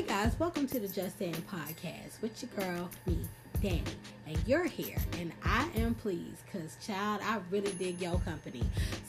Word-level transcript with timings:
Hey 0.00 0.06
guys, 0.06 0.34
welcome 0.38 0.66
to 0.68 0.80
the 0.80 0.88
Just 0.88 1.18
Saying 1.18 1.44
podcast 1.52 2.22
with 2.22 2.42
your 2.42 2.50
girl, 2.56 2.88
me, 3.04 3.18
Danny. 3.60 3.82
And 4.26 4.38
you're 4.46 4.64
here, 4.64 4.96
and 5.18 5.30
I 5.44 5.68
am 5.76 5.94
pleased 5.94 6.42
because, 6.46 6.78
child, 6.82 7.20
I 7.22 7.38
really 7.50 7.72
dig 7.72 8.00
your 8.00 8.18
company. 8.20 8.62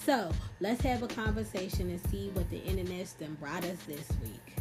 So 0.03 0.29
let's 0.59 0.81
have 0.81 1.01
a 1.01 1.07
conversation 1.07 1.89
and 1.89 2.01
see 2.11 2.29
what 2.33 2.49
the 2.49 2.61
internet's 2.63 3.13
done 3.13 3.37
brought 3.39 3.63
us 3.63 3.77
this 3.87 4.05
week. 4.21 4.51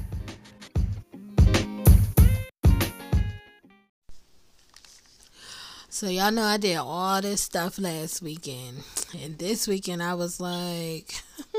So 5.89 6.07
y'all 6.07 6.31
know 6.31 6.45
I 6.45 6.59
did 6.59 6.77
all 6.77 7.21
this 7.21 7.41
stuff 7.41 7.77
last 7.77 8.23
weekend. 8.23 8.85
And 9.21 9.37
this 9.37 9.67
weekend 9.67 10.01
I 10.01 10.15
was 10.15 10.39
like 10.39 11.13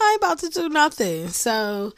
I 0.00 0.12
ain't 0.12 0.22
about 0.22 0.38
to 0.40 0.48
do 0.48 0.68
nothing. 0.68 1.28
So 1.28 1.92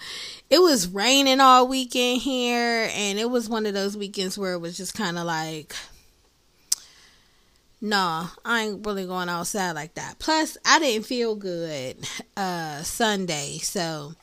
it 0.48 0.60
was 0.60 0.88
raining 0.88 1.40
all 1.40 1.68
weekend 1.68 2.22
here 2.22 2.90
and 2.94 3.18
it 3.18 3.30
was 3.30 3.48
one 3.48 3.66
of 3.66 3.74
those 3.74 3.96
weekends 3.96 4.38
where 4.38 4.54
it 4.54 4.60
was 4.60 4.76
just 4.76 4.94
kind 4.94 5.18
of 5.18 5.24
like 5.24 5.74
nah, 7.80 8.28
I 8.44 8.62
ain't 8.62 8.84
really 8.84 9.06
going 9.06 9.28
outside 9.28 9.72
like 9.72 9.94
that. 9.94 10.18
Plus, 10.18 10.58
I 10.66 10.78
didn't 10.78 11.06
feel 11.06 11.34
good 11.34 11.96
uh 12.36 12.82
Sunday, 12.82 13.58
so 13.58 14.14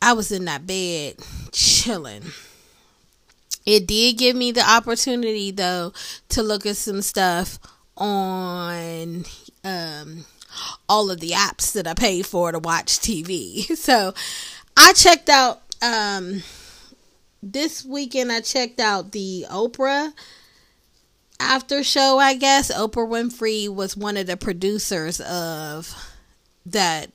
I 0.00 0.12
was 0.12 0.30
in 0.30 0.44
that 0.44 0.66
bed 0.66 1.16
chilling. 1.52 2.22
It 3.64 3.86
did 3.86 4.18
give 4.18 4.36
me 4.36 4.52
the 4.52 4.68
opportunity 4.68 5.50
though 5.50 5.92
to 6.30 6.42
look 6.42 6.66
at 6.66 6.76
some 6.76 7.02
stuff 7.02 7.58
on 7.96 9.24
um 9.64 10.24
all 10.88 11.10
of 11.10 11.20
the 11.20 11.30
apps 11.30 11.72
that 11.72 11.86
I 11.86 11.94
pay 11.94 12.22
for 12.22 12.52
to 12.52 12.58
watch 12.58 12.98
TV. 12.98 13.66
So 13.76 14.14
I 14.76 14.92
checked 14.94 15.28
out 15.28 15.62
um 15.82 16.42
this 17.42 17.84
weekend 17.84 18.32
I 18.32 18.40
checked 18.40 18.80
out 18.80 19.12
the 19.12 19.46
Oprah 19.50 20.12
after 21.38 21.84
show, 21.84 22.18
I 22.18 22.34
guess. 22.34 22.72
Oprah 22.72 23.08
Winfrey 23.08 23.68
was 23.68 23.96
one 23.96 24.16
of 24.16 24.26
the 24.26 24.36
producers 24.36 25.20
of 25.20 25.94
that 26.64 27.10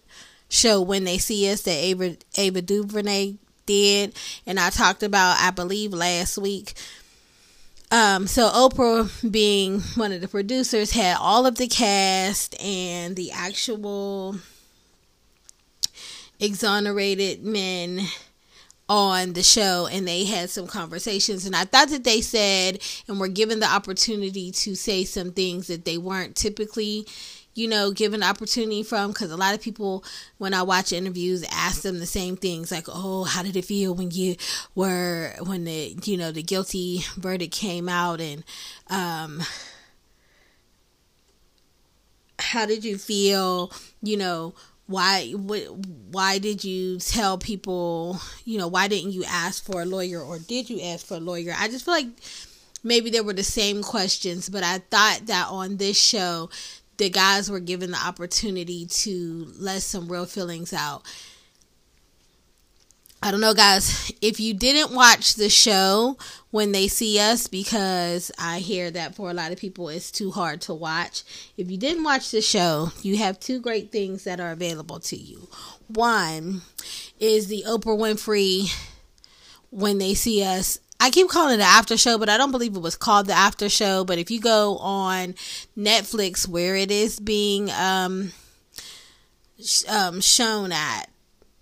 show 0.47 0.81
when 0.81 1.03
they 1.03 1.17
see 1.17 1.51
us 1.51 1.63
that 1.63 1.71
Ava 1.71 2.17
Ava 2.38 2.61
DuVernay 2.61 3.35
did 3.66 4.16
and 4.45 4.59
I 4.59 4.69
talked 4.69 5.03
about 5.03 5.38
I 5.39 5.51
believe 5.51 5.94
last 5.94 6.38
week. 6.38 6.73
Um, 7.92 8.25
so 8.25 8.50
Oprah 8.50 9.30
being 9.30 9.81
one 9.95 10.14
of 10.14 10.22
the 10.22 10.30
producers 10.30 10.92
had 10.92 11.17
all 11.20 11.45
of 11.45 11.56
the 11.56 11.67
cast 11.67 12.59
and 12.64 13.17
the 13.17 13.31
actual 13.31 14.38
exonerated 16.39 17.44
men 17.44 18.08
on 18.88 19.34
the 19.34 19.44
show 19.44 19.88
and 19.92 20.08
they 20.08 20.23
had 20.23 20.50
some 20.50 20.67
conversations. 20.67 21.45
And 21.45 21.53
I 21.53 21.66
thought 21.66 21.89
that 21.89 22.06
they 22.06 22.22
said 22.22 22.80
and 23.09 23.19
were 23.19 23.28
given 23.28 23.59
the 23.59 23.69
opportunity 23.69 24.52
to 24.52 24.75
say 24.75 25.03
some 25.03 25.31
things 25.34 25.67
that 25.67 25.84
they 25.84 25.97
weren't 25.97 26.38
typically 26.38 27.06
you 27.53 27.67
know, 27.67 27.91
given 27.91 28.23
opportunity 28.23 28.83
from 28.83 29.09
because 29.09 29.31
a 29.31 29.38
lot 29.38 29.53
of 29.53 29.61
people, 29.61 30.03
when 30.38 30.53
I 30.53 30.63
watch 30.63 30.94
interviews, 30.94 31.44
ask 31.52 31.81
them 31.81 31.99
the 31.99 32.05
same 32.05 32.38
things 32.38 32.71
like, 32.71 32.85
"Oh, 32.88 33.25
how 33.25 33.44
did 33.44 33.55
it 33.55 33.66
feel 33.66 33.94
when 33.94 34.11
you 34.11 34.35
were 34.75 35.33
when 35.45 35.66
the 35.66 35.97
you 36.03 36.17
know 36.17 36.31
the 36.31 36.44
guilty 36.44 37.02
verdict 37.17 37.53
came 37.53 37.89
out 37.89 38.22
and 38.22 38.44
um, 38.89 39.41
how 42.39 42.66
did 42.66 42.83
you 42.83 42.97
feel? 42.97 43.72
You 44.02 44.17
know." 44.17 44.53
Why 44.88 45.31
why 45.31 46.38
did 46.38 46.66
you 46.66 46.99
tell 46.99 47.38
people, 47.38 48.19
you 48.44 48.57
know, 48.57 48.67
why 48.67 48.89
didn't 48.89 49.11
you 49.13 49.23
ask 49.23 49.63
for 49.63 49.83
a 49.83 49.85
lawyer 49.85 50.22
or 50.22 50.38
did 50.38 50.69
you 50.69 50.81
ask 50.81 51.06
for 51.06 51.16
a 51.16 51.19
lawyer? 51.22 51.53
I 51.57 51.69
just 51.69 51.85
feel 51.85 51.94
like 51.94 52.07
maybe 52.83 53.09
they 53.09 53.22
were 53.22 53.31
the 53.31 53.44
same 53.44 53.83
questions, 53.83 54.50
but 54.50 54.63
I 54.63 54.79
thought 54.79 55.28
that 55.28 55.47
on 55.50 55.78
this 55.78 55.97
show 55.97 56.50
the 57.01 57.09
guys 57.09 57.50
were 57.50 57.59
given 57.59 57.89
the 57.89 57.97
opportunity 57.97 58.85
to 58.85 59.51
let 59.57 59.81
some 59.81 60.07
real 60.07 60.28
feelings 60.28 60.72
out. 60.72 61.01
I 63.23 63.31
don't 63.31 63.41
know, 63.41 63.56
guys. 63.56 64.12
If 64.22 64.39
you 64.39 64.53
didn't 64.53 64.95
watch 64.95 65.34
the 65.34 65.50
show 65.50 66.17
when 66.51 66.72
they 66.73 66.88
see 66.88 67.19
us, 67.19 67.47
because 67.47 68.31
I 68.38 68.59
hear 68.59 68.91
that 68.91 69.16
for 69.16 69.31
a 69.31 69.34
lot 69.34 69.51
of 69.51 69.57
people 69.57 69.89
it's 69.89 70.12
too 70.12 70.29
hard 70.29 70.62
to 70.62 70.75
watch. 70.75 71.23
If 71.57 71.72
you 71.72 71.78
didn't 71.78 72.03
watch 72.03 72.29
the 72.29 72.41
show, 72.41 72.91
you 73.01 73.18
have 73.18 73.39
two 73.39 73.59
great 73.59 73.91
things 73.91 74.23
that 74.25 74.39
are 74.39 74.51
available 74.51 75.00
to 75.00 75.16
you. 75.16 75.47
One 75.88 76.62
is 77.19 77.47
the 77.47 77.63
Oprah 77.68 77.97
Winfrey 77.97 78.72
when 79.72 79.97
they 79.97 80.13
see 80.13 80.44
us 80.44 80.79
I 81.03 81.09
keep 81.09 81.29
calling 81.29 81.56
it 81.56 81.57
the 81.57 81.63
after 81.63 81.97
show, 81.97 82.19
but 82.19 82.29
I 82.29 82.38
don't 82.38 82.51
believe 82.51 82.75
it 82.75 82.81
was 82.81 82.95
called 82.95 83.25
the 83.25 83.34
after 83.34 83.69
show. 83.69 84.06
But 84.06 84.19
if 84.19 84.29
you 84.29 84.39
go 84.39 84.78
on 84.78 85.34
Netflix 85.75 86.47
where 86.47 86.75
it 86.75 86.91
is 86.91 87.19
being 87.19 87.72
um, 87.72 88.34
sh- 89.59 89.84
um, 89.89 90.22
shown 90.22 90.72
at, 90.72 91.09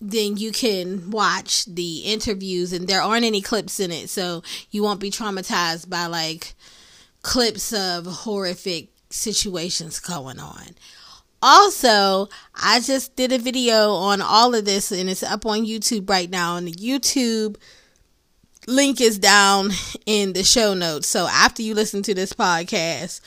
then 0.02 0.36
you 0.36 0.52
can 0.52 1.10
watch 1.10 1.64
the 1.66 2.00
interviews, 2.00 2.74
and 2.74 2.86
there 2.86 3.02
aren't 3.02 3.26
any 3.26 3.42
clips 3.42 3.80
in 3.80 3.92
it, 3.92 4.10
so 4.10 4.44
you 4.72 4.84
won't 4.84 5.00
be 5.00 5.10
traumatized 5.10 5.90
by 5.90 6.06
like 6.06 6.54
clips 7.22 7.72
of 7.72 8.06
horrific 8.06 8.90
situations 9.10 10.02
going 10.02 10.40
on. 10.40 10.76
Also, 11.42 12.28
I 12.56 12.82
just 12.82 13.16
did 13.16 13.32
a 13.32 13.38
video 13.38 13.92
on 13.92 14.22
all 14.22 14.54
of 14.54 14.66
this, 14.66 14.92
and 14.92 15.10
it's 15.10 15.24
up 15.24 15.46
on 15.46 15.66
YouTube 15.66 16.10
right 16.10 16.30
now. 16.30 16.56
On 16.56 16.66
the 16.66 16.74
YouTube 16.74 17.56
link 18.70 19.02
is 19.02 19.18
down 19.18 19.72
in 20.06 20.34
the 20.34 20.44
show 20.44 20.74
notes. 20.74 21.08
So 21.08 21.28
after 21.28 21.62
you 21.62 21.74
listen 21.74 22.04
to 22.04 22.14
this 22.14 22.34
podcast, 22.34 23.22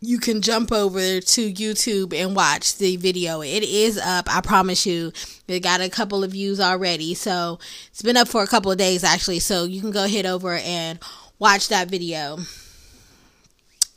you 0.00 0.18
can 0.20 0.42
jump 0.42 0.70
over 0.70 1.20
to 1.20 1.52
YouTube 1.52 2.14
and 2.14 2.36
watch 2.36 2.78
the 2.78 2.96
video. 2.96 3.40
It 3.40 3.64
is 3.64 3.98
up, 3.98 4.32
I 4.32 4.40
promise 4.40 4.86
you. 4.86 5.12
It 5.48 5.60
got 5.60 5.80
a 5.80 5.88
couple 5.88 6.22
of 6.22 6.32
views 6.32 6.60
already. 6.60 7.14
So 7.14 7.58
it's 7.88 8.02
been 8.02 8.16
up 8.16 8.28
for 8.28 8.42
a 8.42 8.46
couple 8.46 8.70
of 8.70 8.78
days 8.78 9.02
actually. 9.02 9.40
So 9.40 9.64
you 9.64 9.80
can 9.80 9.90
go 9.90 10.06
head 10.06 10.26
over 10.26 10.54
and 10.54 11.00
watch 11.38 11.68
that 11.68 11.88
video 11.88 12.38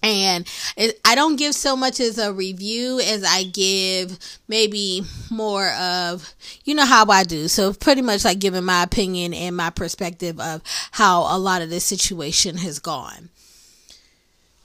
and 0.04 0.48
it, 0.78 1.00
I 1.06 1.16
don't 1.16 1.36
give 1.36 1.54
so 1.54 1.76
much 1.76 2.00
as 2.00 2.18
a 2.18 2.34
review 2.34 3.00
as 3.00 3.24
I 3.24 3.44
give 3.44 4.18
maybe 4.48 5.04
more 5.30 5.70
of 5.70 6.34
you 6.64 6.76
know 6.76 6.86
how 6.86 7.06
I 7.10 7.24
do. 7.24 7.48
So 7.48 7.74
pretty 7.74 8.02
much 8.02 8.26
like 8.26 8.40
giving 8.40 8.64
my 8.64 8.84
opinion 8.84 9.34
and 9.34 9.56
my 9.56 9.70
perspective 9.70 10.40
of 10.40 10.62
how 10.92 11.36
a 11.36 11.38
lot 11.38 11.62
of 11.62 11.70
this 11.70 11.86
situation 11.86 12.58
has 12.58 12.80
gone. 12.80 13.30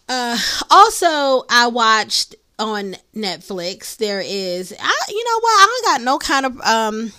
Uh, 0.09 0.39
also, 0.71 1.45
I 1.51 1.69
watched 1.73 2.37
on 2.59 2.97
Netflix. 3.15 3.97
There 3.97 4.21
is, 4.25 4.73
I 4.79 4.99
you 5.09 5.25
know 5.25 5.41
what? 5.41 5.51
I 5.51 5.67
don't 5.67 5.93
got 5.93 6.05
no 6.05 6.19
kind 6.19 6.47
of 6.47 6.61
um 6.61 7.13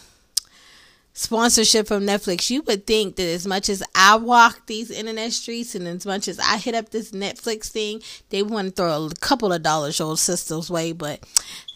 sponsorship 1.17 1.88
from 1.88 2.05
Netflix, 2.05 2.51
you 2.51 2.61
would 2.67 2.85
think 2.85 3.16
that 3.16 3.23
as 3.28 3.47
much 3.47 3.69
as 3.69 3.81
I 3.95 4.16
walk 4.17 4.67
these 4.67 4.91
internet 4.91 5.31
streets 5.33 5.73
and 5.73 5.88
as 5.88 6.05
much 6.05 6.28
as 6.28 6.38
I 6.39 6.57
hit 6.57 6.75
up 6.75 6.89
this 6.89 7.09
Netflix 7.11 7.69
thing, 7.69 8.03
they 8.29 8.44
want 8.44 8.67
to 8.67 8.73
throw 8.73 9.07
a 9.07 9.16
couple 9.16 9.51
of 9.51 9.63
dollars 9.63 9.97
your 9.97 10.16
sister's 10.16 10.69
way, 10.69 10.91
but 10.91 11.19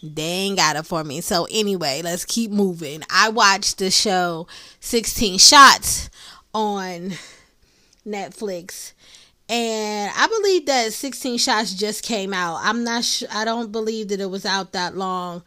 they 0.00 0.22
ain't 0.22 0.58
got 0.58 0.76
it 0.76 0.86
for 0.86 1.02
me. 1.02 1.20
So 1.20 1.48
anyway, 1.50 2.02
let's 2.04 2.24
keep 2.24 2.52
moving. 2.52 3.02
I 3.10 3.30
watched 3.30 3.78
the 3.78 3.90
show 3.90 4.46
16 4.78 5.38
Shots 5.38 6.08
on 6.54 7.14
Netflix. 8.06 8.92
And 9.48 10.12
I 10.16 10.28
believe 10.28 10.66
that 10.66 10.92
16 10.92 11.38
Shots 11.38 11.74
just 11.74 12.04
came 12.04 12.32
out. 12.32 12.60
I'm 12.62 12.84
not 12.84 13.02
sure. 13.02 13.28
I 13.32 13.44
don't 13.44 13.72
believe 13.72 14.08
that 14.08 14.20
it 14.20 14.30
was 14.30 14.46
out 14.46 14.70
that 14.72 14.96
long 14.96 15.42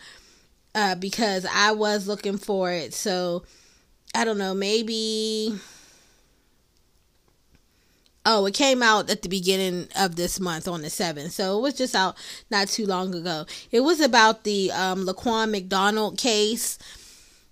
uh, 0.76 0.96
because 0.96 1.46
I 1.46 1.72
was 1.72 2.10
looking 2.10 2.38
for 2.38 2.74
it. 2.74 2.94
So 2.94 3.46
I 4.16 4.24
don't 4.24 4.38
know, 4.38 4.54
maybe. 4.54 5.60
Oh, 8.26 8.46
it 8.46 8.56
came 8.56 8.82
out 8.82 9.10
at 9.10 9.22
the 9.22 9.30
beginning 9.30 9.88
of 9.96 10.16
this 10.16 10.40
month 10.40 10.68
on 10.68 10.82
the 10.82 10.88
7th. 10.88 11.32
So 11.32 11.60
it 11.60 11.62
was 11.62 11.74
just 11.76 11.94
out 11.94 12.16
not 12.50 12.70
too 12.70 12.86
long 12.86 13.14
ago. 13.14 13.46
It 13.72 13.82
was 13.82 14.00
about 14.00 14.44
the 14.44 14.72
um, 14.72 15.06
Laquan 15.06 15.52
McDonald 15.52 16.18
case. 16.18 16.80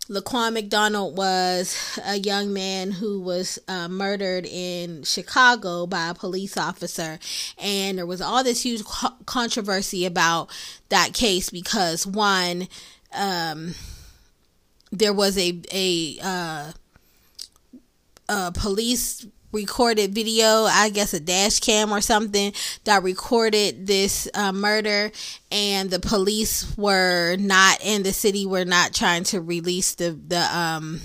Laquan 0.09 0.53
McDonald 0.53 1.15
was 1.15 1.99
a 2.05 2.17
young 2.17 2.51
man 2.53 2.91
who 2.91 3.21
was 3.21 3.59
uh, 3.67 3.87
murdered 3.87 4.45
in 4.45 5.03
Chicago 5.03 5.85
by 5.85 6.09
a 6.09 6.13
police 6.13 6.57
officer. 6.57 7.19
And 7.57 7.97
there 7.97 8.05
was 8.05 8.21
all 8.21 8.43
this 8.43 8.63
huge 8.63 8.83
co- 8.83 9.15
controversy 9.25 10.05
about 10.05 10.49
that 10.89 11.13
case 11.13 11.49
because, 11.49 12.07
one, 12.07 12.67
um, 13.13 13.75
there 14.93 15.13
was 15.13 15.37
a 15.37 15.59
a 15.71 16.19
uh, 16.23 16.71
a 18.29 18.51
police 18.51 19.25
recorded 19.51 20.15
video, 20.15 20.63
I 20.63 20.89
guess 20.89 21.13
a 21.13 21.19
dash 21.19 21.59
cam 21.59 21.91
or 21.91 22.01
something 22.01 22.53
that 22.85 23.03
recorded 23.03 23.85
this 23.85 24.27
uh, 24.33 24.51
murder, 24.51 25.11
and 25.51 25.89
the 25.89 25.99
police 25.99 26.75
were 26.77 27.35
not 27.37 27.83
in 27.83 28.03
the 28.03 28.13
city 28.13 28.45
were 28.45 28.65
not 28.65 28.93
trying 28.93 29.23
to 29.25 29.41
release 29.41 29.95
the 29.95 30.11
the 30.11 30.41
um 30.55 31.01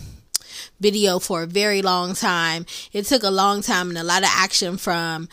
video 0.80 1.18
for 1.18 1.42
a 1.42 1.46
very 1.46 1.82
long 1.82 2.14
time. 2.14 2.66
It 2.92 3.06
took 3.06 3.22
a 3.22 3.30
long 3.30 3.62
time 3.62 3.88
and 3.88 3.98
a 3.98 4.04
lot 4.04 4.22
of 4.22 4.30
action 4.32 4.76
from 4.76 5.28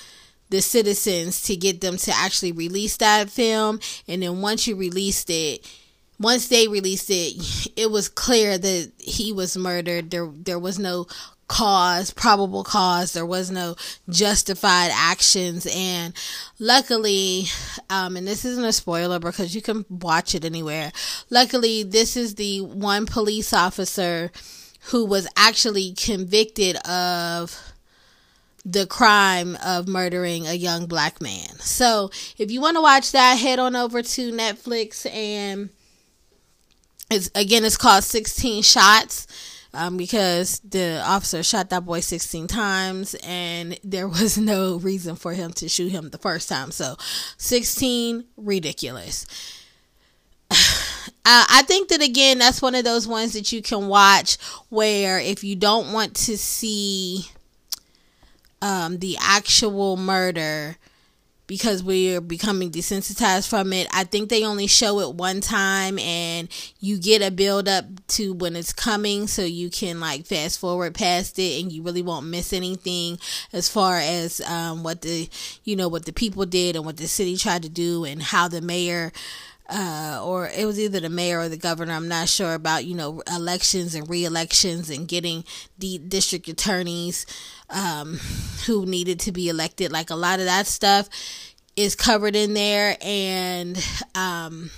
the 0.49 0.61
citizens 0.61 1.41
to 1.43 1.55
get 1.55 1.81
them 1.81 1.97
to 1.97 2.11
actually 2.11 2.51
release 2.51 2.97
that 2.97 3.29
film. 3.29 3.79
And 4.07 4.21
then 4.21 4.41
once 4.41 4.67
you 4.67 4.75
released 4.75 5.29
it, 5.29 5.67
once 6.19 6.47
they 6.47 6.67
released 6.67 7.09
it, 7.09 7.71
it 7.75 7.91
was 7.91 8.09
clear 8.09 8.57
that 8.57 8.91
he 8.97 9.31
was 9.31 9.57
murdered. 9.57 10.11
There, 10.11 10.29
there 10.33 10.59
was 10.59 10.79
no 10.79 11.07
cause, 11.47 12.11
probable 12.11 12.63
cause. 12.63 13.13
There 13.13 13.25
was 13.25 13.51
no 13.51 13.75
justified 14.09 14.91
actions. 14.93 15.67
And 15.71 16.13
luckily, 16.59 17.45
um, 17.89 18.17
and 18.17 18.27
this 18.27 18.45
isn't 18.45 18.65
a 18.65 18.73
spoiler 18.73 19.19
because 19.19 19.55
you 19.55 19.61
can 19.61 19.85
watch 19.89 20.35
it 20.35 20.45
anywhere. 20.45 20.91
Luckily, 21.29 21.83
this 21.83 22.17
is 22.17 22.35
the 22.35 22.61
one 22.61 23.05
police 23.05 23.53
officer 23.53 24.31
who 24.85 25.05
was 25.05 25.27
actually 25.35 25.93
convicted 25.93 26.77
of 26.87 27.73
the 28.63 28.87
crime 28.87 29.57
of 29.63 29.87
murdering 29.87 30.47
a 30.47 30.53
young 30.53 30.87
black 30.87 31.21
man. 31.21 31.59
So, 31.59 32.09
if 32.37 32.49
you 32.49 32.61
want 32.61 32.77
to 32.77 32.81
watch 32.81 33.11
that, 33.11 33.35
head 33.35 33.59
on 33.59 33.75
over 33.75 34.01
to 34.01 34.31
Netflix 34.31 35.11
and 35.11 35.69
it's 37.11 37.29
again 37.35 37.63
it's 37.63 37.77
called 37.77 38.03
16 38.03 38.63
shots 38.63 39.27
um, 39.75 39.97
because 39.97 40.59
the 40.59 41.03
officer 41.05 41.43
shot 41.43 41.69
that 41.69 41.85
boy 41.85 41.99
16 41.99 42.47
times 42.47 43.15
and 43.23 43.79
there 43.83 44.07
was 44.07 44.37
no 44.39 44.77
reason 44.77 45.15
for 45.15 45.33
him 45.33 45.51
to 45.53 45.69
shoot 45.69 45.91
him 45.91 46.09
the 46.09 46.17
first 46.17 46.49
time. 46.49 46.71
So 46.71 46.95
16 47.37 48.25
ridiculous. 48.37 49.25
I 51.27 51.63
think 51.65 51.89
that 51.89 52.03
again, 52.03 52.37
that's 52.37 52.61
one 52.61 52.75
of 52.75 52.83
those 52.83 53.07
ones 53.07 53.33
that 53.33 53.51
you 53.51 53.61
can 53.63 53.87
watch 53.87 54.37
where 54.69 55.19
if 55.19 55.43
you 55.43 55.55
don't 55.55 55.91
want 55.91 56.15
to 56.17 56.37
see 56.37 57.25
um, 58.61 58.99
the 58.99 59.17
actual 59.19 59.97
murder, 59.97 60.77
because 61.47 61.83
we're 61.83 62.21
becoming 62.21 62.71
desensitized 62.71 63.47
from 63.47 63.71
it. 63.73 63.87
I 63.93 64.03
think 64.03 64.29
they 64.29 64.43
only 64.43 64.67
show 64.67 64.99
it 64.99 65.15
one 65.15 65.41
time 65.41 65.99
and 65.99 66.47
you 66.79 66.97
get 66.97 67.21
a 67.21 67.31
build 67.31 67.67
up 67.67 67.85
to 68.09 68.33
when 68.33 68.55
it's 68.55 68.73
coming 68.73 69.27
so 69.27 69.43
you 69.43 69.69
can 69.69 69.99
like 69.99 70.25
fast 70.25 70.59
forward 70.59 70.95
past 70.95 71.37
it 71.39 71.61
and 71.61 71.71
you 71.71 71.83
really 71.83 72.01
won't 72.01 72.25
miss 72.25 72.53
anything 72.53 73.19
as 73.53 73.69
far 73.69 73.97
as 73.97 74.41
um, 74.41 74.83
what 74.83 75.01
the 75.01 75.29
you 75.63 75.75
know 75.75 75.87
what 75.87 76.05
the 76.05 76.13
people 76.13 76.45
did 76.45 76.75
and 76.75 76.85
what 76.85 76.97
the 76.97 77.07
city 77.07 77.37
tried 77.37 77.63
to 77.63 77.69
do 77.69 78.05
and 78.05 78.21
how 78.21 78.47
the 78.47 78.61
mayor 78.61 79.11
uh, 79.69 80.21
or 80.23 80.47
it 80.47 80.65
was 80.65 80.79
either 80.79 80.99
the 80.99 81.09
mayor 81.09 81.39
or 81.39 81.49
the 81.49 81.57
governor. 81.57 81.93
I'm 81.93 82.07
not 82.07 82.29
sure 82.29 82.53
about 82.53 82.85
you 82.85 82.95
know 82.95 83.21
elections 83.33 83.95
and 83.95 84.07
re-elections 84.09 84.89
and 84.89 85.07
getting 85.07 85.43
the 85.79 85.97
district 85.97 86.47
attorneys 86.47 87.25
um, 87.69 88.19
who 88.65 88.85
needed 88.85 89.19
to 89.21 89.31
be 89.31 89.49
elected. 89.49 89.91
Like 89.91 90.09
a 90.09 90.15
lot 90.15 90.39
of 90.39 90.45
that 90.45 90.67
stuff 90.67 91.09
is 91.75 91.95
covered 91.95 92.35
in 92.35 92.53
there, 92.53 92.97
and 93.01 93.77
um, 94.15 94.71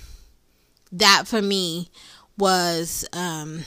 that 0.92 1.24
for 1.26 1.42
me 1.42 1.90
was. 2.36 3.06
Um, 3.12 3.64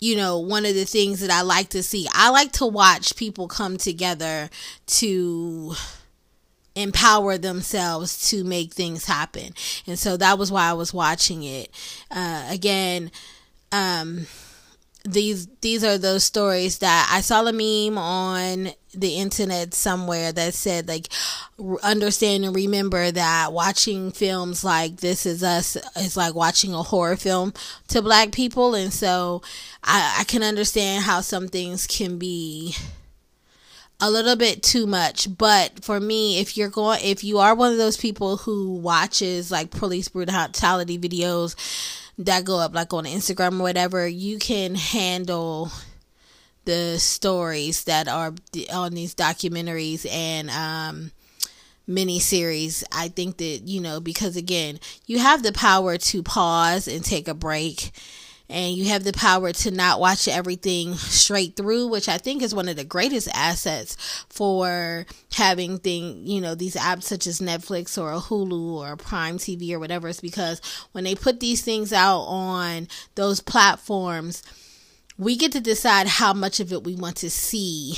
you 0.00 0.14
know, 0.14 0.38
one 0.38 0.64
of 0.64 0.74
the 0.74 0.84
things 0.84 1.20
that 1.20 1.30
I 1.30 1.40
like 1.42 1.70
to 1.70 1.82
see. 1.82 2.06
I 2.12 2.30
like 2.30 2.52
to 2.52 2.66
watch 2.66 3.16
people 3.16 3.48
come 3.48 3.76
together 3.76 4.48
to 4.86 5.74
empower 6.76 7.36
themselves 7.36 8.30
to 8.30 8.44
make 8.44 8.72
things 8.72 9.04
happen. 9.04 9.52
And 9.86 9.98
so 9.98 10.16
that 10.16 10.38
was 10.38 10.52
why 10.52 10.68
I 10.68 10.74
was 10.74 10.94
watching 10.94 11.42
it. 11.42 11.70
Uh, 12.10 12.46
again, 12.48 13.10
um, 13.72 14.26
these 15.04 15.46
these 15.60 15.84
are 15.84 15.96
those 15.96 16.24
stories 16.24 16.78
that 16.78 17.08
I 17.10 17.20
saw 17.20 17.46
a 17.46 17.52
meme 17.52 17.98
on 17.98 18.70
the 18.94 19.16
internet 19.16 19.74
somewhere 19.74 20.32
that 20.32 20.54
said 20.54 20.88
like 20.88 21.08
understand 21.82 22.44
and 22.44 22.54
remember 22.54 23.10
that 23.10 23.52
watching 23.52 24.10
films 24.10 24.64
like 24.64 24.96
This 24.96 25.24
Is 25.24 25.42
Us 25.42 25.76
is 25.96 26.16
like 26.16 26.34
watching 26.34 26.74
a 26.74 26.82
horror 26.82 27.16
film 27.16 27.52
to 27.88 28.02
black 28.02 28.32
people. 28.32 28.74
And 28.74 28.92
so 28.92 29.42
I, 29.84 30.18
I 30.20 30.24
can 30.24 30.42
understand 30.42 31.04
how 31.04 31.20
some 31.20 31.48
things 31.48 31.86
can 31.86 32.18
be 32.18 32.74
a 34.00 34.10
little 34.10 34.36
bit 34.36 34.62
too 34.62 34.86
much. 34.86 35.36
But 35.36 35.84
for 35.84 36.00
me 36.00 36.40
if 36.40 36.56
you're 36.56 36.70
going 36.70 37.00
if 37.04 37.22
you 37.22 37.38
are 37.38 37.54
one 37.54 37.72
of 37.72 37.78
those 37.78 37.96
people 37.96 38.38
who 38.38 38.74
watches 38.74 39.50
like 39.50 39.70
police 39.70 40.08
brutality 40.08 40.98
videos 40.98 41.54
that 42.18 42.44
go 42.44 42.58
up 42.58 42.74
like 42.74 42.92
on 42.92 43.04
instagram 43.04 43.60
or 43.60 43.62
whatever 43.62 44.06
you 44.06 44.38
can 44.38 44.74
handle 44.74 45.70
the 46.64 46.98
stories 46.98 47.84
that 47.84 48.08
are 48.08 48.34
on 48.72 48.92
these 48.92 49.14
documentaries 49.14 50.06
and 50.10 50.50
um 50.50 51.10
mini 51.86 52.18
series 52.18 52.84
i 52.92 53.08
think 53.08 53.38
that 53.38 53.62
you 53.64 53.80
know 53.80 54.00
because 54.00 54.36
again 54.36 54.78
you 55.06 55.18
have 55.18 55.42
the 55.42 55.52
power 55.52 55.96
to 55.96 56.22
pause 56.22 56.86
and 56.86 57.04
take 57.04 57.28
a 57.28 57.34
break 57.34 57.90
and 58.50 58.74
you 58.74 58.86
have 58.86 59.04
the 59.04 59.12
power 59.12 59.52
to 59.52 59.70
not 59.70 60.00
watch 60.00 60.26
everything 60.26 60.94
straight 60.94 61.54
through, 61.56 61.88
which 61.88 62.08
I 62.08 62.18
think 62.18 62.42
is 62.42 62.54
one 62.54 62.68
of 62.68 62.76
the 62.76 62.84
greatest 62.84 63.28
assets 63.34 63.96
for 64.30 65.04
having 65.34 65.78
thing, 65.78 66.26
you 66.26 66.40
know, 66.40 66.54
these 66.54 66.74
apps 66.74 67.04
such 67.04 67.26
as 67.26 67.40
Netflix 67.40 68.00
or 68.00 68.12
a 68.12 68.18
Hulu 68.18 68.76
or 68.76 68.96
Prime 68.96 69.36
TV 69.36 69.72
or 69.72 69.78
whatever. 69.78 70.08
It's 70.08 70.20
because 70.20 70.62
when 70.92 71.04
they 71.04 71.14
put 71.14 71.40
these 71.40 71.62
things 71.62 71.92
out 71.92 72.20
on 72.22 72.88
those 73.16 73.40
platforms, 73.40 74.42
we 75.18 75.36
get 75.36 75.52
to 75.52 75.60
decide 75.60 76.06
how 76.06 76.32
much 76.32 76.60
of 76.60 76.72
it 76.72 76.84
we 76.84 76.94
want 76.94 77.16
to 77.16 77.30
see 77.30 77.94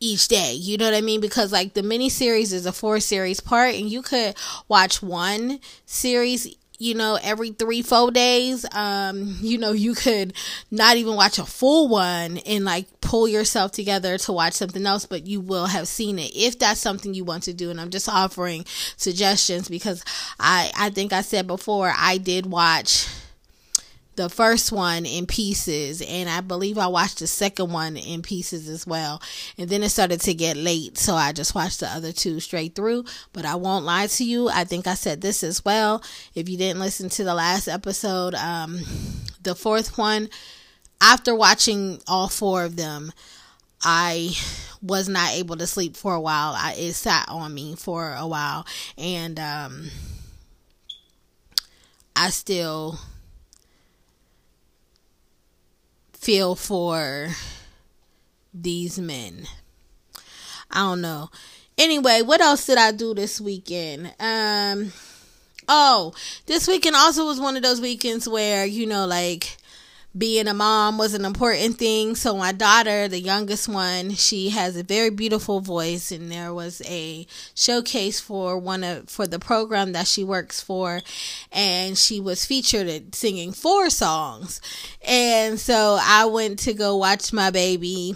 each 0.00 0.28
day. 0.28 0.54
You 0.54 0.78
know 0.78 0.86
what 0.86 0.94
I 0.94 1.00
mean? 1.00 1.20
Because 1.20 1.52
like 1.52 1.74
the 1.74 1.82
mini 1.82 2.08
series 2.08 2.52
is 2.52 2.66
a 2.66 2.72
four 2.72 2.98
series 3.00 3.40
part 3.40 3.74
and 3.74 3.88
you 3.88 4.02
could 4.02 4.34
watch 4.68 5.02
one 5.02 5.60
series 5.86 6.56
you 6.84 6.94
know, 6.94 7.18
every 7.22 7.50
three, 7.50 7.80
four 7.80 8.10
days. 8.10 8.66
Um, 8.72 9.38
you 9.40 9.56
know, 9.56 9.72
you 9.72 9.94
could 9.94 10.34
not 10.70 10.96
even 10.96 11.16
watch 11.16 11.38
a 11.38 11.44
full 11.46 11.88
one 11.88 12.38
and 12.38 12.64
like 12.64 12.86
pull 13.00 13.26
yourself 13.26 13.72
together 13.72 14.18
to 14.18 14.32
watch 14.32 14.52
something 14.52 14.84
else, 14.84 15.06
but 15.06 15.26
you 15.26 15.40
will 15.40 15.66
have 15.66 15.88
seen 15.88 16.18
it 16.18 16.30
if 16.36 16.58
that's 16.58 16.80
something 16.80 17.14
you 17.14 17.24
want 17.24 17.44
to 17.44 17.54
do. 17.54 17.70
And 17.70 17.80
I'm 17.80 17.90
just 17.90 18.08
offering 18.08 18.66
suggestions 18.96 19.68
because 19.68 20.04
I, 20.38 20.70
I 20.76 20.90
think 20.90 21.14
I 21.14 21.22
said 21.22 21.46
before, 21.46 21.92
I 21.96 22.18
did 22.18 22.44
watch 22.46 23.08
the 24.16 24.28
first 24.28 24.72
one 24.72 25.06
in 25.06 25.26
pieces 25.26 26.02
and 26.02 26.28
I 26.28 26.40
believe 26.40 26.78
I 26.78 26.86
watched 26.86 27.18
the 27.18 27.26
second 27.26 27.72
one 27.72 27.96
in 27.96 28.22
pieces 28.22 28.68
as 28.68 28.86
well. 28.86 29.20
And 29.58 29.68
then 29.68 29.82
it 29.82 29.90
started 29.90 30.20
to 30.22 30.34
get 30.34 30.56
late, 30.56 30.98
so 30.98 31.14
I 31.14 31.32
just 31.32 31.54
watched 31.54 31.80
the 31.80 31.88
other 31.88 32.12
two 32.12 32.40
straight 32.40 32.74
through. 32.74 33.04
But 33.32 33.44
I 33.44 33.56
won't 33.56 33.84
lie 33.84 34.06
to 34.06 34.24
you, 34.24 34.48
I 34.48 34.64
think 34.64 34.86
I 34.86 34.94
said 34.94 35.20
this 35.20 35.42
as 35.42 35.64
well. 35.64 36.02
If 36.34 36.48
you 36.48 36.56
didn't 36.56 36.80
listen 36.80 37.08
to 37.10 37.24
the 37.24 37.34
last 37.34 37.68
episode, 37.68 38.34
um 38.34 38.80
the 39.42 39.54
fourth 39.54 39.98
one 39.98 40.28
after 41.00 41.34
watching 41.34 42.00
all 42.08 42.28
four 42.28 42.64
of 42.64 42.76
them, 42.76 43.12
I 43.82 44.32
was 44.82 45.08
not 45.08 45.32
able 45.32 45.56
to 45.56 45.66
sleep 45.66 45.96
for 45.96 46.14
a 46.14 46.20
while. 46.20 46.54
I, 46.56 46.74
it 46.78 46.94
sat 46.94 47.28
on 47.28 47.52
me 47.54 47.74
for 47.76 48.14
a 48.14 48.26
while 48.26 48.66
and 48.96 49.38
um 49.38 49.90
I 52.16 52.30
still 52.30 52.98
feel 56.24 56.54
for 56.54 57.28
these 58.54 58.98
men. 58.98 59.46
I 60.70 60.80
don't 60.80 61.02
know. 61.02 61.28
Anyway, 61.76 62.22
what 62.22 62.40
else 62.40 62.64
did 62.64 62.78
I 62.78 62.92
do 62.92 63.12
this 63.12 63.42
weekend? 63.42 64.14
Um 64.18 64.90
oh, 65.68 66.14
this 66.46 66.66
weekend 66.66 66.96
also 66.96 67.26
was 67.26 67.38
one 67.38 67.56
of 67.56 67.62
those 67.62 67.78
weekends 67.78 68.26
where, 68.26 68.64
you 68.64 68.86
know, 68.86 69.04
like 69.06 69.58
being 70.16 70.46
a 70.46 70.54
mom 70.54 70.96
was 70.96 71.14
an 71.14 71.24
important 71.24 71.76
thing. 71.76 72.14
So 72.14 72.36
my 72.36 72.52
daughter, 72.52 73.08
the 73.08 73.20
youngest 73.20 73.68
one, 73.68 74.10
she 74.12 74.50
has 74.50 74.76
a 74.76 74.84
very 74.84 75.10
beautiful 75.10 75.60
voice 75.60 76.12
and 76.12 76.30
there 76.30 76.54
was 76.54 76.80
a 76.86 77.26
showcase 77.54 78.20
for 78.20 78.56
one 78.56 78.84
of 78.84 79.08
for 79.08 79.26
the 79.26 79.40
program 79.40 79.92
that 79.92 80.06
she 80.06 80.22
works 80.22 80.60
for 80.60 81.00
and 81.50 81.98
she 81.98 82.20
was 82.20 82.44
featured 82.44 82.86
at 82.86 83.14
singing 83.14 83.52
four 83.52 83.90
songs. 83.90 84.60
And 85.06 85.58
so 85.58 85.98
I 86.00 86.26
went 86.26 86.60
to 86.60 86.74
go 86.74 86.96
watch 86.96 87.32
my 87.32 87.50
baby 87.50 88.14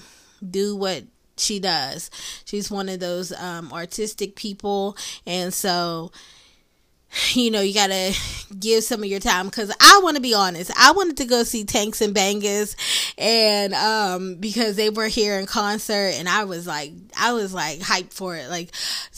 do 0.49 0.77
what 0.77 1.03
she 1.37 1.59
does. 1.59 2.11
She's 2.45 2.71
one 2.71 2.89
of 2.89 3.01
those 3.01 3.33
um 3.33 3.73
artistic 3.73 4.37
people 4.37 4.97
and 5.27 5.53
so 5.53 6.13
you 7.35 7.51
know, 7.51 7.61
you 7.61 7.75
gotta 7.75 8.15
give 8.59 8.83
some 8.85 9.03
of 9.03 9.09
your 9.09 9.21
time 9.21 9.47
because 9.47 9.71
I 9.81 10.01
want 10.03 10.17
to 10.17 10.23
be 10.23 10.35
honest. 10.35 10.71
I 10.77 10.93
wanted 10.93 11.17
to 11.19 11.25
go 11.25 11.43
see 11.43 11.65
Tanks 11.65 12.01
and 12.01 12.15
Bangas, 12.15 12.77
and 13.17 13.75
um, 13.75 14.37
because 14.37 14.77
they 14.77 14.91
were 14.91 15.09
here 15.09 15.39
in 15.39 15.47
concert, 15.47 16.15
and 16.15 16.29
I 16.29 16.45
was 16.45 16.67
like, 16.67 16.93
I 17.19 17.33
was 17.33 17.53
like 17.55 17.81
hyped 17.81 18.13
for 18.13 18.37
it. 18.37 18.49
Like, 18.49 18.71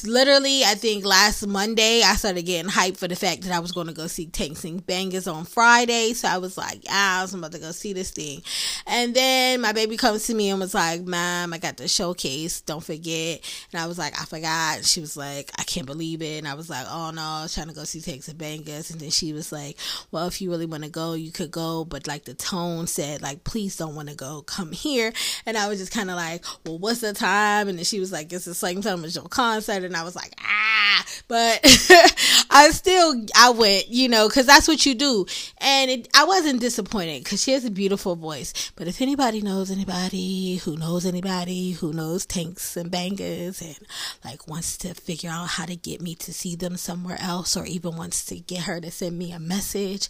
literally, 0.04 0.64
I 0.64 0.74
think 0.74 1.04
last 1.04 1.46
Monday 1.46 2.02
I 2.02 2.14
started 2.14 2.42
getting 2.42 2.70
hyped 2.70 2.96
for 2.96 3.08
the 3.08 3.16
fact 3.16 3.42
that 3.42 3.52
I 3.52 3.60
was 3.60 3.72
going 3.72 3.86
to 3.88 3.92
go 3.92 4.06
see 4.06 4.26
Tanks 4.26 4.64
and 4.64 4.84
Bangas 4.84 5.32
on 5.32 5.44
Friday. 5.44 6.12
So 6.12 6.28
I 6.28 6.38
was 6.38 6.56
like, 6.56 6.84
ah, 6.88 7.20
I 7.20 7.22
was 7.22 7.34
about 7.34 7.52
to 7.52 7.58
go 7.58 7.70
see 7.72 7.92
this 7.92 8.10
thing, 8.10 8.42
and 8.86 9.14
then 9.14 9.60
my 9.60 9.72
baby 9.72 9.96
comes 9.96 10.26
to 10.26 10.34
me 10.34 10.50
and 10.50 10.60
was 10.60 10.74
like, 10.74 11.02
"Mom, 11.02 11.52
I 11.52 11.58
got 11.58 11.76
the 11.76 11.88
showcase. 11.88 12.60
Don't 12.60 12.84
forget." 12.84 13.40
And 13.72 13.80
I 13.80 13.86
was 13.86 13.98
like, 13.98 14.20
"I 14.20 14.24
forgot." 14.24 14.84
She 14.84 15.00
was 15.00 15.16
like, 15.16 15.50
"I 15.58 15.64
can't 15.64 15.86
believe 15.86 16.22
it," 16.22 16.38
and 16.38 16.48
I 16.48 16.54
was 16.54 16.70
like, 16.70 16.86
"Oh 16.88 17.10
no, 17.10 17.22
I 17.22 17.42
was 17.42 17.54
trying 17.54 17.68
to 17.68 17.74
go 17.74 17.79
see 17.84 18.00
Tanks 18.00 18.28
and 18.28 18.38
Bangas," 18.38 18.90
and 18.90 19.00
then 19.00 19.10
she 19.10 19.32
was 19.32 19.52
like, 19.52 19.76
well, 20.10 20.26
if 20.26 20.40
you 20.40 20.50
really 20.50 20.66
want 20.66 20.84
to 20.84 20.90
go, 20.90 21.14
you 21.14 21.30
could 21.30 21.50
go. 21.50 21.84
But 21.84 22.06
like 22.06 22.24
the 22.24 22.34
tone 22.34 22.86
said, 22.86 23.22
like, 23.22 23.44
please 23.44 23.76
don't 23.76 23.94
want 23.94 24.08
to 24.08 24.14
go, 24.14 24.42
come 24.42 24.72
here. 24.72 25.12
And 25.46 25.56
I 25.56 25.68
was 25.68 25.78
just 25.78 25.92
kind 25.92 26.10
of 26.10 26.16
like, 26.16 26.44
well, 26.66 26.78
what's 26.78 27.00
the 27.00 27.12
time? 27.12 27.68
And 27.68 27.78
then 27.78 27.84
she 27.84 28.00
was 28.00 28.12
like, 28.12 28.32
it's 28.32 28.44
the 28.44 28.54
same 28.54 28.82
time 28.82 29.04
as 29.04 29.14
your 29.14 29.24
concert. 29.24 29.84
And 29.84 29.96
I 29.96 30.02
was 30.02 30.16
like, 30.16 30.32
ah, 30.40 31.04
but 31.28 31.60
I 32.50 32.70
still, 32.72 33.24
I 33.36 33.50
went, 33.50 33.88
you 33.88 34.08
know, 34.08 34.28
cause 34.28 34.46
that's 34.46 34.68
what 34.68 34.84
you 34.84 34.94
do. 34.94 35.26
And 35.58 35.90
it, 35.90 36.08
I 36.14 36.24
wasn't 36.24 36.60
disappointed 36.60 37.24
cause 37.24 37.42
she 37.42 37.52
has 37.52 37.64
a 37.64 37.70
beautiful 37.70 38.16
voice. 38.16 38.72
But 38.76 38.88
if 38.88 39.00
anybody 39.00 39.40
knows 39.40 39.70
anybody 39.70 40.56
who 40.56 40.76
knows 40.76 41.06
anybody 41.06 41.72
who 41.72 41.92
knows 41.92 42.26
tanks 42.26 42.76
and 42.76 42.90
bangas 42.90 43.60
and 43.60 43.78
like 44.24 44.48
wants 44.48 44.76
to 44.78 44.94
figure 44.94 45.30
out 45.30 45.48
how 45.48 45.64
to 45.66 45.76
get 45.76 46.00
me 46.00 46.14
to 46.16 46.32
see 46.32 46.56
them 46.56 46.76
somewhere 46.76 47.18
else 47.20 47.56
or 47.56 47.66
even 47.70 47.96
wants 47.96 48.24
to 48.26 48.38
get 48.38 48.64
her 48.64 48.80
to 48.80 48.90
send 48.90 49.18
me 49.18 49.32
a 49.32 49.38
message, 49.38 50.08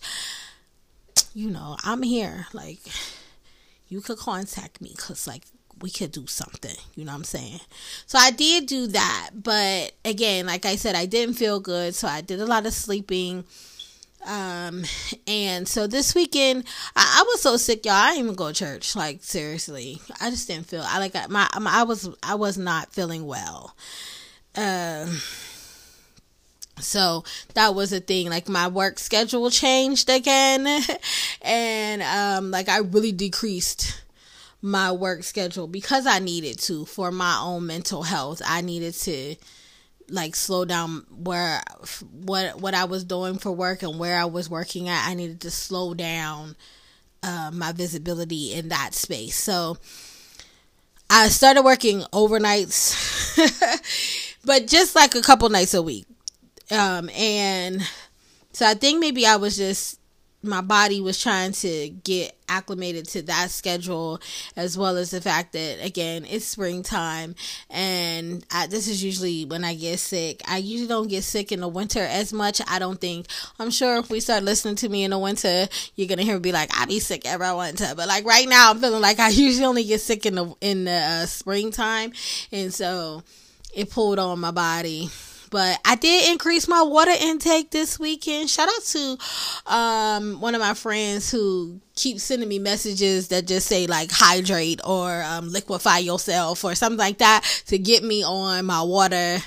you 1.35 1.51
know, 1.51 1.77
I'm 1.85 2.03
here. 2.03 2.47
Like, 2.53 2.81
you 3.89 4.01
could 4.01 4.19
contact 4.19 4.81
me 4.81 4.93
because, 4.97 5.27
like, 5.27 5.45
we 5.81 5.91
could 5.91 6.13
do 6.13 6.27
something. 6.27 6.77
You 6.95 7.05
know 7.05 7.13
what 7.13 7.19
I'm 7.19 7.25
saying? 7.25 7.61
So 8.07 8.19
I 8.19 8.31
did 8.31 8.67
do 8.67 8.87
that. 8.89 9.31
But 9.35 9.93
again, 10.05 10.47
like 10.47 10.67
I 10.67 10.77
said, 10.77 10.95
I 10.95 11.07
didn't 11.07 11.35
feel 11.35 11.61
good. 11.61 11.95
So 11.95 12.07
I 12.09 12.21
did 12.21 12.41
a 12.41 12.47
lot 12.47 12.67
of 12.67 12.73
sleeping. 12.73 13.45
Um, 14.27 14.85
and 15.27 15.67
so 15.67 15.87
this 15.87 16.15
weekend, 16.15 16.65
I, 16.95 17.21
I 17.21 17.23
was 17.27 17.41
so 17.41 17.57
sick, 17.57 17.87
y'all. 17.87 17.95
I 17.95 18.11
didn't 18.11 18.25
even 18.25 18.35
go 18.35 18.49
to 18.49 18.55
church. 18.55 18.95
Like, 18.95 19.25
seriously. 19.25 20.01
I 20.21 20.31
just 20.31 20.47
didn't 20.47 20.67
feel, 20.67 20.83
I 20.85 20.99
like, 20.99 21.15
my, 21.31 21.49
I 21.55 21.85
was, 21.85 22.11
I 22.23 22.35
was 22.35 22.59
not 22.59 22.93
feeling 22.93 23.27
well. 23.27 23.75
Um, 24.57 24.65
uh, 24.65 25.07
so 26.81 27.25
that 27.55 27.75
was 27.75 27.93
a 27.93 28.01
thing 28.01 28.29
like 28.29 28.49
my 28.49 28.69
work 28.69 28.99
schedule 28.99 29.51
changed 29.51 30.09
again. 30.09 30.67
And 31.43 32.03
um 32.03 32.51
like 32.51 32.69
i 32.69 32.79
really 32.79 33.13
decreased 33.13 34.03
my 34.63 34.93
work 34.93 35.23
schedule 35.25 35.67
because 35.67 36.07
i 36.07 36.19
needed 36.19 36.59
to 36.61 36.85
for 36.85 37.11
my 37.11 37.39
own 37.43 37.67
mental 37.67 38.03
health. 38.03 38.43
I 38.47 38.61
needed 38.61 38.95
to 38.95 39.37
like 40.09 40.35
slow 40.37 40.65
down 40.65 41.07
where 41.11 41.63
what 42.13 42.61
what 42.61 42.75
i 42.75 42.85
was 42.85 43.05
doing 43.05 43.39
for 43.39 43.53
work 43.53 43.83
and 43.83 43.99
where 43.99 44.19
i 44.19 44.25
was 44.25 44.51
working 44.51 44.89
at. 44.89 45.09
I 45.09 45.15
needed 45.15 45.41
to 45.43 45.51
slow 45.51 45.95
down 45.95 46.57
uh, 47.23 47.51
my 47.53 47.73
visibility 47.73 48.53
in 48.55 48.69
that 48.71 48.95
space. 48.95 49.37
So 49.37 49.79
i 51.09 51.29
started 51.29 51.63
working 51.63 52.01
overnights 52.13 52.97
but 54.45 54.67
just 54.67 54.95
like 54.95 55.15
a 55.15 55.23
couple 55.23 55.49
nights 55.49 55.75
a 55.75 55.83
week 55.83 56.07
um, 56.71 57.11
and 57.11 57.83
so 58.53 58.67
I 58.67 58.75
think 58.75 59.01
maybe 59.01 59.27
I 59.27 59.37
was 59.37 59.57
just 59.57 60.01
my 60.43 60.63
body 60.63 61.01
was 61.01 61.21
trying 61.21 61.53
to 61.53 61.91
get 62.03 62.35
acclimated 62.49 63.07
to 63.07 63.23
that 63.23 63.51
schedule 63.51 64.19
as 64.57 64.77
well 64.77 64.97
as 64.97 65.11
the 65.11 65.21
fact 65.21 65.53
that 65.53 65.85
again 65.85 66.25
it's 66.25 66.47
springtime 66.47 67.35
and 67.69 68.45
I, 68.51 68.67
this 68.67 68.89
is 68.89 69.05
usually 69.05 69.45
when 69.45 69.65
i 69.65 69.75
get 69.75 69.99
sick. 69.99 70.41
I 70.49 70.57
usually 70.57 70.89
don't 70.89 71.09
get 71.09 71.25
sick 71.25 71.53
in 71.53 71.61
the 71.61 71.69
winter 71.69 72.01
as 72.01 72.33
much 72.33 72.61
i 72.67 72.79
don't 72.79 73.01
think. 73.01 73.27
I'm 73.59 73.71
sure 73.71 73.99
if 73.99 74.09
we 74.09 74.21
start 74.21 74.43
listening 74.43 74.77
to 74.77 74.89
me 74.89 75.05
in 75.05 75.11
the 75.11 75.19
winter 75.19 75.69
you're 75.95 76.09
gonna 76.09 76.23
hear 76.23 76.35
me 76.35 76.41
be 76.41 76.53
like 76.53 76.71
i 76.79 76.87
be 76.87 77.01
sick 77.01 77.27
every 77.27 77.53
winter. 77.55 77.93
But 77.95 78.09
like 78.09 78.25
right 78.25 78.49
now 78.49 78.71
i'm 78.71 78.79
feeling 78.79 79.03
like 79.03 79.19
i 79.19 79.29
usually 79.29 79.67
only 79.67 79.85
get 79.85 80.01
sick 80.01 80.25
in 80.25 80.37
the 80.37 80.55
in 80.61 80.85
the 80.85 80.93
uh, 80.93 81.27
springtime 81.27 82.13
and 82.51 82.73
so 82.73 83.23
it 83.75 83.91
pulled 83.91 84.19
on 84.19 84.41
my 84.41 84.51
body 84.51 85.11
but 85.51 85.79
I 85.85 85.97
did 85.97 86.31
increase 86.31 86.69
my 86.69 86.83
water 86.83 87.13
intake 87.21 87.71
this 87.71 87.99
weekend. 87.99 88.49
Shout 88.49 88.69
out 88.69 88.83
to 88.85 89.19
um, 89.67 90.41
one 90.41 90.55
of 90.55 90.61
my 90.61 90.75
friends 90.75 91.31
who 91.31 91.81
keeps 91.97 92.23
sending 92.23 92.49
me 92.49 92.59
messages 92.59 93.29
that 93.29 93.47
just 93.47 93.67
say 93.67 93.87
like 93.87 94.11
hydrate 94.13 94.81
or 94.85 95.23
um, 95.25 95.51
liquefy 95.51 95.99
yourself 95.99 96.65
or 96.65 96.75
something 96.75 96.99
like 96.99 97.19
that 97.19 97.45
to 97.67 97.79
get 97.79 98.03
me 98.03 98.25
on 98.25 98.65
my 98.65 98.83
water 98.83 99.39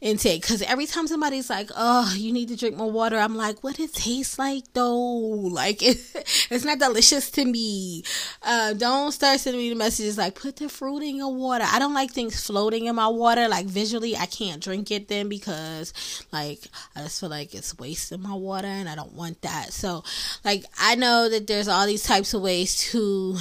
intake. 0.00 0.42
Because 0.42 0.62
every 0.62 0.86
time 0.86 1.06
somebody's 1.06 1.50
like 1.50 1.70
oh 1.76 2.14
you 2.16 2.32
need 2.32 2.48
to 2.48 2.56
drink 2.56 2.76
more 2.76 2.90
water 2.90 3.18
i'm 3.18 3.34
like 3.34 3.62
what 3.62 3.78
it 3.78 3.92
tastes 3.92 4.38
like 4.38 4.64
though? 4.72 5.00
Like 5.60 5.82
it, 5.82 5.98
it's 6.50 6.64
not 6.64 6.78
delicious 6.78 7.30
to 7.32 7.44
me. 7.44 8.02
Uh, 8.42 8.72
don't 8.72 9.12
start 9.12 9.40
sending 9.40 9.60
me 9.60 9.68
the 9.70 9.74
messages 9.74 10.16
like 10.16 10.34
put 10.34 10.56
the 10.56 10.68
fruit 10.68 11.02
in 11.02 11.16
your 11.16 11.34
water. 11.34 11.64
I 11.66 11.78
don't 11.78 11.92
like 11.92 12.12
things 12.12 12.46
floating 12.46 12.86
in 12.86 12.94
my 12.94 13.08
water. 13.08 13.48
Like 13.48 13.66
visually 13.66 14.16
i 14.16 14.26
can't 14.26 14.62
drink 14.62 14.90
it 14.90 15.08
then 15.08 15.28
because 15.28 15.92
like 16.32 16.60
i 16.96 17.02
just 17.02 17.20
feel 17.20 17.28
like 17.28 17.54
it's 17.54 17.78
wasting 17.78 18.22
my 18.22 18.34
water 18.34 18.68
and 18.68 18.88
i 18.88 18.94
don't 18.94 19.12
want 19.12 19.42
that. 19.42 19.72
So 19.72 20.02
like 20.44 20.64
i 20.78 20.94
know 20.94 21.28
that 21.28 21.46
there's 21.46 21.68
all 21.68 21.86
these 21.86 22.02
types 22.02 22.32
of 22.32 22.42
ways 22.42 22.76
to 22.92 23.36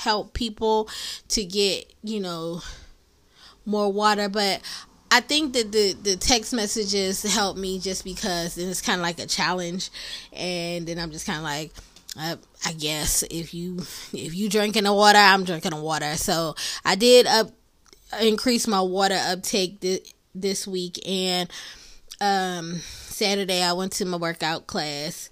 help 0.00 0.32
people 0.32 0.88
to 1.28 1.44
get 1.44 1.92
you 2.02 2.20
know 2.20 2.62
more 3.66 3.92
water 3.92 4.28
but 4.28 4.60
I 5.10 5.20
think 5.20 5.54
that 5.54 5.72
the 5.72 5.94
the 5.94 6.16
text 6.16 6.52
messages 6.52 7.22
help 7.22 7.56
me 7.56 7.80
just 7.80 8.04
because 8.04 8.56
it's 8.56 8.80
kind 8.80 9.00
of 9.00 9.02
like 9.02 9.18
a 9.18 9.26
challenge, 9.26 9.90
and 10.32 10.86
then 10.86 10.98
I'm 10.98 11.10
just 11.10 11.26
kind 11.26 11.38
of 11.38 11.44
like, 11.44 11.72
uh, 12.18 12.36
I 12.64 12.72
guess 12.72 13.24
if 13.24 13.52
you 13.52 13.78
if 14.12 14.34
you 14.34 14.48
drinking 14.48 14.84
the 14.84 14.92
water, 14.92 15.18
I'm 15.18 15.44
drinking 15.44 15.72
the 15.72 15.80
water. 15.80 16.16
So 16.16 16.54
I 16.84 16.94
did 16.94 17.26
up 17.26 17.50
increase 18.20 18.66
my 18.66 18.80
water 18.80 19.18
uptake 19.20 19.80
th- 19.80 20.14
this 20.34 20.66
week, 20.66 20.98
and 21.06 21.50
um, 22.20 22.76
Saturday 22.76 23.62
I 23.62 23.72
went 23.72 23.92
to 23.94 24.04
my 24.04 24.16
workout 24.16 24.68
class, 24.68 25.28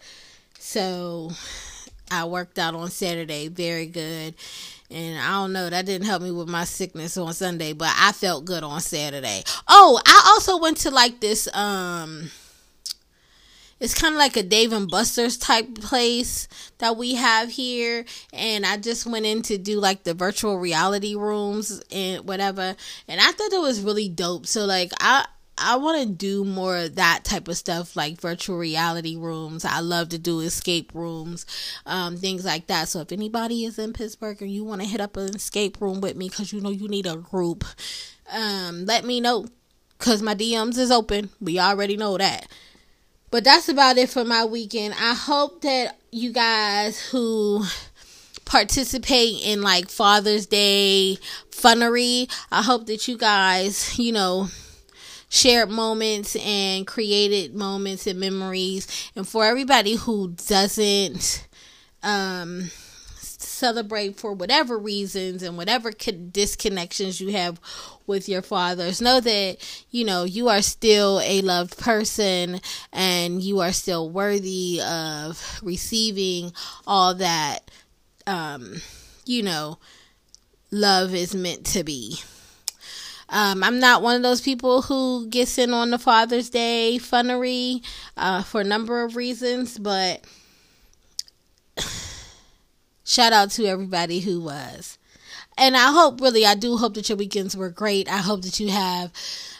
so 0.58 1.30
I 2.10 2.24
worked 2.24 2.58
out 2.58 2.74
on 2.74 2.90
Saturday, 2.90 3.48
very 3.48 3.86
good 3.86 4.34
and 4.90 5.18
I 5.18 5.32
don't 5.32 5.52
know, 5.52 5.68
that 5.68 5.84
didn't 5.84 6.06
help 6.06 6.22
me 6.22 6.30
with 6.30 6.48
my 6.48 6.64
sickness 6.64 7.16
on 7.16 7.34
Sunday, 7.34 7.72
but 7.74 7.92
I 7.94 8.12
felt 8.12 8.46
good 8.46 8.62
on 8.62 8.80
Saturday. 8.80 9.42
Oh, 9.68 10.00
I 10.06 10.32
also 10.32 10.58
went 10.58 10.78
to 10.78 10.90
like 10.90 11.20
this 11.20 11.48
um 11.54 12.30
it's 13.80 13.94
kind 13.94 14.12
of 14.14 14.18
like 14.18 14.36
a 14.36 14.42
Dave 14.42 14.72
and 14.72 14.90
Buster's 14.90 15.36
type 15.36 15.76
place 15.76 16.48
that 16.78 16.96
we 16.96 17.14
have 17.14 17.48
here. 17.48 18.04
And 18.32 18.66
I 18.66 18.76
just 18.76 19.06
went 19.06 19.24
in 19.24 19.42
to 19.42 19.56
do 19.56 19.78
like 19.78 20.02
the 20.02 20.14
virtual 20.14 20.58
reality 20.58 21.14
rooms 21.14 21.80
and 21.92 22.26
whatever. 22.26 22.74
And 23.06 23.20
I 23.20 23.30
thought 23.30 23.52
it 23.52 23.60
was 23.60 23.80
really 23.80 24.08
dope. 24.08 24.46
So, 24.46 24.64
like, 24.64 24.90
I, 24.98 25.26
I 25.60 25.76
want 25.76 26.02
to 26.02 26.08
do 26.08 26.44
more 26.44 26.76
of 26.76 26.94
that 26.96 27.24
type 27.24 27.48
of 27.48 27.56
stuff, 27.56 27.96
like 27.96 28.20
virtual 28.20 28.58
reality 28.58 29.16
rooms. 29.16 29.64
I 29.64 29.80
love 29.80 30.10
to 30.10 30.18
do 30.18 30.40
escape 30.40 30.92
rooms, 30.94 31.46
um, 31.86 32.16
things 32.16 32.44
like 32.44 32.66
that. 32.68 32.88
So 32.88 33.00
if 33.00 33.12
anybody 33.12 33.64
is 33.64 33.78
in 33.78 33.92
Pittsburgh 33.92 34.40
and 34.42 34.50
you 34.50 34.64
want 34.64 34.80
to 34.80 34.86
hit 34.86 35.00
up 35.00 35.16
an 35.16 35.34
escape 35.34 35.80
room 35.80 36.00
with 36.00 36.16
me, 36.16 36.28
because 36.28 36.52
you 36.52 36.60
know 36.60 36.70
you 36.70 36.88
need 36.88 37.06
a 37.06 37.16
group, 37.16 37.64
um, 38.32 38.86
let 38.86 39.04
me 39.04 39.20
know, 39.20 39.46
because 39.98 40.22
my 40.22 40.34
DMs 40.34 40.78
is 40.78 40.90
open. 40.90 41.30
We 41.40 41.58
already 41.58 41.96
know 41.96 42.16
that. 42.18 42.46
But 43.30 43.44
that's 43.44 43.68
about 43.68 43.98
it 43.98 44.08
for 44.08 44.24
my 44.24 44.44
weekend. 44.44 44.94
I 44.94 45.14
hope 45.14 45.60
that 45.62 45.98
you 46.10 46.32
guys 46.32 47.00
who 47.10 47.64
participate 48.46 49.44
in 49.44 49.60
like 49.60 49.90
Father's 49.90 50.46
Day 50.46 51.18
funnery, 51.50 52.30
I 52.50 52.62
hope 52.62 52.86
that 52.86 53.06
you 53.06 53.18
guys, 53.18 53.98
you 53.98 54.12
know, 54.12 54.48
shared 55.28 55.70
moments 55.70 56.36
and 56.36 56.86
created 56.86 57.54
moments 57.54 58.06
and 58.06 58.18
memories. 58.18 59.10
And 59.14 59.26
for 59.26 59.44
everybody 59.44 59.94
who 59.94 60.28
doesn't 60.48 61.46
um, 62.02 62.70
celebrate 63.16 64.16
for 64.16 64.32
whatever 64.32 64.78
reasons 64.78 65.42
and 65.42 65.56
whatever 65.56 65.90
disconnections 65.90 67.20
you 67.20 67.32
have 67.32 67.60
with 68.06 68.28
your 68.28 68.42
fathers, 68.42 69.00
know 69.00 69.20
that 69.20 69.56
you 69.90 70.04
know 70.04 70.24
you 70.24 70.48
are 70.48 70.62
still 70.62 71.20
a 71.22 71.42
loved 71.42 71.76
person 71.78 72.60
and 72.92 73.42
you 73.42 73.60
are 73.60 73.72
still 73.72 74.08
worthy 74.10 74.80
of 74.82 75.60
receiving 75.62 76.52
all 76.86 77.14
that 77.14 77.70
um, 78.26 78.80
you 79.26 79.42
know 79.42 79.78
love 80.70 81.14
is 81.14 81.34
meant 81.34 81.66
to 81.66 81.84
be. 81.84 82.18
Um, 83.30 83.62
I'm 83.62 83.78
not 83.78 84.02
one 84.02 84.16
of 84.16 84.22
those 84.22 84.40
people 84.40 84.82
who 84.82 85.26
gets 85.28 85.58
in 85.58 85.74
on 85.74 85.90
the 85.90 85.98
Father's 85.98 86.48
Day 86.48 86.98
funnery 87.00 87.84
uh, 88.16 88.42
for 88.42 88.60
a 88.62 88.64
number 88.64 89.04
of 89.04 89.16
reasons, 89.16 89.78
but 89.78 90.24
shout 93.04 93.32
out 93.32 93.50
to 93.52 93.66
everybody 93.66 94.20
who 94.20 94.40
was. 94.40 94.98
And 95.58 95.76
I 95.76 95.90
hope, 95.92 96.20
really, 96.20 96.46
I 96.46 96.54
do 96.54 96.76
hope 96.76 96.94
that 96.94 97.08
your 97.08 97.18
weekends 97.18 97.56
were 97.56 97.68
great. 97.68 98.08
I 98.08 98.18
hope 98.18 98.42
that 98.42 98.60
you 98.60 98.68
have 98.68 99.12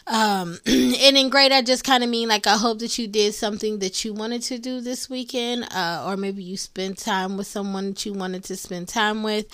um, 0.09 0.57
and 0.65 1.17
in 1.17 1.29
great, 1.29 1.51
I 1.51 1.61
just 1.61 1.83
kind 1.83 2.03
of 2.03 2.09
mean 2.09 2.27
like 2.27 2.47
I 2.47 2.57
hope 2.57 2.79
that 2.79 2.97
you 2.97 3.07
did 3.07 3.35
something 3.35 3.77
that 3.79 4.03
you 4.03 4.13
wanted 4.13 4.41
to 4.43 4.57
do 4.57 4.81
this 4.81 5.07
weekend, 5.07 5.65
uh, 5.71 6.03
or 6.07 6.17
maybe 6.17 6.41
you 6.41 6.57
spent 6.57 6.97
time 6.97 7.37
with 7.37 7.45
someone 7.45 7.89
that 7.89 8.05
you 8.05 8.13
wanted 8.13 8.43
to 8.45 8.55
spend 8.55 8.87
time 8.87 9.21
with. 9.21 9.45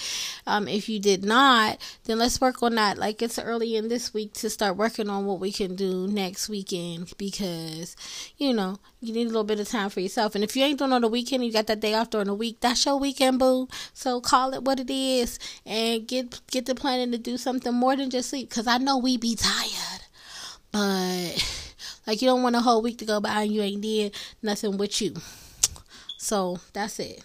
Um, 0.48 0.70
if 0.70 0.88
you 0.88 1.00
did 1.00 1.26
not, 1.26 1.78
then 2.06 2.20
let's 2.20 2.40
work 2.40 2.64
on 2.64 2.76
that. 2.76 2.98
Like 2.98 3.22
it's 3.22 3.38
early 3.38 3.76
in 3.76 3.90
this 3.90 4.14
week 4.14 4.34
to 4.36 4.50
start 4.50 4.78
working 4.78 5.10
on 5.10 5.26
what 5.26 5.42
we 5.42 5.52
can 5.52 5.76
do 5.76 6.08
next 6.08 6.48
weekend 6.48 7.14
because 7.18 7.98
you 8.38 8.54
know 8.54 8.80
you 9.02 9.14
need 9.14 9.26
a 9.26 9.30
little 9.30 9.44
bit 9.44 9.60
of 9.60 9.68
time 9.68 9.90
for 9.90 10.00
yourself. 10.00 10.36
And 10.36 10.44
if 10.44 10.56
you 10.56 10.64
ain't 10.64 10.80
doing 10.80 10.94
on 10.94 11.02
the 11.02 11.10
weekend, 11.10 11.46
you 11.46 11.52
got 11.52 11.68
that 11.68 11.82
day 11.82 11.96
off 11.96 12.10
during 12.10 12.28
the 12.28 12.34
week. 12.34 12.62
That's 12.62 12.86
your 12.86 12.98
weekend, 12.98 13.40
boo. 13.40 13.68
So 13.94 14.22
call 14.22 14.54
it 14.54 14.64
what 14.64 14.80
it 14.80 14.90
is 14.90 15.38
and 15.66 16.08
get 16.08 16.40
get 16.50 16.66
the 16.66 16.76
planning 16.76 17.12
to 17.12 17.18
do 17.18 17.36
something 17.36 17.74
more 17.74 17.98
than 17.98 18.10
just 18.10 18.30
sleep. 18.30 18.50
Cause 18.50 18.68
I 18.68 18.78
know 18.78 18.98
we 18.98 19.18
be 19.18 19.36
tired. 19.36 20.05
But 20.76 21.72
like 22.06 22.22
you 22.22 22.28
don't 22.28 22.44
want 22.44 22.58
a 22.58 22.60
whole 22.60 22.82
week 22.82 22.98
to 22.98 23.06
go 23.06 23.22
by 23.22 23.44
and 23.44 23.52
you 23.54 23.62
ain't 23.62 23.82
did 23.82 24.14
nothing 24.44 24.78
with 24.78 25.02
you. 25.02 25.14
So 26.18 26.60
that's 26.74 27.00
it. 27.00 27.24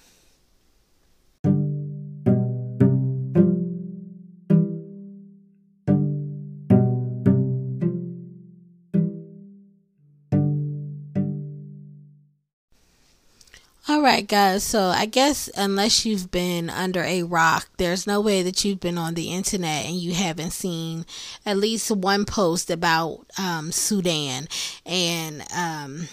Right, 14.11 14.27
guys. 14.27 14.65
So 14.65 14.85
I 14.87 15.07
guess 15.07 15.49
unless 15.57 16.05
you've 16.05 16.31
been 16.31 16.69
under 16.69 17.03
a 17.03 17.23
rock, 17.23 17.69
there's 17.77 18.07
no 18.07 18.21
way 18.21 18.43
that 18.43 18.65
you've 18.65 18.81
been 18.81 18.99
on 18.99 19.15
the 19.15 19.33
internet 19.33 19.87
and 19.87 19.95
you 19.95 20.15
haven't 20.15 20.51
seen 20.51 21.07
at 21.47 21.57
least 21.57 21.91
one 21.91 22.25
post 22.25 22.71
about 22.71 23.25
um, 23.39 23.71
Sudan 23.71 24.49
and 24.85 25.45
um, 25.57 26.09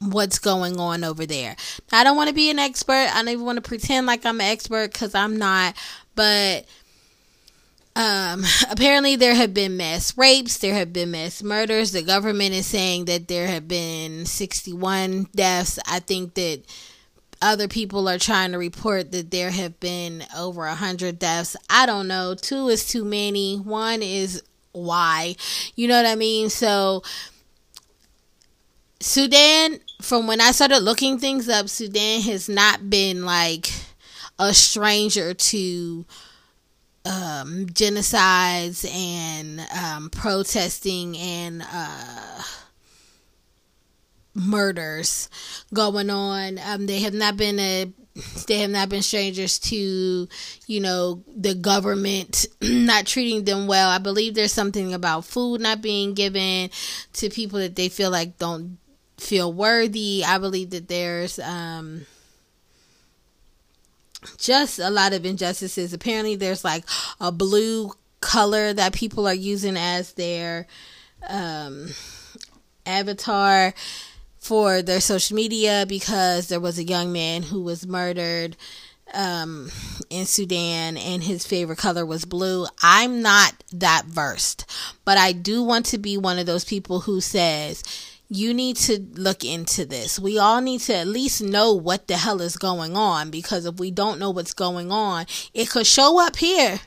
what's 0.00 0.38
going 0.38 0.78
on 0.80 1.04
over 1.04 1.26
there. 1.26 1.56
I 1.92 2.04
don't 2.04 2.16
want 2.16 2.28
to 2.28 2.34
be 2.34 2.50
an 2.50 2.58
expert. 2.58 2.92
I 3.12 3.16
don't 3.16 3.28
even 3.28 3.44
want 3.44 3.56
to 3.56 3.68
pretend 3.68 4.06
like 4.06 4.24
I'm 4.24 4.40
an 4.40 4.46
expert 4.46 4.92
because 4.92 5.14
I'm 5.14 5.36
not. 5.36 5.76
But 6.14 6.64
um, 7.96 8.44
apparently, 8.70 9.16
there 9.16 9.34
have 9.34 9.52
been 9.52 9.76
mass 9.76 10.16
rapes, 10.16 10.58
there 10.58 10.74
have 10.74 10.92
been 10.92 11.10
mass 11.10 11.42
murders. 11.42 11.92
The 11.92 12.02
government 12.02 12.54
is 12.54 12.66
saying 12.66 13.06
that 13.06 13.28
there 13.28 13.46
have 13.46 13.68
been 13.68 14.24
61 14.24 15.28
deaths. 15.34 15.78
I 15.86 16.00
think 16.00 16.34
that 16.34 16.62
other 17.44 17.68
people 17.68 18.08
are 18.08 18.18
trying 18.18 18.52
to 18.52 18.58
report 18.58 19.12
that 19.12 19.30
there 19.30 19.50
have 19.50 19.78
been 19.78 20.24
over 20.34 20.64
a 20.64 20.70
100 20.70 21.18
deaths. 21.18 21.56
I 21.68 21.84
don't 21.84 22.08
know. 22.08 22.34
Two 22.34 22.68
is 22.68 22.88
too 22.88 23.04
many. 23.04 23.56
One 23.56 24.02
is 24.02 24.42
why. 24.72 25.36
You 25.76 25.86
know 25.86 25.96
what 25.96 26.10
I 26.10 26.14
mean? 26.14 26.48
So, 26.48 27.02
Sudan, 28.98 29.78
from 30.00 30.26
when 30.26 30.40
I 30.40 30.52
started 30.52 30.78
looking 30.78 31.18
things 31.18 31.48
up, 31.50 31.68
Sudan 31.68 32.22
has 32.22 32.48
not 32.48 32.88
been 32.88 33.26
like 33.26 33.70
a 34.38 34.54
stranger 34.54 35.34
to 35.34 36.06
um, 37.04 37.66
genocides 37.66 38.90
and 38.90 39.60
um, 39.78 40.08
protesting 40.08 41.14
and 41.18 41.62
uh, 41.62 42.42
murders 44.34 45.28
going 45.72 46.10
on. 46.10 46.58
Um, 46.64 46.86
they 46.86 47.00
have 47.00 47.14
not 47.14 47.36
been 47.36 47.58
a 47.58 47.92
they 48.46 48.58
have 48.60 48.70
not 48.70 48.88
been 48.88 49.02
strangers 49.02 49.58
to 49.58 50.28
you 50.66 50.80
know 50.80 51.22
the 51.36 51.54
government 51.54 52.46
not 52.62 53.06
treating 53.06 53.44
them 53.44 53.66
well. 53.66 53.88
I 53.88 53.98
believe 53.98 54.34
there's 54.34 54.52
something 54.52 54.94
about 54.94 55.24
food 55.24 55.60
not 55.60 55.82
being 55.82 56.14
given 56.14 56.70
to 57.14 57.30
people 57.30 57.58
that 57.58 57.76
they 57.76 57.88
feel 57.88 58.10
like 58.10 58.38
don't 58.38 58.78
feel 59.18 59.52
worthy. 59.52 60.22
I 60.26 60.38
believe 60.38 60.70
that 60.70 60.88
there's 60.88 61.38
um 61.38 62.06
just 64.38 64.78
a 64.78 64.90
lot 64.90 65.12
of 65.12 65.26
injustices. 65.26 65.92
Apparently, 65.92 66.36
there's 66.36 66.64
like 66.64 66.84
a 67.20 67.30
blue 67.30 67.92
color 68.20 68.72
that 68.72 68.94
people 68.94 69.26
are 69.26 69.34
using 69.34 69.76
as 69.76 70.12
their 70.14 70.66
um, 71.28 71.88
avatar 72.86 73.74
for 74.44 74.82
their 74.82 75.00
social 75.00 75.34
media 75.34 75.86
because 75.88 76.48
there 76.48 76.60
was 76.60 76.78
a 76.78 76.84
young 76.84 77.10
man 77.10 77.42
who 77.42 77.62
was 77.62 77.86
murdered 77.86 78.58
um, 79.14 79.70
in 80.10 80.26
Sudan 80.26 80.98
and 80.98 81.22
his 81.22 81.46
favorite 81.46 81.78
color 81.78 82.04
was 82.04 82.26
blue. 82.26 82.66
I'm 82.82 83.22
not 83.22 83.64
that 83.72 84.04
versed, 84.04 84.70
but 85.06 85.16
I 85.16 85.32
do 85.32 85.62
want 85.62 85.86
to 85.86 85.98
be 85.98 86.18
one 86.18 86.38
of 86.38 86.44
those 86.44 86.66
people 86.66 87.00
who 87.00 87.22
says, 87.22 87.82
you 88.28 88.52
need 88.52 88.76
to 88.76 89.00
look 89.14 89.44
into 89.44 89.86
this. 89.86 90.18
We 90.18 90.38
all 90.38 90.60
need 90.60 90.82
to 90.82 90.94
at 90.94 91.06
least 91.06 91.42
know 91.42 91.72
what 91.72 92.06
the 92.06 92.18
hell 92.18 92.42
is 92.42 92.58
going 92.58 92.98
on 92.98 93.30
because 93.30 93.64
if 93.64 93.80
we 93.80 93.90
don't 93.90 94.18
know 94.18 94.30
what's 94.30 94.52
going 94.52 94.92
on, 94.92 95.24
it 95.54 95.70
could 95.70 95.86
show 95.86 96.20
up 96.20 96.36
here 96.36 96.80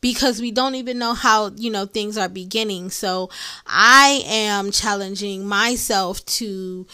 because 0.00 0.40
we 0.40 0.50
don't 0.50 0.74
even 0.74 0.98
know 0.98 1.14
how, 1.14 1.50
you 1.56 1.70
know, 1.70 1.86
things 1.86 2.18
are 2.18 2.28
beginning. 2.28 2.90
So 2.90 3.30
I 3.66 4.22
am 4.26 4.70
challenging 4.70 5.46
myself 5.46 6.24
to 6.26 6.86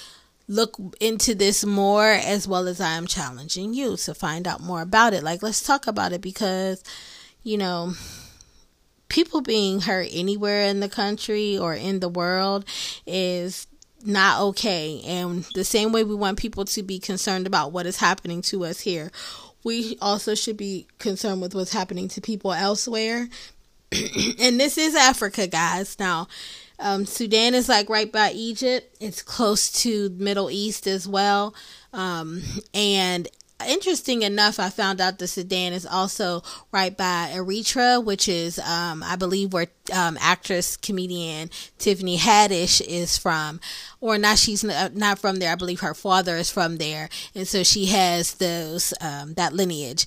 look 0.49 0.77
into 1.01 1.35
this 1.35 1.65
more 1.65 2.11
as 2.11 2.47
well 2.47 2.69
as 2.69 2.81
I 2.81 2.91
am 2.95 3.07
challenging 3.07 3.75
you 3.75 3.97
to 3.97 4.15
find 4.15 4.47
out 4.47 4.61
more 4.61 4.83
about 4.83 5.15
it. 5.15 5.23
Like, 5.23 5.43
let's 5.43 5.63
talk 5.63 5.87
about 5.87 6.13
it 6.13 6.21
because, 6.21 6.83
you 7.43 7.57
know, 7.57 7.95
people 9.09 9.41
being 9.41 9.81
hurt 9.81 10.09
anywhere 10.11 10.65
in 10.65 10.81
the 10.81 10.89
country 10.89 11.57
or 11.57 11.75
in 11.75 12.01
the 12.01 12.09
world 12.09 12.65
is 13.07 13.67
not 14.05 14.41
okay. 14.41 15.01
And 15.07 15.45
the 15.55 15.65
same 15.65 15.93
way 15.93 16.03
we 16.05 16.15
want 16.15 16.39
people 16.39 16.65
to 16.65 16.83
be 16.83 16.99
concerned 16.99 17.47
about 17.47 17.73
what 17.73 17.87
is 17.87 17.99
happening 17.99 18.43
to 18.43 18.65
us 18.65 18.81
here, 18.81 19.11
we 19.65 19.97
also 20.01 20.35
should 20.35 20.57
be 20.57 20.87
concerned 20.99 21.41
with 21.41 21.55
what's 21.55 21.73
happening 21.73 22.09
to 22.09 22.21
people 22.21 22.53
elsewhere. 22.53 23.29
and 24.41 24.59
this 24.59 24.79
is 24.79 24.95
Africa, 24.95 25.47
guys. 25.47 25.99
Now, 25.99 26.29
um, 26.79 27.07
Sudan 27.07 27.55
is 27.55 27.69
like 27.69 27.89
right 27.89 28.11
by 28.11 28.33
Egypt. 28.33 28.97
It's 29.01 29.23
close 29.23 29.71
to 29.83 30.11
Middle 30.11 30.51
East 30.51 30.87
as 30.87 31.07
well. 31.07 31.55
Um, 31.93 32.43
and 32.75 33.29
interesting 33.69 34.23
enough, 34.23 34.59
I 34.59 34.71
found 34.71 35.01
out 35.01 35.19
the 35.19 35.27
Sudan 35.27 35.73
is 35.73 35.87
also 35.87 36.43
right 36.73 36.97
by 36.97 37.31
Eritrea, 37.33 38.03
which 38.05 38.29
is, 38.29 38.59
um, 38.59 39.03
I 39.03 39.17
believe, 39.17 39.53
where 39.53 39.69
um, 39.93 40.19
actress 40.21 40.77
comedian 40.77 41.51
Tiffany 41.79 42.17
Haddish 42.19 42.81
is 42.81 43.19
from, 43.19 43.61
or 44.01 44.19
not. 44.19 44.39
She's 44.39 44.65
not 44.65 45.19
from 45.19 45.37
there. 45.37 45.53
I 45.53 45.57
believe 45.57 45.81
her 45.81 45.95
father 45.95 46.37
is 46.37 46.51
from 46.51 46.77
there, 46.79 47.09
and 47.35 47.47
so 47.47 47.63
she 47.63 47.87
has 47.87 48.35
those 48.35 48.95
um, 49.01 49.35
that 49.35 49.53
lineage. 49.53 50.07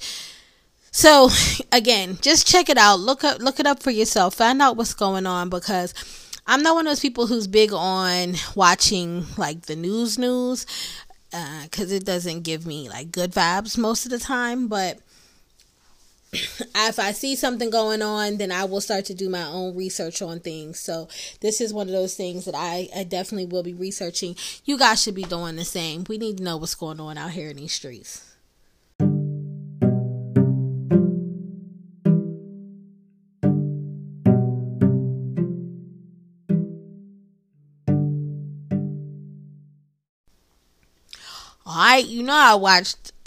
So 0.91 1.29
again, 1.71 2.17
just 2.21 2.47
check 2.47 2.69
it 2.69 2.77
out. 2.77 2.99
Look 2.99 3.23
up, 3.23 3.39
look 3.39 3.59
it 3.59 3.67
up 3.67 3.83
for 3.83 3.91
yourself. 3.91 4.35
Find 4.35 4.61
out 4.61 4.77
what's 4.77 4.93
going 4.93 5.25
on 5.25 5.49
because. 5.49 5.93
I'm 6.47 6.61
not 6.61 6.75
one 6.75 6.85
of 6.85 6.91
those 6.91 6.99
people 6.99 7.25
who's 7.25 7.47
big 7.47 7.73
on 7.73 8.35
watching 8.53 9.25
like 9.35 9.63
the 9.63 9.75
news 9.75 10.19
news 10.19 10.67
because 11.63 11.91
uh, 11.91 11.95
it 11.95 12.05
doesn't 12.05 12.43
give 12.43 12.65
me 12.65 12.89
like 12.89 13.11
good 13.11 13.31
vibes 13.31 13.77
most 13.77 14.05
of 14.05 14.11
the 14.11 14.19
time. 14.19 14.67
But 14.67 14.99
if 16.33 16.99
I 16.99 17.11
see 17.11 17.35
something 17.35 17.69
going 17.69 18.01
on, 18.01 18.37
then 18.37 18.51
I 18.51 18.65
will 18.65 18.81
start 18.81 19.05
to 19.05 19.13
do 19.13 19.29
my 19.29 19.43
own 19.43 19.75
research 19.75 20.21
on 20.21 20.39
things. 20.39 20.79
So 20.79 21.07
this 21.41 21.61
is 21.61 21.73
one 21.73 21.87
of 21.87 21.93
those 21.93 22.15
things 22.15 22.45
that 22.45 22.55
I, 22.55 22.89
I 22.95 23.03
definitely 23.03 23.47
will 23.47 23.63
be 23.63 23.73
researching. 23.73 24.35
You 24.65 24.77
guys 24.77 25.01
should 25.01 25.15
be 25.15 25.23
doing 25.23 25.55
the 25.55 25.65
same. 25.65 26.05
We 26.07 26.17
need 26.17 26.37
to 26.37 26.43
know 26.43 26.57
what's 26.57 26.75
going 26.75 26.99
on 26.99 27.17
out 27.17 27.31
here 27.31 27.49
in 27.49 27.57
these 27.57 27.73
streets. 27.73 28.34
I 42.45 42.53
watched 42.53 43.11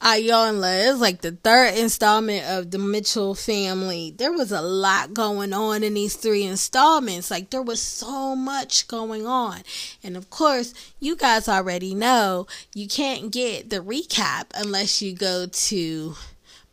Iyanla. 0.00 0.90
It's 0.90 1.00
like 1.00 1.20
the 1.20 1.30
third 1.30 1.76
installment 1.76 2.44
of 2.44 2.72
the 2.72 2.78
Mitchell 2.78 3.36
family. 3.36 4.12
There 4.16 4.32
was 4.32 4.50
a 4.50 4.60
lot 4.60 5.14
going 5.14 5.52
on 5.52 5.84
in 5.84 5.94
these 5.94 6.16
three 6.16 6.42
installments. 6.42 7.30
Like 7.30 7.50
there 7.50 7.62
was 7.62 7.80
so 7.80 8.34
much 8.34 8.88
going 8.88 9.28
on. 9.28 9.60
And 10.02 10.16
of 10.16 10.28
course, 10.28 10.74
you 10.98 11.14
guys 11.14 11.48
already 11.48 11.94
know 11.94 12.48
you 12.74 12.88
can't 12.88 13.30
get 13.30 13.70
the 13.70 13.78
recap 13.78 14.46
unless 14.56 15.00
you 15.00 15.14
go 15.14 15.46
to 15.46 16.16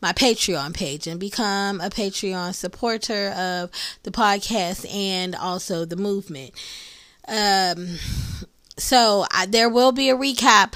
my 0.01 0.13
Patreon 0.13 0.73
page 0.73 1.05
and 1.05 1.19
become 1.19 1.81
a 1.81 1.91
Patreon 1.91 2.55
supporter 2.55 3.29
of 3.29 3.69
the 4.01 4.11
podcast 4.11 4.91
and 4.91 5.35
also 5.35 5.85
the 5.85 5.97
movement. 5.97 6.51
Um, 7.27 7.99
so 8.75 9.27
I, 9.31 9.45
there 9.45 9.69
will 9.69 9.91
be 9.91 10.09
a 10.09 10.15
recap 10.15 10.73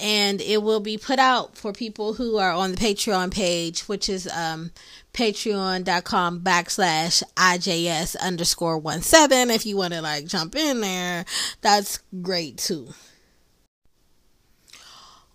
and 0.00 0.40
it 0.40 0.62
will 0.62 0.80
be 0.80 0.98
put 0.98 1.18
out 1.18 1.56
for 1.56 1.72
people 1.72 2.14
who 2.14 2.38
are 2.38 2.52
on 2.52 2.72
the 2.72 2.76
Patreon 2.76 3.32
page, 3.32 3.82
which 3.82 4.08
is 4.08 4.28
um, 4.28 4.70
patreon.com 5.12 6.40
backslash 6.40 7.22
IJS 7.36 8.16
underscore 8.20 8.78
one 8.78 9.02
seven. 9.02 9.50
If 9.50 9.66
you 9.66 9.76
want 9.76 9.94
to 9.94 10.02
like 10.02 10.26
jump 10.26 10.56
in 10.56 10.80
there, 10.80 11.24
that's 11.60 11.98
great 12.22 12.58
too. 12.58 12.88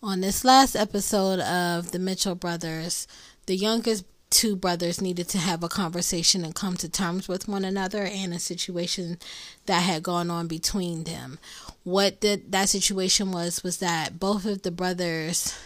On 0.01 0.21
this 0.21 0.45
last 0.45 0.75
episode 0.75 1.39
of 1.39 1.91
the 1.91 1.99
Mitchell 1.99 2.35
Brothers, 2.35 3.07
the 3.47 3.55
youngest 3.55 4.05
two 4.29 4.55
brothers 4.55 5.01
needed 5.01 5.27
to 5.29 5.37
have 5.37 5.63
a 5.63 5.69
conversation 5.69 6.43
and 6.43 6.53
come 6.53 6.75
to 6.77 6.89
terms 6.89 7.27
with 7.27 7.47
one 7.47 7.63
another 7.63 8.03
and 8.03 8.33
a 8.33 8.39
situation 8.39 9.17
that 9.65 9.81
had 9.81 10.03
gone 10.03 10.29
on 10.29 10.47
between 10.47 11.05
them. 11.05 11.39
What 11.87 12.19
that 12.19 12.67
situation 12.67 13.31
was 13.31 13.63
was 13.63 13.77
that 13.77 14.19
both 14.19 14.45
of 14.45 14.63
the 14.63 14.71
brothers 14.71 15.57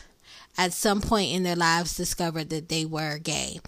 at 0.56 0.72
some 0.72 1.02
point 1.02 1.32
in 1.32 1.42
their 1.42 1.56
lives 1.56 1.98
discovered 1.98 2.52
that 2.52 2.70
they 2.70 2.86
were 2.86 3.18
gay. 3.18 3.60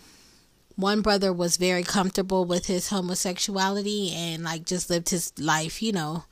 One 0.76 1.02
brother 1.02 1.34
was 1.34 1.58
very 1.58 1.82
comfortable 1.82 2.46
with 2.46 2.68
his 2.68 2.90
homosexuality 2.90 4.12
and 4.14 4.44
like 4.44 4.68
just 4.68 4.92
lived 4.92 5.10
his 5.10 5.34
life, 5.40 5.82
you 5.82 5.94
know, 5.94 6.26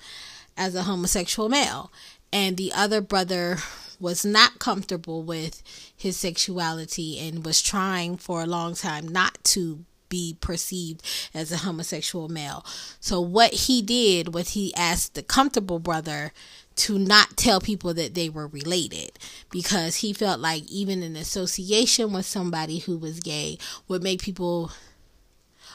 as 0.55 0.75
a 0.75 0.83
homosexual 0.83 1.49
male. 1.49 1.91
And 2.31 2.55
the 2.55 2.71
other 2.71 3.01
brother 3.01 3.57
was 3.99 4.23
not 4.23 4.59
comfortable 4.59 5.23
with 5.23 5.63
his 5.97 6.17
sexuality 6.17 7.17
and 7.17 7.43
was 7.43 7.63
trying 7.63 8.17
for 8.17 8.43
a 8.43 8.45
long 8.45 8.75
time 8.75 9.07
not 9.07 9.43
to 9.45 9.85
be 10.11 10.37
perceived 10.39 11.01
as 11.33 11.51
a 11.51 11.57
homosexual 11.57 12.29
male. 12.29 12.63
So 12.99 13.19
what 13.19 13.51
he 13.53 13.81
did 13.81 14.35
was 14.35 14.49
he 14.49 14.75
asked 14.75 15.15
the 15.15 15.23
comfortable 15.23 15.79
brother 15.79 16.31
to 16.75 16.99
not 16.99 17.35
tell 17.35 17.59
people 17.59 17.93
that 17.95 18.13
they 18.13 18.29
were 18.29 18.47
related 18.47 19.17
because 19.49 19.97
he 19.97 20.13
felt 20.13 20.39
like 20.39 20.69
even 20.69 21.01
an 21.01 21.15
association 21.15 22.13
with 22.13 22.25
somebody 22.25 22.79
who 22.79 22.97
was 22.97 23.19
gay 23.19 23.57
would 23.87 24.03
make 24.03 24.21
people 24.21 24.71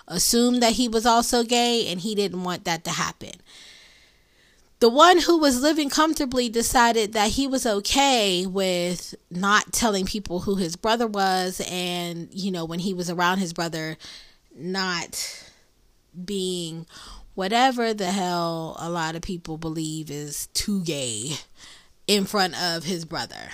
assume 0.06 0.60
that 0.60 0.74
he 0.74 0.88
was 0.88 1.04
also 1.04 1.42
gay 1.42 1.88
and 1.88 2.00
he 2.00 2.14
didn't 2.14 2.44
want 2.44 2.64
that 2.64 2.84
to 2.84 2.90
happen 2.90 3.32
the 4.78 4.88
one 4.90 5.20
who 5.20 5.38
was 5.38 5.62
living 5.62 5.88
comfortably 5.88 6.48
decided 6.48 7.14
that 7.14 7.30
he 7.30 7.46
was 7.46 7.66
okay 7.66 8.46
with 8.46 9.14
not 9.30 9.72
telling 9.72 10.04
people 10.04 10.40
who 10.40 10.56
his 10.56 10.76
brother 10.76 11.06
was 11.06 11.62
and 11.70 12.28
you 12.32 12.50
know 12.50 12.64
when 12.64 12.80
he 12.80 12.92
was 12.92 13.08
around 13.08 13.38
his 13.38 13.52
brother 13.52 13.96
not 14.56 15.52
being 16.24 16.86
whatever 17.34 17.92
the 17.92 18.10
hell 18.10 18.76
a 18.78 18.88
lot 18.88 19.14
of 19.14 19.22
people 19.22 19.58
believe 19.58 20.10
is 20.10 20.48
too 20.48 20.82
gay 20.82 21.32
in 22.06 22.24
front 22.24 22.60
of 22.60 22.84
his 22.84 23.04
brother. 23.04 23.50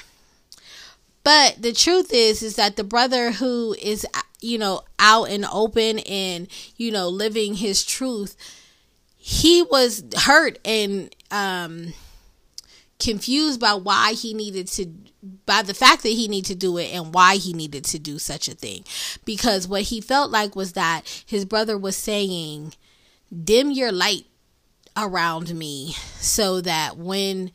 But 1.25 1.61
the 1.61 1.73
truth 1.73 2.13
is 2.13 2.43
is 2.43 2.57
that 2.57 2.77
the 2.77 2.85
brother 2.85 3.33
who 3.33 3.77
is 3.81 4.07
you 4.41 4.59
know 4.59 4.83
out 4.99 5.31
and 5.31 5.45
open 5.53 6.01
and 6.01 6.49
you 6.77 6.91
know 6.91 7.09
living 7.09 7.55
his 7.55 7.85
truth 7.85 8.37
he 9.25 9.63
was 9.63 10.03
hurt 10.17 10.59
and 10.65 11.15
um, 11.31 11.95
confused 12.99 13.61
by 13.61 13.75
why 13.75 14.15
he 14.15 14.35
needed 14.35 14.67
to 14.67 14.87
by 15.47 15.63
the 15.63 15.75
fact 15.75 16.03
that 16.03 16.11
he 16.11 16.29
needed 16.29 16.49
to 16.49 16.55
do 16.55 16.79
it 16.79 16.93
and 16.93 17.15
why 17.15 17.37
he 17.37 17.53
needed 17.53 17.85
to 17.87 17.99
do 17.99 18.19
such 18.19 18.49
a 18.49 18.55
thing. 18.55 18.85
Because 19.25 19.69
what 19.69 19.83
he 19.83 20.01
felt 20.01 20.31
like 20.31 20.57
was 20.57 20.73
that 20.73 21.03
his 21.27 21.45
brother 21.45 21.79
was 21.79 21.97
saying 21.97 22.75
dim 23.45 23.71
your 23.71 23.93
light 23.93 24.27
around 24.97 25.55
me 25.55 25.95
so 26.19 26.61
that 26.61 26.97
when 26.97 27.51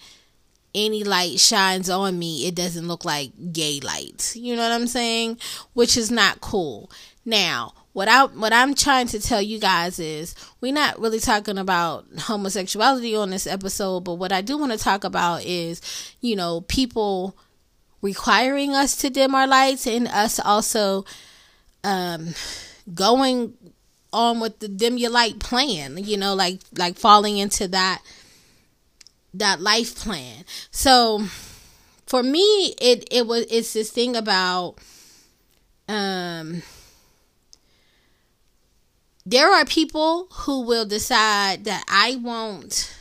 any 0.74 1.04
light 1.04 1.40
shines 1.40 1.90
on 1.90 2.18
me 2.18 2.48
it 2.48 2.56
doesn't 2.56 2.88
look 2.88 3.06
like 3.06 3.32
gay 3.52 3.80
light 3.80 4.36
you 4.36 4.56
know 4.56 4.62
what 4.62 4.72
i'm 4.72 4.88
saying? 4.88 5.38
Which 5.74 5.98
is 5.98 6.10
not 6.10 6.42
cool. 6.42 6.90
Now 7.26 7.74
what 7.98 8.08
I 8.08 8.26
what 8.26 8.54
I'm 8.54 8.76
trying 8.76 9.08
to 9.08 9.20
tell 9.20 9.42
you 9.42 9.60
guys 9.60 9.98
is 9.98 10.36
we're 10.62 10.72
not 10.72 11.00
really 11.00 11.20
talking 11.20 11.58
about 11.58 12.06
homosexuality 12.20 13.16
on 13.16 13.32
this 13.32 13.48
episode, 13.48 14.02
but 14.02 14.16
what 14.16 14.32
I 14.32 14.42
do 14.42 14.56
want 14.56 14.72
to 14.72 14.78
talk 14.78 15.04
about 15.04 15.44
is, 15.44 15.82
you 16.22 16.36
know, 16.36 16.62
people 16.62 17.36
requiring 18.02 18.74
us 18.74 18.96
to 18.98 19.10
dim 19.10 19.34
our 19.36 19.48
lights 19.48 19.88
and 19.88 20.08
us 20.08 20.40
also 20.40 21.06
um 21.84 22.34
going 22.94 23.54
on 24.14 24.40
with 24.40 24.60
the 24.60 24.68
dim 24.68 24.98
your 24.98 25.12
light 25.12 25.40
plan, 25.40 25.98
you 25.98 26.18
know, 26.18 26.34
like 26.34 26.60
like 26.78 26.98
falling 26.98 27.38
into 27.38 27.68
that 27.68 28.02
that 29.34 29.62
life 29.62 29.96
plan. 29.96 30.46
So 30.72 31.24
for 32.06 32.24
me 32.24 32.76
it 32.80 33.08
it 33.12 33.28
was 33.28 33.46
it's 33.50 33.74
this 33.74 33.92
thing 33.92 34.16
about 34.16 34.76
um 35.88 36.62
there 39.26 39.52
are 39.52 39.66
people 39.66 40.28
who 40.32 40.62
will 40.62 40.86
decide 40.86 41.66
that 41.66 41.84
I 41.90 42.16
won't 42.16 42.97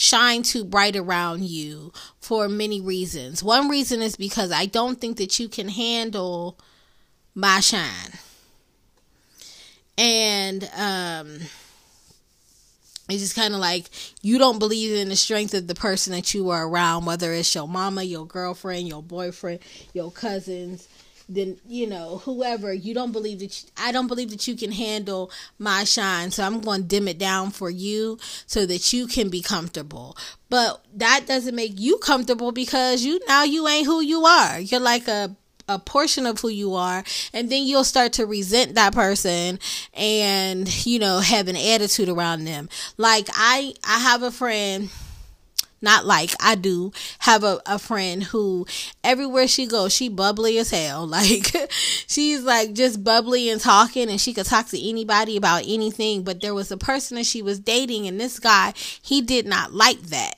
shine 0.00 0.42
too 0.42 0.64
bright 0.64 0.96
around 0.96 1.44
you 1.44 1.92
for 2.20 2.48
many 2.48 2.80
reasons. 2.80 3.42
One 3.42 3.68
reason 3.68 4.00
is 4.00 4.16
because 4.16 4.50
I 4.50 4.64
don't 4.64 4.98
think 4.98 5.18
that 5.18 5.38
you 5.38 5.46
can 5.46 5.68
handle 5.68 6.58
my 7.34 7.60
shine. 7.60 8.18
And 9.98 10.64
um 10.74 11.40
it's 13.10 13.20
just 13.20 13.34
kind 13.34 13.52
of 13.52 13.60
like 13.60 13.90
you 14.22 14.38
don't 14.38 14.58
believe 14.58 14.96
in 14.96 15.10
the 15.10 15.16
strength 15.16 15.52
of 15.52 15.66
the 15.66 15.74
person 15.74 16.14
that 16.14 16.32
you 16.32 16.48
are 16.48 16.66
around, 16.66 17.04
whether 17.04 17.34
it's 17.34 17.54
your 17.54 17.68
mama, 17.68 18.02
your 18.02 18.26
girlfriend, 18.26 18.88
your 18.88 19.02
boyfriend, 19.02 19.58
your 19.92 20.10
cousins, 20.10 20.88
then 21.30 21.58
you 21.66 21.86
know 21.86 22.18
whoever 22.18 22.72
you 22.74 22.92
don't 22.92 23.12
believe 23.12 23.38
that 23.38 23.62
you, 23.62 23.68
I 23.76 23.92
don't 23.92 24.08
believe 24.08 24.30
that 24.30 24.46
you 24.48 24.56
can 24.56 24.72
handle 24.72 25.30
my 25.58 25.84
shine. 25.84 26.30
So 26.30 26.44
I'm 26.44 26.60
going 26.60 26.82
to 26.82 26.88
dim 26.88 27.08
it 27.08 27.18
down 27.18 27.50
for 27.50 27.70
you 27.70 28.18
so 28.46 28.66
that 28.66 28.92
you 28.92 29.06
can 29.06 29.28
be 29.28 29.40
comfortable. 29.40 30.16
But 30.48 30.84
that 30.96 31.26
doesn't 31.26 31.54
make 31.54 31.78
you 31.78 31.98
comfortable 31.98 32.52
because 32.52 33.04
you 33.04 33.20
now 33.28 33.44
you 33.44 33.66
ain't 33.68 33.86
who 33.86 34.00
you 34.00 34.24
are. 34.26 34.58
You're 34.58 34.80
like 34.80 35.08
a 35.08 35.36
a 35.68 35.78
portion 35.78 36.26
of 36.26 36.40
who 36.40 36.48
you 36.48 36.74
are. 36.74 37.04
And 37.32 37.48
then 37.48 37.64
you'll 37.64 37.84
start 37.84 38.14
to 38.14 38.26
resent 38.26 38.74
that 38.74 38.92
person 38.92 39.60
and 39.94 40.86
you 40.86 40.98
know 40.98 41.20
have 41.20 41.46
an 41.46 41.56
attitude 41.56 42.08
around 42.08 42.44
them. 42.44 42.68
Like 42.96 43.28
i 43.34 43.72
i 43.84 44.00
have 44.00 44.22
a 44.22 44.32
friend 44.32 44.90
not 45.82 46.04
like 46.06 46.30
I 46.40 46.54
do 46.54 46.92
have 47.20 47.44
a, 47.44 47.60
a 47.66 47.78
friend 47.78 48.22
who 48.22 48.66
everywhere 49.02 49.48
she 49.48 49.66
goes, 49.66 49.94
she 49.94 50.08
bubbly 50.08 50.58
as 50.58 50.70
hell. 50.70 51.08
Like 51.20 51.54
she's 52.06 52.42
like 52.42 52.72
just 52.72 53.04
bubbly 53.04 53.50
and 53.50 53.60
talking 53.60 54.08
and 54.08 54.20
she 54.20 54.32
could 54.32 54.46
talk 54.46 54.68
to 54.68 54.88
anybody 54.88 55.36
about 55.36 55.64
anything. 55.66 56.22
But 56.22 56.40
there 56.40 56.54
was 56.54 56.70
a 56.70 56.76
person 56.76 57.16
that 57.16 57.26
she 57.26 57.42
was 57.42 57.60
dating 57.60 58.06
and 58.06 58.18
this 58.18 58.38
guy, 58.38 58.72
he 59.02 59.20
did 59.20 59.46
not 59.46 59.72
like 59.72 60.00
that. 60.04 60.36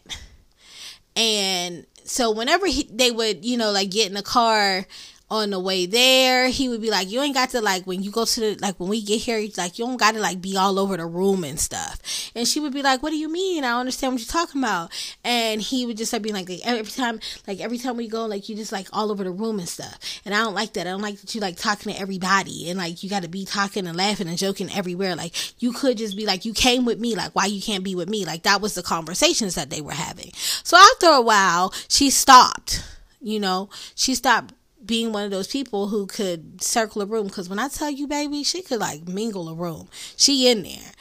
And 1.15 1.87
so 2.05 2.31
whenever 2.33 2.67
he, 2.67 2.89
they 2.91 3.11
would, 3.11 3.45
you 3.45 3.57
know, 3.57 3.71
like 3.71 3.91
get 3.91 4.09
in 4.09 4.15
the 4.15 4.23
car 4.23 4.87
on 5.33 5.49
the 5.49 5.59
way 5.59 5.87
there, 5.87 6.49
he 6.49 6.69
would 6.69 6.83
be 6.83 6.91
like, 6.91 7.11
You 7.11 7.23
ain't 7.23 7.35
got 7.35 7.49
to 7.51 7.63
like 7.63 7.87
when 7.87 8.03
you 8.03 8.11
go 8.11 8.27
to 8.27 8.41
the 8.41 8.59
like 8.61 8.79
when 8.79 8.91
we 8.91 9.01
get 9.01 9.23
here, 9.23 9.43
like 9.57 9.79
you 9.79 9.87
don't 9.87 9.97
gotta 9.97 10.21
like 10.21 10.43
be 10.43 10.59
all 10.59 10.79
over 10.79 10.95
the 10.99 11.07
room 11.07 11.43
and 11.43 11.59
stuff. 11.59 12.31
And 12.37 12.47
she 12.47 12.61
would 12.61 12.75
be 12.75 12.83
like, 12.83 13.03
What 13.03 13.11
do 13.11 13.17
you 13.17 13.33
mean? 13.33 13.65
I 13.65 13.69
don't 13.69 13.81
understand 13.81 14.13
what 14.13 14.21
you're 14.21 14.27
talking 14.27 14.61
about. 14.61 14.93
And 15.25 15.63
he 15.63 15.87
would 15.87 15.97
just 15.97 16.11
start 16.11 16.23
being 16.23 16.35
like, 16.35 16.51
like 16.51 16.61
every 16.67 16.85
time 16.85 17.19
like 17.47 17.61
every 17.61 17.79
time 17.79 17.97
we 17.97 18.09
go, 18.09 18.27
like 18.27 18.51
you 18.51 18.57
just 18.57 18.73
like 18.73 18.89
all 18.93 19.11
over 19.11 19.25
the 19.25 19.31
room 19.31 19.59
and 19.59 19.69
stuff. 19.69 19.99
And 20.27 20.35
I 20.35 20.39
don't 20.39 20.55
like 20.55 20.75
that. 20.75 20.87
I 20.87 20.91
don't 20.91 21.01
like 21.01 21.19
that 21.23 21.35
you 21.35 21.41
like 21.41 21.57
talking 21.57 21.95
to 21.95 21.99
everybody 21.99 22.69
and 22.69 22.79
like 22.79 23.03
you 23.03 23.09
gotta 23.09 23.29
be 23.29 23.47
talking 23.47 23.87
and 23.87 23.97
laughing 23.97 24.29
and 24.29 24.37
joking 24.37 24.71
everywhere. 24.71 25.17
Like 25.17 25.63
you 25.63 25.73
could 25.73 25.97
just 25.97 26.15
be 26.15 26.27
like, 26.27 26.45
You 26.45 26.53
came 26.53 26.85
with 26.85 27.01
me, 27.01 27.15
like 27.17 27.35
why 27.35 27.47
you 27.47 27.63
can't 27.63 27.85
be 27.85 27.95
with 27.95 28.11
me? 28.11 28.27
Like 28.27 28.43
that 28.43 28.61
was 28.61 28.75
the 28.75 28.83
conversations 28.83 29.55
that 29.55 29.71
they 29.71 29.81
were 29.81 29.93
having. 29.93 30.31
So 30.63 30.77
after 30.77 31.07
a 31.07 31.23
while, 31.23 31.73
she 31.89 32.11
stopped. 32.11 32.85
You 33.25 33.39
know, 33.39 33.71
she 33.95 34.15
stopped 34.17 34.53
being 34.85 35.13
one 35.13 35.25
of 35.25 35.31
those 35.31 35.49
people 35.49 35.89
who 35.89 36.07
could 36.07 36.63
circle 36.63 37.03
a 37.03 37.07
room 37.07 37.27
because 37.27 37.49
when 37.49 37.59
I 37.59 37.69
tell 37.69 37.91
you, 37.91 38.07
baby, 38.07 38.43
she 38.43 38.63
could 38.63 38.81
like 38.81 39.07
mingle 39.07 39.49
a 39.49 39.55
room. 39.55 39.89
She 40.17 40.49
in 40.49 40.63
there. 40.63 40.93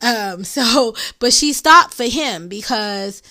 Um, 0.00 0.44
so, 0.44 0.94
but 1.18 1.32
she 1.32 1.52
stopped 1.52 1.94
for 1.94 2.04
him 2.04 2.48
because 2.48 3.22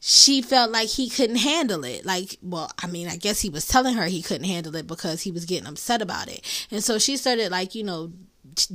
she 0.00 0.40
felt 0.40 0.70
like 0.70 0.88
he 0.88 1.08
couldn't 1.08 1.36
handle 1.36 1.84
it. 1.84 2.04
Like, 2.06 2.38
well, 2.42 2.70
I 2.82 2.86
mean, 2.86 3.08
I 3.08 3.16
guess 3.16 3.40
he 3.40 3.50
was 3.50 3.66
telling 3.66 3.94
her 3.94 4.06
he 4.06 4.22
couldn't 4.22 4.46
handle 4.46 4.76
it 4.76 4.86
because 4.86 5.22
he 5.22 5.32
was 5.32 5.44
getting 5.44 5.66
upset 5.66 6.00
about 6.00 6.28
it. 6.28 6.66
And 6.70 6.82
so 6.82 6.98
she 6.98 7.16
started 7.16 7.50
like, 7.50 7.74
you 7.74 7.82
know, 7.82 8.12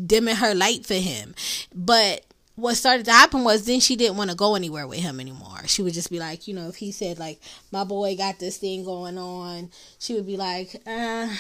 dimming 0.06 0.36
her 0.36 0.54
light 0.54 0.86
for 0.86 0.96
him. 0.96 1.34
But 1.74 2.26
what 2.56 2.76
started 2.76 3.06
to 3.06 3.12
happen 3.12 3.44
was 3.44 3.66
then 3.66 3.80
she 3.80 3.96
didn't 3.96 4.18
want 4.18 4.30
to 4.30 4.36
go 4.36 4.56
anywhere 4.56 4.88
with 4.88 5.00
him 5.00 5.20
anymore. 5.20 5.62
She 5.68 5.82
would 5.82 5.94
just 5.94 6.10
be 6.12 6.20
like, 6.20 6.48
you 6.48 6.54
know, 6.54 6.68
if 6.68 6.76
he 6.76 6.92
said 6.92 7.20
like 7.20 7.40
my 7.72 7.84
boy 7.84 8.16
got 8.16 8.40
this 8.40 8.58
thing 8.58 8.84
going 8.84 9.18
on, 9.18 9.70
she 10.00 10.14
would 10.14 10.28
be 10.28 10.38
like, 10.38 10.82
uh, 10.86 11.34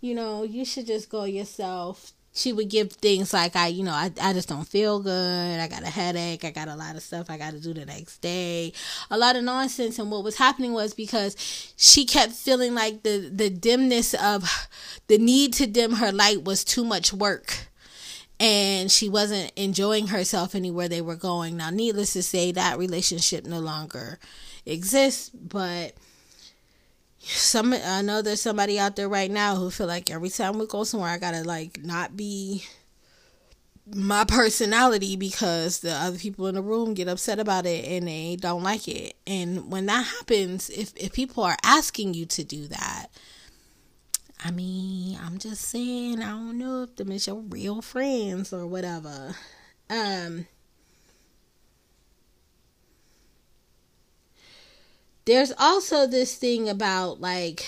you 0.00 0.14
know, 0.14 0.42
you 0.42 0.64
should 0.64 0.86
just 0.86 1.08
go 1.08 1.24
yourself 1.24 2.12
she 2.32 2.52
would 2.52 2.68
give 2.68 2.92
things 2.92 3.32
like 3.32 3.56
I, 3.56 3.68
you 3.68 3.82
know, 3.82 3.92
I, 3.92 4.10
I 4.20 4.32
just 4.32 4.48
don't 4.48 4.66
feel 4.66 5.00
good. 5.00 5.60
I 5.60 5.66
got 5.66 5.82
a 5.82 5.90
headache. 5.90 6.44
I 6.44 6.50
got 6.50 6.68
a 6.68 6.76
lot 6.76 6.94
of 6.94 7.02
stuff 7.02 7.28
I 7.28 7.36
got 7.36 7.52
to 7.52 7.60
do 7.60 7.74
the 7.74 7.84
next 7.84 8.18
day. 8.18 8.72
A 9.10 9.18
lot 9.18 9.36
of 9.36 9.42
nonsense. 9.42 9.98
And 9.98 10.10
what 10.10 10.22
was 10.24 10.36
happening 10.36 10.72
was 10.72 10.94
because 10.94 11.36
she 11.76 12.04
kept 12.04 12.32
feeling 12.32 12.74
like 12.74 13.02
the, 13.02 13.30
the 13.32 13.50
dimness 13.50 14.14
of 14.14 14.68
the 15.08 15.18
need 15.18 15.52
to 15.54 15.66
dim 15.66 15.94
her 15.94 16.12
light 16.12 16.44
was 16.44 16.62
too 16.62 16.84
much 16.84 17.12
work. 17.12 17.69
And 18.40 18.90
she 18.90 19.08
wasn't 19.08 19.52
enjoying 19.54 20.08
herself 20.08 20.54
anywhere 20.54 20.88
they 20.88 21.02
were 21.02 21.14
going. 21.14 21.58
Now, 21.58 21.70
needless 21.70 22.14
to 22.14 22.22
say, 22.22 22.50
that 22.52 22.78
relationship 22.78 23.44
no 23.44 23.60
longer 23.60 24.18
exists, 24.64 25.28
but 25.28 25.92
some 27.22 27.74
I 27.74 28.00
know 28.02 28.22
there's 28.22 28.40
somebody 28.40 28.78
out 28.78 28.96
there 28.96 29.08
right 29.08 29.30
now 29.30 29.56
who 29.56 29.70
feel 29.70 29.86
like 29.86 30.10
every 30.10 30.30
time 30.30 30.58
we 30.58 30.66
go 30.66 30.84
somewhere 30.84 31.10
I 31.10 31.18
gotta 31.18 31.42
like 31.42 31.84
not 31.84 32.16
be 32.16 32.64
my 33.94 34.24
personality 34.24 35.16
because 35.16 35.80
the 35.80 35.92
other 35.92 36.18
people 36.18 36.46
in 36.46 36.54
the 36.54 36.62
room 36.62 36.94
get 36.94 37.08
upset 37.08 37.38
about 37.38 37.66
it 37.66 37.84
and 37.84 38.06
they 38.06 38.36
don't 38.36 38.62
like 38.62 38.88
it. 38.88 39.14
And 39.26 39.70
when 39.70 39.86
that 39.86 40.06
happens, 40.06 40.70
if 40.70 40.92
if 40.96 41.12
people 41.12 41.44
are 41.44 41.56
asking 41.62 42.14
you 42.14 42.26
to 42.26 42.44
do 42.44 42.66
that, 42.68 43.08
I 44.42 44.50
mean, 44.50 45.18
I'm 45.22 45.38
just 45.38 45.62
saying, 45.62 46.22
I 46.22 46.30
don't 46.30 46.58
know 46.58 46.84
if 46.84 46.96
them 46.96 47.12
is 47.12 47.26
your 47.26 47.40
real 47.40 47.82
friends 47.82 48.52
or 48.52 48.66
whatever. 48.66 49.34
Um 49.88 50.46
there's 55.24 55.52
also 55.58 56.06
this 56.06 56.34
thing 56.34 56.68
about 56.68 57.20
like 57.20 57.66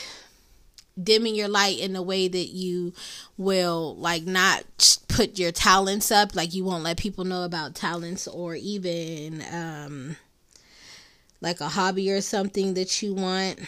dimming 1.03 1.35
your 1.35 1.49
light 1.49 1.79
in 1.79 1.97
a 1.97 2.03
way 2.03 2.29
that 2.29 2.49
you 2.49 2.93
will 3.39 3.97
like 3.97 4.25
not 4.25 4.99
put 5.09 5.39
your 5.39 5.53
talents 5.53 6.11
up 6.11 6.35
like 6.35 6.55
you 6.55 6.65
won't 6.65 6.85
let 6.85 6.99
people 6.99 7.25
know 7.25 7.45
about 7.45 7.75
talents 7.75 8.29
or 8.29 8.55
even 8.55 9.43
um 9.53 10.17
like 11.41 11.61
a 11.61 11.69
hobby 11.71 12.11
or 12.11 12.21
something 12.21 12.75
that 12.75 13.03
you 13.03 13.15
want 13.15 13.59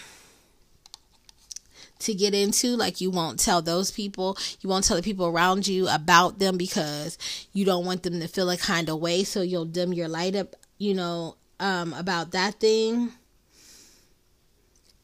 to 2.04 2.14
get 2.14 2.34
into 2.34 2.76
like 2.76 3.00
you 3.00 3.10
won't 3.10 3.38
tell 3.38 3.60
those 3.60 3.90
people 3.90 4.36
you 4.60 4.68
won't 4.68 4.84
tell 4.84 4.96
the 4.96 5.02
people 5.02 5.26
around 5.26 5.66
you 5.66 5.88
about 5.88 6.38
them 6.38 6.56
because 6.56 7.18
you 7.52 7.64
don't 7.64 7.84
want 7.84 8.02
them 8.02 8.20
to 8.20 8.28
feel 8.28 8.48
a 8.50 8.56
kind 8.56 8.88
of 8.88 8.98
way 8.98 9.24
so 9.24 9.42
you'll 9.42 9.64
dim 9.64 9.92
your 9.92 10.08
light 10.08 10.34
up 10.34 10.54
you 10.78 10.94
know 10.94 11.36
um 11.60 11.92
about 11.94 12.30
that 12.32 12.60
thing 12.60 13.12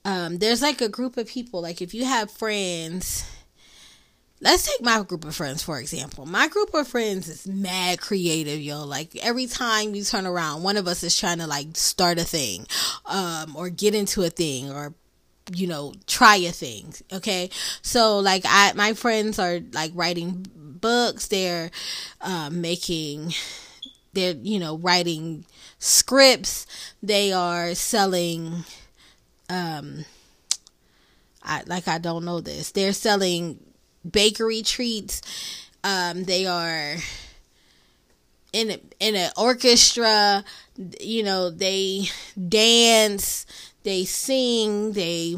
um, 0.04 0.38
there's 0.38 0.62
like 0.62 0.80
a 0.80 0.88
group 0.88 1.16
of 1.16 1.26
people, 1.26 1.60
like 1.60 1.82
if 1.82 1.92
you 1.92 2.04
have 2.04 2.30
friends, 2.30 3.24
let's 4.40 4.66
take 4.66 4.82
my 4.82 5.02
group 5.02 5.24
of 5.24 5.36
friends 5.36 5.62
for 5.62 5.78
example. 5.78 6.24
My 6.24 6.48
group 6.48 6.72
of 6.72 6.88
friends 6.88 7.28
is 7.28 7.46
mad 7.46 8.00
creative, 8.00 8.60
yo. 8.60 8.84
Like 8.84 9.14
every 9.16 9.46
time 9.46 9.94
you 9.94 10.02
turn 10.02 10.26
around, 10.26 10.62
one 10.62 10.76
of 10.76 10.86
us 10.86 11.02
is 11.02 11.18
trying 11.18 11.38
to 11.38 11.46
like 11.46 11.76
start 11.76 12.18
a 12.18 12.24
thing, 12.24 12.66
um, 13.04 13.54
or 13.56 13.68
get 13.68 13.94
into 13.94 14.22
a 14.22 14.30
thing, 14.30 14.70
or 14.70 14.94
you 15.52 15.66
know, 15.66 15.94
try 16.06 16.36
a 16.36 16.50
thing. 16.52 16.94
Okay, 17.12 17.50
so 17.82 18.18
like 18.18 18.42
I, 18.46 18.72
my 18.74 18.92
friends 18.94 19.38
are 19.38 19.60
like 19.72 19.92
writing 19.94 20.46
books. 20.54 21.28
They're 21.28 21.70
um, 22.20 22.60
making, 22.60 23.34
they're 24.12 24.34
you 24.34 24.58
know 24.58 24.78
writing 24.78 25.44
scripts. 25.78 26.66
They 27.02 27.32
are 27.32 27.74
selling 27.74 28.64
um 29.48 30.04
I 31.42 31.62
like 31.66 31.88
I 31.88 31.98
don't 31.98 32.24
know 32.24 32.40
this. 32.40 32.70
They're 32.72 32.92
selling 32.92 33.58
bakery 34.08 34.62
treats. 34.62 35.22
Um 35.82 36.24
they 36.24 36.46
are 36.46 36.96
in 38.52 38.70
a, 38.70 38.80
in 38.98 39.14
an 39.16 39.30
orchestra, 39.36 40.44
you 41.00 41.22
know, 41.22 41.50
they 41.50 42.06
dance, 42.48 43.46
they 43.82 44.04
sing, 44.04 44.92
they 44.92 45.36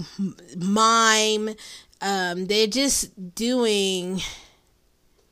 mime. 0.57 1.51
Um 2.01 2.47
they're 2.47 2.67
just 2.67 3.35
doing 3.35 4.21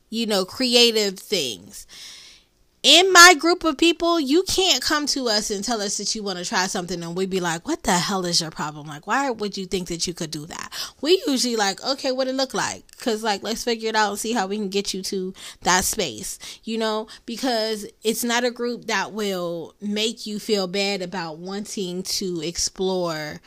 you 0.09 0.25
know, 0.25 0.43
creative 0.45 1.17
things 1.17 1.87
in 2.83 3.13
my 3.13 3.35
group 3.37 3.63
of 3.63 3.77
people, 3.77 4.19
you 4.19 4.41
can't 4.43 4.81
come 4.81 5.05
to 5.07 5.27
us 5.27 5.51
and 5.51 5.63
tell 5.63 5.81
us 5.81 5.97
that 5.97 6.15
you 6.15 6.23
want 6.23 6.39
to 6.39 6.45
try 6.45 6.65
something 6.65 7.03
and 7.03 7.15
we'd 7.15 7.29
be 7.29 7.39
like, 7.39 7.67
what 7.67 7.83
the 7.83 7.91
hell 7.91 8.25
is 8.25 8.41
your 8.41 8.49
problem? 8.49 8.87
Like, 8.87 9.05
why 9.05 9.29
would 9.29 9.55
you 9.55 9.67
think 9.67 9.87
that 9.89 10.07
you 10.07 10.15
could 10.15 10.31
do 10.31 10.47
that? 10.47 10.73
We 10.99 11.21
usually 11.27 11.55
like, 11.55 11.83
okay, 11.85 12.11
what 12.11 12.27
it 12.27 12.33
look 12.33 12.55
like? 12.55 12.83
Cause 12.97 13.21
like, 13.21 13.43
let's 13.43 13.63
figure 13.63 13.89
it 13.89 13.95
out 13.95 14.09
and 14.09 14.19
see 14.19 14.33
how 14.33 14.47
we 14.47 14.57
can 14.57 14.69
get 14.69 14.95
you 14.95 15.03
to 15.03 15.31
that 15.61 15.83
space, 15.83 16.39
you 16.63 16.79
know, 16.79 17.07
because 17.27 17.85
it's 18.03 18.23
not 18.23 18.43
a 18.43 18.51
group 18.51 18.85
that 18.85 19.11
will 19.11 19.75
make 19.79 20.25
you 20.25 20.39
feel 20.39 20.65
bad 20.65 21.03
about 21.03 21.37
wanting 21.37 22.01
to 22.01 22.41
explore 22.41 23.41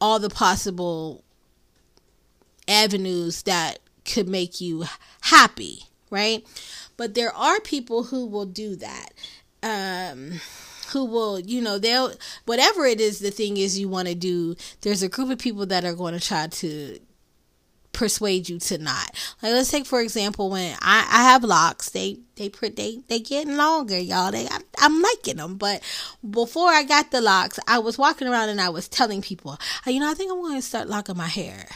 all 0.00 0.18
the 0.18 0.30
possible 0.30 1.22
avenues 2.66 3.42
that 3.42 3.78
could 4.04 4.28
make 4.28 4.60
you 4.60 4.84
happy, 5.20 5.84
right? 6.10 6.44
But 6.96 7.14
there 7.14 7.34
are 7.34 7.60
people 7.60 8.04
who 8.04 8.26
will 8.26 8.46
do 8.46 8.76
that. 8.76 9.10
Um, 9.62 10.40
who 10.88 11.04
will, 11.06 11.40
you 11.40 11.60
know, 11.60 11.78
they'll, 11.78 12.12
whatever 12.44 12.84
it 12.84 13.00
is, 13.00 13.18
the 13.18 13.30
thing 13.30 13.56
is 13.56 13.78
you 13.78 13.88
want 13.88 14.08
to 14.08 14.14
do, 14.14 14.54
there's 14.82 15.02
a 15.02 15.08
group 15.08 15.30
of 15.30 15.38
people 15.38 15.66
that 15.66 15.84
are 15.84 15.94
going 15.94 16.14
to 16.14 16.20
try 16.20 16.46
to 16.46 17.00
persuade 17.94 18.48
you 18.48 18.58
to 18.58 18.76
not. 18.76 19.10
Like 19.42 19.52
let's 19.52 19.70
take 19.70 19.86
for 19.86 20.02
example 20.02 20.50
when 20.50 20.76
I, 20.82 21.08
I 21.10 21.22
have 21.30 21.42
locks, 21.44 21.90
they 21.90 22.18
they 22.36 22.48
they 22.48 22.98
they 23.08 23.20
getting 23.20 23.56
longer, 23.56 23.98
y'all. 23.98 24.32
They 24.32 24.46
I, 24.46 24.58
I'm 24.78 25.00
liking 25.00 25.36
them, 25.36 25.56
but 25.56 25.82
before 26.28 26.68
I 26.68 26.82
got 26.82 27.10
the 27.10 27.22
locks, 27.22 27.58
I 27.66 27.78
was 27.78 27.96
walking 27.96 28.28
around 28.28 28.50
and 28.50 28.60
I 28.60 28.68
was 28.68 28.88
telling 28.88 29.22
people, 29.22 29.56
you 29.86 30.00
know, 30.00 30.10
I 30.10 30.14
think 30.14 30.30
I'm 30.30 30.42
going 30.42 30.56
to 30.56 30.62
start 30.62 30.88
locking 30.88 31.16
my 31.16 31.28
hair. 31.28 31.66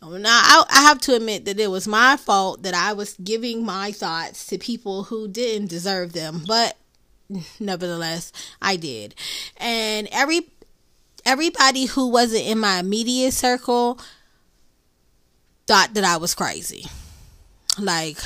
Um, 0.00 0.22
now, 0.22 0.40
I, 0.42 0.64
I 0.70 0.82
have 0.82 1.00
to 1.02 1.14
admit 1.14 1.44
that 1.46 1.58
it 1.58 1.70
was 1.70 1.88
my 1.88 2.16
fault 2.16 2.62
that 2.62 2.74
I 2.74 2.92
was 2.92 3.14
giving 3.14 3.64
my 3.64 3.92
thoughts 3.92 4.46
to 4.46 4.58
people 4.58 5.04
who 5.04 5.28
didn't 5.28 5.68
deserve 5.68 6.12
them, 6.12 6.44
but 6.46 6.76
nevertheless, 7.60 8.32
I 8.62 8.76
did. 8.76 9.14
And 9.56 10.08
every 10.12 10.50
everybody 11.26 11.86
who 11.86 12.08
wasn't 12.08 12.46
in 12.46 12.58
my 12.58 12.78
immediate 12.78 13.32
circle 13.32 13.98
thought 15.66 15.94
that 15.94 16.04
I 16.04 16.16
was 16.16 16.34
crazy. 16.34 16.86
Like, 17.78 18.18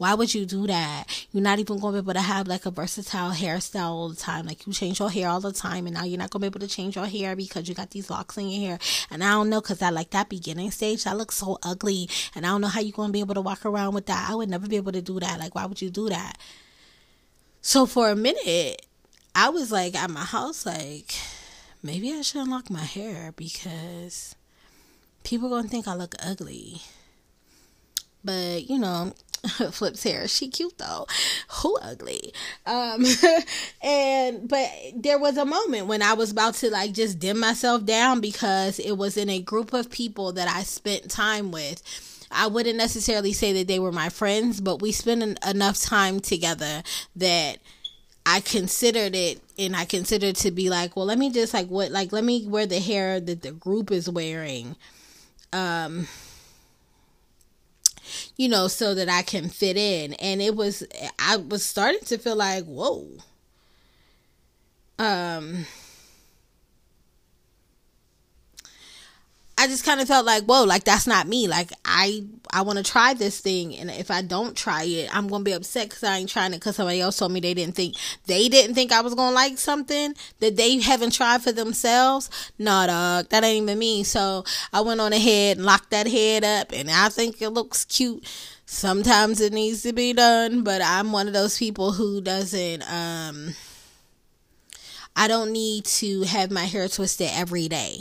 why 0.00 0.14
would 0.14 0.34
you 0.34 0.46
do 0.46 0.66
that? 0.66 1.04
You're 1.30 1.42
not 1.42 1.58
even 1.58 1.78
going 1.78 1.94
to 1.94 2.00
be 2.00 2.06
able 2.06 2.18
to 2.18 2.26
have 2.26 2.48
like 2.48 2.64
a 2.64 2.70
versatile 2.70 3.32
hairstyle 3.32 3.90
all 3.90 4.08
the 4.08 4.16
time. 4.16 4.46
Like 4.46 4.66
you 4.66 4.72
change 4.72 4.98
your 4.98 5.10
hair 5.10 5.28
all 5.28 5.40
the 5.40 5.52
time, 5.52 5.86
and 5.86 5.94
now 5.94 6.04
you're 6.04 6.18
not 6.18 6.30
going 6.30 6.40
to 6.40 6.50
be 6.50 6.56
able 6.56 6.66
to 6.66 6.74
change 6.74 6.96
your 6.96 7.04
hair 7.04 7.36
because 7.36 7.68
you 7.68 7.74
got 7.74 7.90
these 7.90 8.08
locks 8.08 8.38
in 8.38 8.48
your 8.48 8.66
hair. 8.66 8.78
And 9.10 9.22
I 9.22 9.32
don't 9.32 9.50
know 9.50 9.60
because 9.60 9.82
I 9.82 9.90
like 9.90 10.08
that 10.12 10.30
beginning 10.30 10.70
stage 10.70 11.04
that 11.04 11.18
looks 11.18 11.34
so 11.34 11.58
ugly, 11.62 12.08
and 12.34 12.46
I 12.46 12.48
don't 12.48 12.62
know 12.62 12.68
how 12.68 12.80
you're 12.80 12.92
going 12.92 13.10
to 13.10 13.12
be 13.12 13.20
able 13.20 13.34
to 13.34 13.42
walk 13.42 13.66
around 13.66 13.92
with 13.92 14.06
that. 14.06 14.30
I 14.30 14.34
would 14.34 14.48
never 14.48 14.66
be 14.66 14.76
able 14.76 14.92
to 14.92 15.02
do 15.02 15.20
that. 15.20 15.38
Like 15.38 15.54
why 15.54 15.66
would 15.66 15.82
you 15.82 15.90
do 15.90 16.08
that? 16.08 16.38
So 17.60 17.84
for 17.84 18.08
a 18.08 18.16
minute, 18.16 18.86
I 19.34 19.50
was 19.50 19.70
like 19.70 19.94
at 19.94 20.08
my 20.08 20.24
house, 20.24 20.64
like 20.64 21.12
maybe 21.82 22.10
I 22.10 22.22
should 22.22 22.40
unlock 22.40 22.70
my 22.70 22.84
hair 22.84 23.34
because 23.36 24.34
people 25.24 25.50
gonna 25.50 25.68
think 25.68 25.86
I 25.86 25.94
look 25.94 26.14
ugly. 26.24 26.80
But 28.24 28.70
you 28.70 28.78
know, 28.78 29.12
Flip's 29.72 30.02
hair. 30.02 30.28
She 30.28 30.48
cute 30.48 30.76
though. 30.78 31.06
Who 31.48 31.78
ugly. 31.78 32.32
Um 32.66 33.04
and 33.82 34.48
but 34.48 34.68
there 34.94 35.18
was 35.18 35.36
a 35.36 35.44
moment 35.44 35.86
when 35.86 36.02
I 36.02 36.14
was 36.14 36.30
about 36.30 36.54
to 36.54 36.70
like 36.70 36.92
just 36.92 37.18
dim 37.18 37.40
myself 37.40 37.84
down 37.84 38.20
because 38.20 38.78
it 38.78 38.92
was 38.92 39.16
in 39.16 39.30
a 39.30 39.40
group 39.40 39.72
of 39.72 39.90
people 39.90 40.32
that 40.32 40.48
I 40.48 40.62
spent 40.62 41.10
time 41.10 41.50
with. 41.50 41.82
I 42.30 42.46
wouldn't 42.46 42.76
necessarily 42.76 43.32
say 43.32 43.52
that 43.54 43.66
they 43.66 43.80
were 43.80 43.90
my 43.90 44.08
friends, 44.08 44.60
but 44.60 44.80
we 44.80 44.92
spent 44.92 45.22
en- 45.22 45.38
enough 45.48 45.80
time 45.80 46.20
together 46.20 46.82
that 47.16 47.58
I 48.24 48.40
considered 48.40 49.16
it 49.16 49.40
and 49.58 49.74
I 49.74 49.84
considered 49.84 50.36
to 50.36 50.50
be 50.50 50.70
like, 50.70 50.94
well, 50.94 51.06
let 51.06 51.18
me 51.18 51.30
just 51.30 51.54
like 51.54 51.68
what 51.68 51.90
like 51.90 52.12
let 52.12 52.24
me 52.24 52.46
wear 52.46 52.66
the 52.66 52.80
hair 52.80 53.20
that 53.20 53.42
the 53.42 53.52
group 53.52 53.90
is 53.90 54.08
wearing. 54.08 54.76
Um 55.52 56.06
you 58.36 58.48
know, 58.48 58.68
so 58.68 58.94
that 58.94 59.08
I 59.08 59.22
can 59.22 59.48
fit 59.48 59.76
in. 59.76 60.14
And 60.14 60.40
it 60.40 60.56
was, 60.56 60.84
I 61.18 61.36
was 61.36 61.64
starting 61.64 62.04
to 62.06 62.18
feel 62.18 62.36
like, 62.36 62.64
whoa. 62.64 63.08
Um, 64.98 65.66
I 69.60 69.66
just 69.66 69.84
kind 69.84 70.00
of 70.00 70.08
felt 70.08 70.24
like, 70.24 70.44
whoa, 70.44 70.64
like 70.64 70.84
that's 70.84 71.06
not 71.06 71.28
me. 71.28 71.46
Like 71.46 71.70
I, 71.84 72.24
I 72.50 72.62
want 72.62 72.78
to 72.78 72.82
try 72.82 73.12
this 73.12 73.40
thing, 73.40 73.76
and 73.76 73.90
if 73.90 74.10
I 74.10 74.22
don't 74.22 74.56
try 74.56 74.84
it, 74.84 75.14
I'm 75.14 75.28
gonna 75.28 75.44
be 75.44 75.52
upset 75.52 75.90
because 75.90 76.02
I 76.02 76.16
ain't 76.16 76.30
trying 76.30 76.54
it 76.54 76.60
because 76.60 76.76
somebody 76.76 76.98
else 76.98 77.18
told 77.18 77.30
me 77.30 77.40
they 77.40 77.52
didn't 77.52 77.74
think 77.74 77.94
they 78.24 78.48
didn't 78.48 78.74
think 78.74 78.90
I 78.90 79.02
was 79.02 79.14
gonna 79.14 79.34
like 79.34 79.58
something 79.58 80.14
that 80.38 80.56
they 80.56 80.78
haven't 80.80 81.12
tried 81.12 81.42
for 81.42 81.52
themselves. 81.52 82.30
No, 82.58 82.86
dog, 82.86 83.28
that 83.28 83.44
ain't 83.44 83.64
even 83.64 83.78
me. 83.78 84.02
So 84.02 84.44
I 84.72 84.80
went 84.80 85.02
on 85.02 85.12
ahead 85.12 85.58
and 85.58 85.66
locked 85.66 85.90
that 85.90 86.06
head 86.06 86.42
up, 86.42 86.72
and 86.72 86.90
I 86.90 87.10
think 87.10 87.42
it 87.42 87.50
looks 87.50 87.84
cute. 87.84 88.24
Sometimes 88.64 89.42
it 89.42 89.52
needs 89.52 89.82
to 89.82 89.92
be 89.92 90.14
done, 90.14 90.64
but 90.64 90.80
I'm 90.82 91.12
one 91.12 91.26
of 91.26 91.34
those 91.34 91.58
people 91.58 91.92
who 91.92 92.22
doesn't. 92.22 92.82
um 92.90 93.54
I 95.14 95.28
don't 95.28 95.52
need 95.52 95.84
to 95.84 96.22
have 96.22 96.50
my 96.50 96.64
hair 96.64 96.88
twisted 96.88 97.28
every 97.34 97.68
day. 97.68 98.00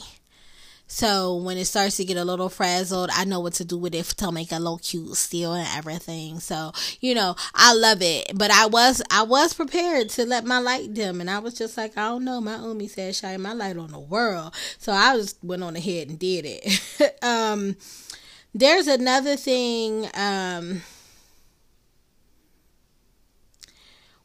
So 0.91 1.35
when 1.35 1.59
it 1.59 1.65
starts 1.65 1.97
to 1.97 2.03
get 2.03 2.17
a 2.17 2.25
little 2.25 2.49
frazzled, 2.49 3.11
I 3.13 3.23
know 3.23 3.39
what 3.39 3.53
to 3.53 3.63
do 3.65 3.77
with 3.77 3.93
it 3.93 4.05
to 4.05 4.31
make 4.31 4.51
a 4.51 4.57
little 4.57 4.79
cute 4.79 5.15
still 5.15 5.53
and 5.53 5.67
everything. 5.77 6.39
So, 6.39 6.71
you 6.99 7.13
know, 7.13 7.35
I 7.53 7.75
love 7.75 8.01
it. 8.01 8.31
But 8.35 8.49
I 8.49 8.65
was 8.65 8.99
I 9.11 9.21
was 9.21 9.53
prepared 9.53 10.09
to 10.11 10.25
let 10.25 10.45
my 10.45 10.57
light 10.57 10.95
dim 10.95 11.21
and 11.21 11.29
I 11.29 11.39
was 11.39 11.53
just 11.53 11.77
like, 11.77 11.95
I 11.95 12.07
don't 12.09 12.25
know. 12.25 12.41
My 12.41 12.55
Umi 12.57 12.87
said 12.87 13.15
shine 13.15 13.39
my 13.41 13.53
light 13.53 13.77
on 13.77 13.91
the 13.91 13.99
world. 13.99 14.55
So 14.79 14.91
I 14.91 15.15
just 15.15 15.37
went 15.43 15.63
on 15.63 15.75
ahead 15.75 16.09
and 16.09 16.17
did 16.17 16.45
it. 16.47 17.17
um 17.23 17.75
there's 18.55 18.87
another 18.87 19.35
thing 19.35 20.07
um 20.15 20.81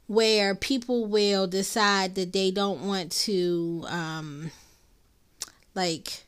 where 0.06 0.54
people 0.54 1.06
will 1.06 1.46
decide 1.46 2.14
that 2.14 2.32
they 2.32 2.50
don't 2.50 2.86
want 2.86 3.12
to 3.12 3.84
um 3.88 4.50
like 5.74 6.24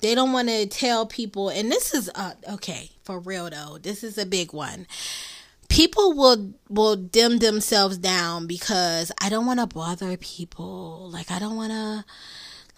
they 0.00 0.14
don't 0.14 0.32
want 0.32 0.48
to 0.48 0.66
tell 0.66 1.06
people, 1.06 1.48
and 1.48 1.70
this 1.70 1.94
is 1.94 2.10
uh, 2.14 2.32
okay 2.52 2.90
for 3.04 3.20
real 3.20 3.50
though. 3.50 3.78
This 3.78 4.02
is 4.02 4.18
a 4.18 4.26
big 4.26 4.52
one. 4.52 4.86
People 5.68 6.14
will 6.14 6.52
will 6.68 6.96
dim 6.96 7.38
themselves 7.38 7.98
down 7.98 8.46
because 8.46 9.12
I 9.20 9.28
don't 9.28 9.46
want 9.46 9.60
to 9.60 9.66
bother 9.66 10.16
people. 10.16 11.10
Like 11.10 11.30
I 11.30 11.38
don't 11.38 11.56
want 11.56 11.72
to 11.72 12.04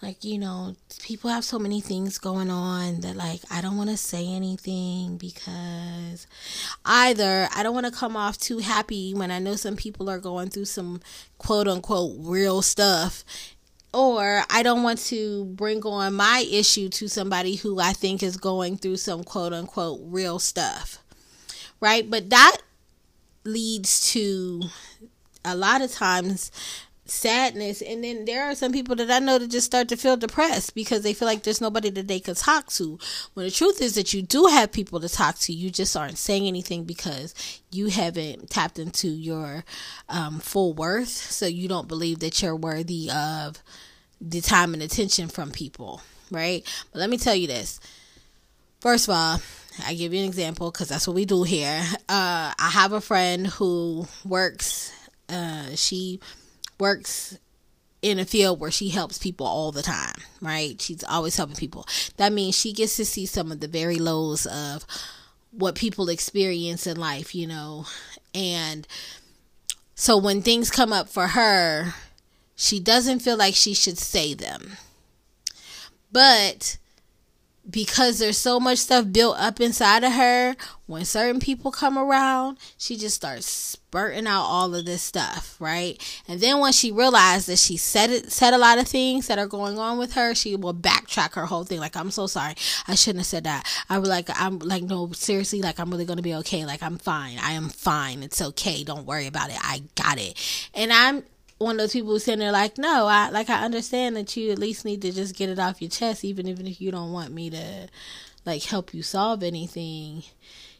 like 0.03 0.23
you 0.25 0.37
know 0.37 0.75
people 1.01 1.29
have 1.29 1.45
so 1.45 1.57
many 1.57 1.79
things 1.79 2.17
going 2.17 2.49
on 2.49 2.99
that 2.99 3.15
like 3.15 3.39
i 3.49 3.61
don't 3.61 3.77
want 3.77 3.89
to 3.89 3.95
say 3.95 4.27
anything 4.27 5.15
because 5.17 6.27
either 6.83 7.47
i 7.55 7.63
don't 7.63 7.73
want 7.73 7.85
to 7.85 7.91
come 7.91 8.17
off 8.17 8.37
too 8.37 8.57
happy 8.57 9.13
when 9.13 9.31
i 9.31 9.39
know 9.39 9.55
some 9.55 9.77
people 9.77 10.09
are 10.09 10.19
going 10.19 10.49
through 10.49 10.65
some 10.65 10.99
quote 11.37 11.69
unquote 11.69 12.17
real 12.19 12.61
stuff 12.61 13.23
or 13.93 14.43
I 14.49 14.63
don't 14.63 14.83
want 14.83 14.99
to 15.05 15.45
bring 15.45 15.83
on 15.83 16.15
my 16.15 16.45
issue 16.49 16.89
to 16.89 17.07
somebody 17.07 17.55
who 17.55 17.79
I 17.79 17.93
think 17.93 18.23
is 18.23 18.37
going 18.37 18.77
through 18.77 18.97
some 18.97 19.23
quote 19.23 19.53
unquote 19.53 19.99
real 20.03 20.39
stuff. 20.39 20.97
Right? 21.79 22.09
But 22.09 22.29
that 22.29 22.57
leads 23.43 24.11
to 24.13 24.63
a 25.45 25.55
lot 25.55 25.81
of 25.81 25.91
times 25.91 26.51
sadness 27.05 27.81
and 27.81 28.03
then 28.03 28.23
there 28.25 28.45
are 28.49 28.55
some 28.55 28.71
people 28.71 28.95
that 28.95 29.11
I 29.11 29.19
know 29.19 29.37
that 29.37 29.51
just 29.51 29.65
start 29.65 29.89
to 29.89 29.97
feel 29.97 30.15
depressed 30.15 30.73
because 30.73 31.03
they 31.03 31.13
feel 31.13 31.27
like 31.27 31.43
there's 31.43 31.59
nobody 31.59 31.89
that 31.89 32.07
they 32.07 32.19
could 32.19 32.37
talk 32.37 32.67
to. 32.73 32.97
When 33.33 33.45
the 33.45 33.51
truth 33.51 33.81
is 33.81 33.95
that 33.95 34.13
you 34.13 34.21
do 34.21 34.45
have 34.45 34.71
people 34.71 34.99
to 35.01 35.09
talk 35.09 35.37
to, 35.39 35.53
you 35.53 35.69
just 35.69 35.97
aren't 35.97 36.17
saying 36.17 36.47
anything 36.47 36.85
because 36.85 37.61
you 37.71 37.87
haven't 37.87 38.49
tapped 38.49 38.79
into 38.79 39.09
your 39.09 39.65
um, 40.07 40.39
full 40.39 40.73
worth, 40.73 41.09
so 41.09 41.45
you 41.45 41.67
don't 41.67 41.87
believe 41.87 42.19
that 42.19 42.41
you're 42.41 42.55
worthy 42.55 43.09
of 43.13 43.61
the 44.21 44.39
time 44.41 44.73
and 44.73 44.81
attention 44.81 45.27
from 45.27 45.51
people, 45.51 46.01
right? 46.31 46.63
But 46.91 46.99
let 46.99 47.09
me 47.09 47.17
tell 47.17 47.35
you 47.35 47.47
this. 47.47 47.81
First 48.79 49.07
of 49.07 49.15
all, 49.15 49.41
I 49.85 49.93
give 49.93 50.13
you 50.13 50.19
an 50.19 50.25
example 50.25 50.71
because 50.71 50.89
that's 50.89 51.07
what 51.07 51.15
we 51.15 51.25
do 51.25 51.43
here. 51.43 51.83
Uh, 52.07 52.53
I 52.57 52.69
have 52.71 52.93
a 52.93 53.01
friend 53.01 53.47
who 53.47 54.07
works. 54.23 54.91
Uh, 55.29 55.75
she 55.75 56.19
works 56.83 57.39
in 58.01 58.19
a 58.19 58.25
field 58.25 58.59
where 58.59 58.69
she 58.69 58.89
helps 58.89 59.17
people 59.17 59.47
all 59.47 59.71
the 59.71 59.81
time, 59.81 60.17
right? 60.41 60.81
She's 60.81 61.01
always 61.05 61.37
helping 61.37 61.55
people. 61.55 61.87
That 62.17 62.33
means 62.33 62.59
she 62.59 62.73
gets 62.73 62.97
to 62.97 63.05
see 63.05 63.25
some 63.25 63.53
of 63.53 63.61
the 63.61 63.69
very 63.69 63.95
lows 63.95 64.45
of 64.45 64.85
what 65.51 65.75
people 65.75 66.09
experience 66.09 66.85
in 66.85 66.97
life, 66.97 67.33
you 67.33 67.47
know. 67.47 67.85
And 68.35 68.85
so 69.95 70.17
when 70.17 70.41
things 70.41 70.69
come 70.69 70.91
up 70.91 71.07
for 71.07 71.27
her, 71.27 71.93
she 72.53 72.81
doesn't 72.81 73.19
feel 73.19 73.37
like 73.37 73.55
she 73.55 73.73
should 73.73 73.97
say 73.97 74.33
them. 74.33 74.73
But 76.11 76.77
because 77.69 78.19
there's 78.19 78.37
so 78.37 78.59
much 78.59 78.79
stuff 78.79 79.11
built 79.11 79.37
up 79.37 79.61
inside 79.61 80.03
of 80.03 80.11
her, 80.13 80.55
when 80.85 81.05
certain 81.05 81.39
people 81.39 81.71
come 81.71 81.97
around, 81.97 82.57
she 82.77 82.97
just 82.97 83.15
starts 83.15 83.47
spurting 83.47 84.27
out 84.27 84.43
all 84.43 84.75
of 84.75 84.85
this 84.85 85.01
stuff, 85.01 85.55
right? 85.59 85.97
And 86.27 86.41
then 86.41 86.59
when 86.59 86.73
she 86.73 86.91
realizes 86.91 87.45
that 87.45 87.59
she 87.59 87.77
said 87.77 88.09
it, 88.09 88.31
said 88.31 88.53
a 88.53 88.57
lot 88.57 88.79
of 88.79 88.87
things 88.87 89.27
that 89.27 89.39
are 89.39 89.47
going 89.47 89.79
on 89.79 89.97
with 89.97 90.13
her, 90.13 90.35
she 90.35 90.55
will 90.55 90.73
backtrack 90.73 91.33
her 91.35 91.45
whole 91.45 91.63
thing. 91.63 91.79
Like, 91.79 91.95
I'm 91.95 92.11
so 92.11 92.27
sorry, 92.27 92.55
I 92.87 92.95
shouldn't 92.95 93.21
have 93.21 93.27
said 93.27 93.45
that. 93.45 93.65
I 93.89 93.97
was 93.97 94.09
like, 94.09 94.29
I'm 94.39 94.59
like, 94.59 94.83
no, 94.83 95.11
seriously, 95.13 95.61
like, 95.61 95.79
I'm 95.79 95.89
really 95.89 96.05
gonna 96.05 96.21
be 96.21 96.35
okay. 96.35 96.65
Like, 96.65 96.83
I'm 96.83 96.97
fine. 96.97 97.37
I 97.41 97.53
am 97.53 97.69
fine. 97.69 98.23
It's 98.23 98.41
okay. 98.41 98.83
Don't 98.83 99.05
worry 99.05 99.27
about 99.27 99.49
it. 99.49 99.57
I 99.61 99.83
got 99.95 100.19
it. 100.19 100.37
And 100.73 100.91
I'm 100.91 101.23
one 101.63 101.75
of 101.75 101.79
those 101.79 101.93
people 101.93 102.19
sitting 102.19 102.39
there 102.39 102.51
like, 102.51 102.77
no, 102.77 103.07
I 103.07 103.29
like 103.29 103.49
I 103.49 103.63
understand 103.63 104.15
that 104.17 104.35
you 104.35 104.51
at 104.51 104.59
least 104.59 104.85
need 104.85 105.01
to 105.01 105.11
just 105.11 105.35
get 105.35 105.49
it 105.49 105.59
off 105.59 105.81
your 105.81 105.89
chest, 105.89 106.23
even 106.23 106.47
even 106.47 106.67
if 106.67 106.79
you 106.79 106.91
don't 106.91 107.11
want 107.11 107.33
me 107.33 107.49
to 107.49 107.87
like 108.45 108.63
help 108.63 108.93
you 108.93 109.03
solve 109.03 109.43
anything. 109.43 110.23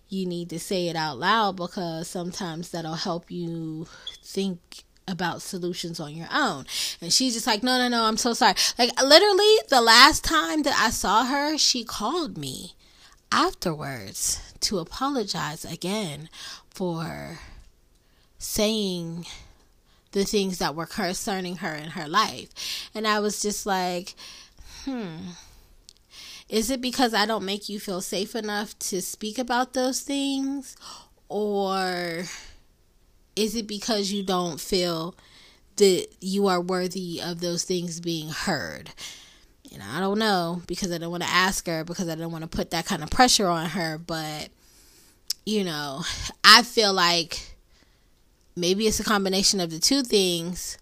You 0.09 0.25
need 0.27 0.49
to 0.49 0.59
say 0.59 0.89
it 0.89 0.95
out 0.95 1.17
loud 1.17 1.55
because 1.55 2.07
sometimes 2.07 2.69
that'll 2.69 2.93
help 2.93 3.31
you 3.31 3.87
think 4.23 4.83
about 5.07 5.41
solutions 5.41 5.99
on 5.99 6.15
your 6.15 6.27
own. 6.31 6.65
And 7.01 7.11
she's 7.11 7.33
just 7.33 7.47
like, 7.47 7.63
no, 7.63 7.77
no, 7.77 7.87
no, 7.87 8.03
I'm 8.03 8.17
so 8.17 8.33
sorry. 8.33 8.55
Like 8.77 8.91
literally 9.01 9.57
the 9.69 9.81
last 9.81 10.23
time 10.23 10.63
that 10.63 10.75
I 10.79 10.91
saw 10.91 11.25
her, 11.25 11.57
she 11.57 11.83
called 11.83 12.37
me 12.37 12.75
afterwards 13.31 14.53
to 14.61 14.79
apologize 14.79 15.65
again 15.65 16.29
for 16.69 17.39
saying 18.37 19.25
the 20.13 20.23
things 20.23 20.59
that 20.59 20.75
were 20.75 20.85
concerning 20.85 21.57
her 21.57 21.75
in 21.75 21.89
her 21.89 22.07
life. 22.07 22.49
And 22.95 23.05
I 23.05 23.19
was 23.19 23.41
just 23.41 23.65
like, 23.65 24.15
hmm. 24.85 25.17
Is 26.49 26.69
it 26.69 26.81
because 26.81 27.13
I 27.13 27.25
don't 27.25 27.45
make 27.45 27.67
you 27.67 27.79
feel 27.79 28.01
safe 28.01 28.35
enough 28.35 28.77
to 28.79 29.01
speak 29.01 29.37
about 29.37 29.73
those 29.73 30.01
things? 30.01 30.75
Or 31.29 32.23
is 33.35 33.55
it 33.55 33.67
because 33.67 34.11
you 34.11 34.23
don't 34.23 34.59
feel 34.59 35.15
that 35.77 36.07
you 36.21 36.47
are 36.47 36.61
worthy 36.61 37.21
of 37.21 37.39
those 37.39 37.63
things 37.63 37.99
being 37.99 38.29
heard? 38.29 38.91
Know, 39.75 39.85
I 39.91 39.99
don't 39.99 40.19
know 40.19 40.61
because 40.67 40.91
I 40.91 40.99
don't 40.99 41.09
want 41.09 41.23
to 41.23 41.29
ask 41.29 41.65
her 41.65 41.83
because 41.83 42.07
I 42.07 42.13
don't 42.13 42.31
want 42.31 42.43
to 42.43 42.47
put 42.47 42.69
that 42.71 42.85
kind 42.85 43.01
of 43.01 43.09
pressure 43.09 43.47
on 43.47 43.69
her. 43.69 43.97
But, 43.97 44.49
you 45.47 45.63
know, 45.63 46.03
I 46.43 46.61
feel 46.61 46.93
like 46.93 47.52
maybe 48.55 48.87
it's 48.87 48.99
a 48.99 49.03
combination 49.03 49.59
of 49.59 49.69
the 49.69 49.79
two 49.79 50.03
things, 50.03 50.77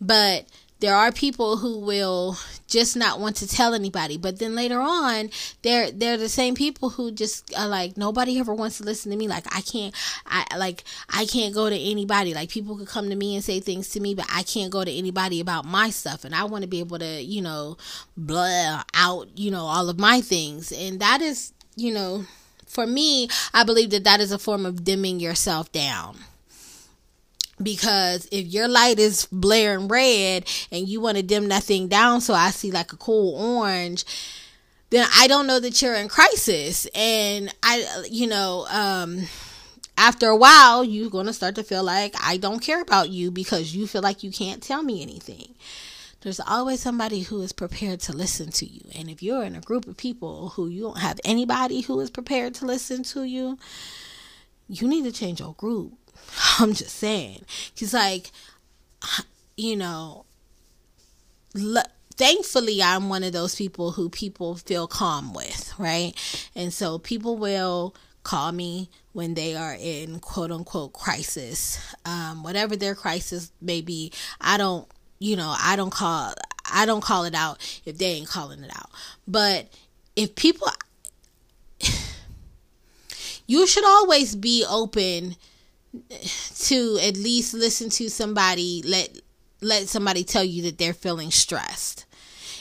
but 0.00 0.46
there 0.84 0.94
are 0.94 1.12
people 1.12 1.56
who 1.56 1.78
will 1.78 2.36
just 2.66 2.94
not 2.94 3.18
want 3.18 3.36
to 3.36 3.48
tell 3.48 3.72
anybody. 3.72 4.18
But 4.18 4.38
then 4.38 4.54
later 4.54 4.80
on 4.80 5.30
they're 5.62 5.90
they're 5.90 6.18
the 6.18 6.28
same 6.28 6.54
people 6.54 6.90
who 6.90 7.10
just 7.10 7.56
are 7.56 7.68
like 7.68 7.96
nobody 7.96 8.38
ever 8.38 8.52
wants 8.52 8.78
to 8.78 8.84
listen 8.84 9.10
to 9.10 9.16
me. 9.16 9.26
Like 9.26 9.46
i 9.56 9.62
can't 9.62 9.94
i 10.26 10.44
like 10.58 10.84
i 11.08 11.24
can't 11.24 11.54
go 11.54 11.70
to 11.70 11.78
anybody. 11.78 12.34
Like 12.34 12.50
people 12.50 12.76
could 12.76 12.88
come 12.88 13.08
to 13.08 13.16
me 13.16 13.34
and 13.34 13.42
say 13.42 13.60
things 13.60 13.88
to 13.90 14.00
me 14.00 14.14
but 14.14 14.26
i 14.30 14.42
can't 14.42 14.70
go 14.70 14.84
to 14.84 14.90
anybody 14.90 15.40
about 15.40 15.64
my 15.64 15.88
stuff. 15.88 16.24
And 16.24 16.34
i 16.34 16.44
want 16.44 16.62
to 16.62 16.68
be 16.68 16.80
able 16.80 16.98
to 16.98 17.22
you 17.22 17.40
know 17.40 17.78
blah 18.16 18.82
out 18.92 19.28
you 19.38 19.50
know 19.50 19.64
all 19.64 19.88
of 19.88 19.98
my 19.98 20.20
things. 20.20 20.70
And 20.70 21.00
that 21.00 21.22
is 21.22 21.54
you 21.76 21.94
know 21.94 22.24
for 22.66 22.86
me 22.86 23.28
i 23.52 23.62
believe 23.64 23.90
that 23.90 24.04
that 24.04 24.20
is 24.20 24.32
a 24.32 24.38
form 24.38 24.66
of 24.66 24.84
dimming 24.84 25.20
yourself 25.20 25.70
down 25.72 26.18
because 27.62 28.28
if 28.32 28.46
your 28.46 28.68
light 28.68 28.98
is 28.98 29.26
blaring 29.30 29.88
red 29.88 30.48
and 30.72 30.88
you 30.88 31.00
want 31.00 31.16
to 31.16 31.22
dim 31.22 31.48
that 31.48 31.62
thing 31.62 31.88
down 31.88 32.20
so 32.20 32.34
I 32.34 32.50
see 32.50 32.70
like 32.70 32.92
a 32.92 32.96
cool 32.96 33.34
orange, 33.36 34.04
then 34.90 35.06
I 35.16 35.26
don't 35.26 35.46
know 35.46 35.60
that 35.60 35.80
you're 35.80 35.94
in 35.94 36.08
crisis. 36.08 36.86
And 36.94 37.54
I, 37.62 38.04
you 38.10 38.26
know, 38.26 38.66
um, 38.70 39.26
after 39.96 40.28
a 40.28 40.36
while, 40.36 40.84
you're 40.84 41.10
going 41.10 41.26
to 41.26 41.32
start 41.32 41.54
to 41.56 41.62
feel 41.62 41.84
like 41.84 42.14
I 42.22 42.36
don't 42.36 42.60
care 42.60 42.80
about 42.80 43.10
you 43.10 43.30
because 43.30 43.74
you 43.74 43.86
feel 43.86 44.02
like 44.02 44.22
you 44.22 44.30
can't 44.30 44.62
tell 44.62 44.82
me 44.82 45.02
anything. 45.02 45.54
There's 46.20 46.40
always 46.40 46.80
somebody 46.80 47.20
who 47.20 47.42
is 47.42 47.52
prepared 47.52 48.00
to 48.00 48.12
listen 48.12 48.50
to 48.52 48.66
you. 48.66 48.80
And 48.94 49.10
if 49.10 49.22
you're 49.22 49.42
in 49.42 49.54
a 49.54 49.60
group 49.60 49.86
of 49.86 49.96
people 49.96 50.50
who 50.50 50.68
you 50.68 50.82
don't 50.82 50.98
have 50.98 51.20
anybody 51.22 51.82
who 51.82 52.00
is 52.00 52.10
prepared 52.10 52.54
to 52.54 52.66
listen 52.66 53.02
to 53.04 53.24
you, 53.24 53.58
you 54.66 54.88
need 54.88 55.04
to 55.04 55.12
change 55.12 55.40
your 55.40 55.52
group 55.54 55.92
I'm 56.58 56.72
just 56.72 56.96
saying. 56.96 57.44
Cause 57.78 57.94
like, 57.94 58.30
you 59.56 59.76
know, 59.76 60.24
thankfully 62.16 62.82
I'm 62.82 63.08
one 63.08 63.24
of 63.24 63.32
those 63.32 63.54
people 63.54 63.92
who 63.92 64.08
people 64.08 64.56
feel 64.56 64.86
calm 64.86 65.32
with, 65.32 65.72
right? 65.78 66.12
And 66.54 66.72
so 66.72 66.98
people 66.98 67.36
will 67.36 67.94
call 68.22 68.52
me 68.52 68.88
when 69.12 69.34
they 69.34 69.54
are 69.54 69.76
in 69.78 70.18
quote 70.20 70.50
unquote 70.50 70.92
crisis. 70.92 71.78
Um, 72.04 72.42
whatever 72.42 72.76
their 72.76 72.94
crisis 72.94 73.52
may 73.60 73.80
be, 73.80 74.12
I 74.40 74.56
don't, 74.56 74.88
you 75.18 75.36
know, 75.36 75.54
I 75.58 75.76
don't 75.76 75.92
call 75.92 76.34
I 76.72 76.86
don't 76.86 77.02
call 77.02 77.24
it 77.24 77.34
out 77.34 77.58
if 77.84 77.98
they 77.98 78.06
ain't 78.06 78.28
calling 78.28 78.62
it 78.62 78.70
out. 78.74 78.90
But 79.28 79.68
if 80.16 80.34
people 80.34 80.68
you 83.46 83.66
should 83.66 83.84
always 83.84 84.34
be 84.34 84.64
open 84.68 85.36
to 86.66 86.98
at 87.02 87.16
least 87.16 87.54
listen 87.54 87.88
to 87.90 88.08
somebody 88.08 88.82
let 88.86 89.10
let 89.60 89.88
somebody 89.88 90.24
tell 90.24 90.44
you 90.44 90.62
that 90.62 90.78
they're 90.78 90.92
feeling 90.92 91.30
stressed. 91.30 92.04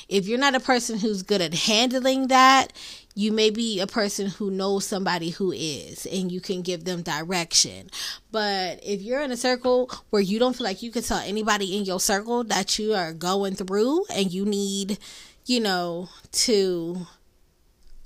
If 0.09 0.27
you're 0.27 0.39
not 0.39 0.55
a 0.55 0.59
person 0.59 0.99
who's 0.99 1.23
good 1.23 1.41
at 1.41 1.53
handling 1.53 2.27
that, 2.27 2.73
you 3.15 3.31
may 3.31 3.49
be 3.49 3.79
a 3.79 3.87
person 3.87 4.27
who 4.27 4.49
knows 4.49 4.85
somebody 4.85 5.29
who 5.29 5.51
is 5.51 6.05
and 6.05 6.31
you 6.31 6.41
can 6.41 6.61
give 6.61 6.83
them 6.83 7.01
direction. 7.01 7.89
But 8.31 8.79
if 8.83 9.01
you're 9.01 9.21
in 9.21 9.31
a 9.31 9.37
circle 9.37 9.91
where 10.09 10.21
you 10.21 10.39
don't 10.39 10.55
feel 10.55 10.65
like 10.65 10.81
you 10.81 10.91
can 10.91 11.03
tell 11.03 11.19
anybody 11.19 11.77
in 11.77 11.85
your 11.85 11.99
circle 11.99 12.43
that 12.45 12.79
you 12.79 12.93
are 12.93 13.13
going 13.13 13.55
through 13.55 14.05
and 14.13 14.31
you 14.31 14.45
need, 14.45 14.97
you 15.45 15.59
know, 15.59 16.09
to 16.31 17.05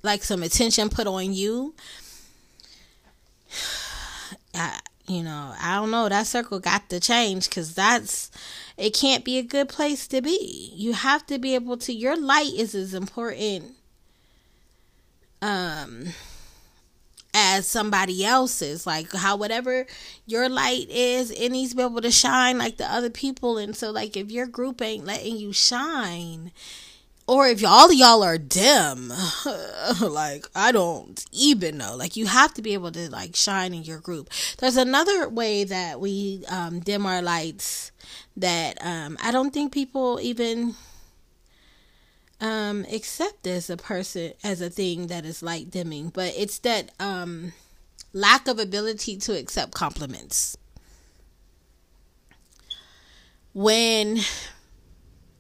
like 0.04 0.24
some 0.24 0.44
attention 0.44 0.90
put 0.90 1.08
on 1.08 1.34
you, 1.34 1.74
you 5.08 5.24
know, 5.24 5.53
I 5.62 5.76
don't 5.76 5.91
know. 5.91 6.10
That 6.10 6.28
circle 6.28 6.60
got 6.60 6.89
to 6.89 6.99
change 6.99 7.49
because 7.49 7.74
that's, 7.74 8.30
it 8.78 8.93
can't 8.93 9.24
be 9.24 9.38
a 9.38 9.43
good 9.43 9.70
place 9.70 10.08
to 10.10 10.22
be. 10.22 10.72
You 10.76 10.93
have 10.93 11.26
to 11.28 11.39
be 11.39 11.55
able 11.55 11.78
to, 11.78 11.93
your 11.93 12.18
light 12.18 12.53
is 12.53 12.76
as 12.76 12.93
important 12.93 13.74
um 15.41 16.08
as 17.34 17.68
somebody 17.68 18.26
else's 18.26 18.88
like 18.88 19.12
how 19.14 19.36
whatever 19.36 19.86
your 20.26 20.49
light 20.49 20.89
is 20.89 21.30
it 21.32 21.49
needs 21.49 21.72
to 21.72 21.78
be 21.78 21.84
able 21.84 22.01
to 22.01 22.10
shine 22.10 22.58
like 22.58 22.78
the 22.78 22.91
other 22.91 23.10
people 23.10 23.58
and 23.58 23.76
so 23.76 23.91
like 23.91 24.18
if 24.18 24.32
your 24.32 24.47
group 24.47 24.82
ain't 24.82 25.05
letting 25.05 25.38
you 25.38 25.53
shine 25.53 26.51
or 27.28 27.48
if 27.48 27.64
all 27.64 27.92
y'all 27.92 28.24
are 28.24 28.38
dim 28.38 29.12
like 30.02 30.48
i 30.56 30.72
don't 30.72 31.26
even 31.32 31.78
know. 31.78 31.96
Like 31.96 32.16
you 32.16 32.26
have 32.26 32.54
to 32.56 32.62
be 32.62 32.74
able 32.74 32.92
to 32.92 33.10
like 33.12 33.36
shine 33.36 33.74
in 33.74 33.84
your 33.84 34.00
group. 34.00 34.30
There's 34.60 34.78
another 34.78 35.30
way 35.30 35.64
that 35.64 36.00
we 36.00 36.44
um, 36.50 36.80
dim 36.80 37.06
our 37.06 37.22
lights 37.22 37.92
that 38.38 38.78
um, 38.86 39.18
i 39.22 39.32
don't 39.32 39.54
think 39.54 39.74
people 39.74 40.20
even 40.22 40.76
um 42.40 42.86
accept 42.92 43.48
as 43.48 43.70
a 43.70 43.78
person 43.78 44.32
as 44.44 44.62
a 44.62 44.70
thing 44.70 45.08
that 45.08 45.26
is 45.26 45.42
light 45.44 45.72
dimming. 45.72 46.10
But 46.10 46.34
it's 46.38 46.60
that 46.60 46.92
um 47.00 47.54
lack 48.14 48.48
of 48.48 48.60
ability 48.60 49.18
to 49.18 49.38
accept 49.38 49.74
compliments. 49.74 50.58
When 53.54 54.20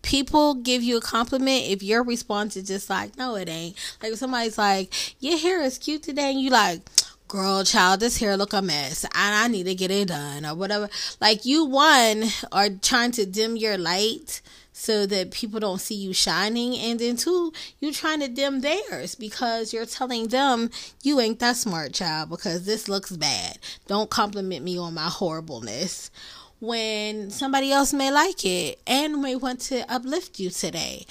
people 0.07 0.53
give 0.53 0.81
you 0.81 0.95
a 0.95 1.01
compliment 1.01 1.65
if 1.65 1.83
your 1.83 2.01
response 2.01 2.55
is 2.55 2.65
just 2.65 2.89
like 2.89 3.17
no 3.17 3.35
it 3.35 3.49
ain't. 3.49 3.75
Like 4.01 4.13
if 4.13 4.19
somebody's 4.19 4.57
like 4.57 4.93
your 5.21 5.37
hair 5.37 5.61
is 5.61 5.77
cute 5.77 6.01
today 6.01 6.31
and 6.31 6.39
you 6.39 6.49
like 6.49 6.79
girl 7.27 7.65
child 7.65 7.99
this 7.99 8.17
hair 8.17 8.37
look 8.37 8.53
a 8.53 8.61
mess 8.61 9.03
and 9.03 9.11
i 9.13 9.49
need 9.49 9.65
to 9.65 9.75
get 9.75 9.91
it 9.91 10.07
done 10.07 10.45
or 10.45 10.55
whatever. 10.55 10.87
Like 11.19 11.45
you 11.45 11.65
one 11.65 12.23
are 12.53 12.69
trying 12.69 13.11
to 13.11 13.25
dim 13.25 13.57
your 13.57 13.77
light 13.77 14.41
so 14.71 15.05
that 15.07 15.31
people 15.31 15.59
don't 15.59 15.81
see 15.81 15.95
you 15.95 16.13
shining 16.13 16.77
and 16.77 16.99
then 16.99 17.17
two 17.17 17.51
you're 17.81 17.91
trying 17.91 18.21
to 18.21 18.29
dim 18.29 18.61
theirs 18.61 19.13
because 19.13 19.73
you're 19.73 19.85
telling 19.85 20.29
them 20.29 20.69
you 21.03 21.19
ain't 21.19 21.39
that 21.39 21.57
smart 21.57 21.91
child 21.93 22.29
because 22.29 22.65
this 22.65 22.87
looks 22.87 23.11
bad. 23.17 23.57
Don't 23.87 24.09
compliment 24.09 24.63
me 24.63 24.77
on 24.77 24.93
my 24.93 25.09
horribleness 25.09 26.11
when 26.59 27.29
somebody 27.29 27.71
else 27.71 27.93
may 27.93 28.11
like 28.11 28.43
it 28.45 28.79
and 28.87 29.21
may 29.21 29.35
want 29.35 29.59
to 29.59 29.89
uplift 29.91 30.39
you 30.39 30.49
today 30.49 31.05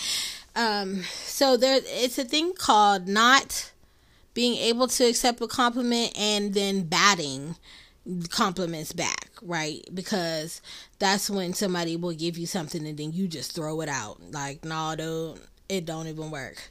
um 0.56 1.02
so 1.24 1.56
there 1.56 1.80
it's 1.84 2.18
a 2.18 2.24
thing 2.24 2.52
called 2.54 3.06
not 3.06 3.72
being 4.34 4.56
able 4.58 4.86
to 4.86 5.04
accept 5.04 5.40
a 5.40 5.46
compliment 5.46 6.12
and 6.18 6.52
then 6.52 6.82
batting 6.82 7.56
compliments 8.28 8.92
back, 8.92 9.30
right? 9.42 9.82
Because 9.92 10.60
that's 10.98 11.28
when 11.28 11.54
somebody 11.54 11.96
will 11.96 12.12
give 12.12 12.38
you 12.38 12.46
something 12.46 12.86
and 12.86 12.98
then 12.98 13.12
you 13.12 13.28
just 13.28 13.54
throw 13.54 13.80
it 13.80 13.88
out. 13.88 14.20
Like, 14.32 14.64
no, 14.64 14.94
dude, 14.96 15.40
it 15.68 15.84
don't 15.84 16.06
even 16.06 16.30
work. 16.30 16.70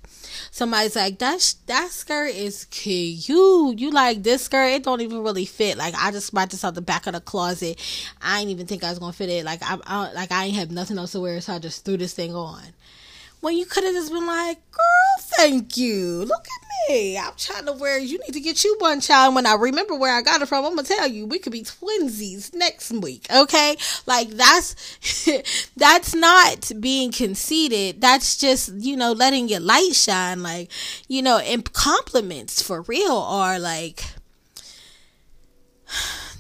Somebody's 0.52 0.96
like, 0.96 1.20
that 1.20 1.56
that 1.68 1.90
skirt 1.90 2.34
is 2.34 2.66
cute. 2.66 3.80
You 3.80 3.92
like 3.92 4.24
this 4.24 4.44
skirt? 4.44 4.68
It 4.68 4.84
don't 4.84 5.02
even 5.02 5.24
really 5.24 5.46
fit. 5.46 5.78
Like, 5.78 5.94
I 5.98 6.12
just 6.12 6.34
bought 6.34 6.50
this 6.50 6.64
out 6.64 6.76
the 6.76 6.82
back 6.82 7.08
of 7.08 7.14
the 7.14 7.22
closet. 7.22 7.80
I 8.22 8.40
didn't 8.40 8.52
even 8.52 8.68
think 8.68 8.84
I 8.84 8.90
was 8.90 9.00
gonna 9.00 9.14
fit 9.14 9.30
it. 9.30 9.46
Like, 9.46 9.62
I, 9.64 9.78
I 9.86 10.14
like 10.14 10.32
I 10.32 10.46
ain't 10.46 10.56
have 10.56 10.72
nothing 10.72 10.98
else 10.98 11.12
to 11.14 11.20
wear, 11.20 11.42
so 11.42 11.54
I 11.54 11.60
just 11.60 11.86
threw 11.86 11.98
this 11.98 12.14
thing 12.14 12.36
on 12.36 12.62
when 13.46 13.56
you 13.56 13.66
could 13.68 13.84
have 13.84 13.94
just 13.94 14.12
been 14.12 14.26
like, 14.26 14.58
girl, 14.72 15.28
thank 15.38 15.78
you. 15.78 16.26
Look 16.26 16.48
at 16.48 16.90
me. 16.90 17.16
I'm 17.16 17.34
trying 17.38 17.68
to 17.68 17.74
wear, 17.74 18.00
you 18.00 18.18
need 18.18 18.34
to 18.34 18.40
get 18.40 18.64
you 18.64 18.76
one 18.80 19.02
child. 19.02 19.36
When 19.36 19.46
I 19.46 19.54
remember 19.54 19.94
where 19.94 20.18
I 20.18 20.24
got 20.24 20.42
it 20.42 20.48
from, 20.48 20.66
I'm 20.66 20.74
going 20.74 20.84
to 20.84 20.92
tell 20.92 21.08
you, 21.08 21.28
we 21.28 21.38
could 21.38 21.52
be 21.52 21.62
twinsies 21.62 22.56
next 22.56 22.90
week. 22.92 23.28
Okay. 23.32 23.78
Like 24.08 24.30
that's, 24.30 24.98
that's 25.78 26.16
not 26.16 26.72
being 26.80 27.12
conceited. 27.12 28.02
That's 28.02 28.36
just, 28.36 28.74
you 28.74 28.98
know, 28.98 29.12
letting 29.12 29.48
your 29.48 29.60
light 29.60 29.94
shine. 29.94 30.42
Like, 30.42 30.72
you 31.08 31.22
know, 31.22 31.38
and 31.38 31.72
compliments 31.72 32.64
for 32.64 32.82
real 32.82 33.16
are 33.16 33.60
like, 33.60 34.04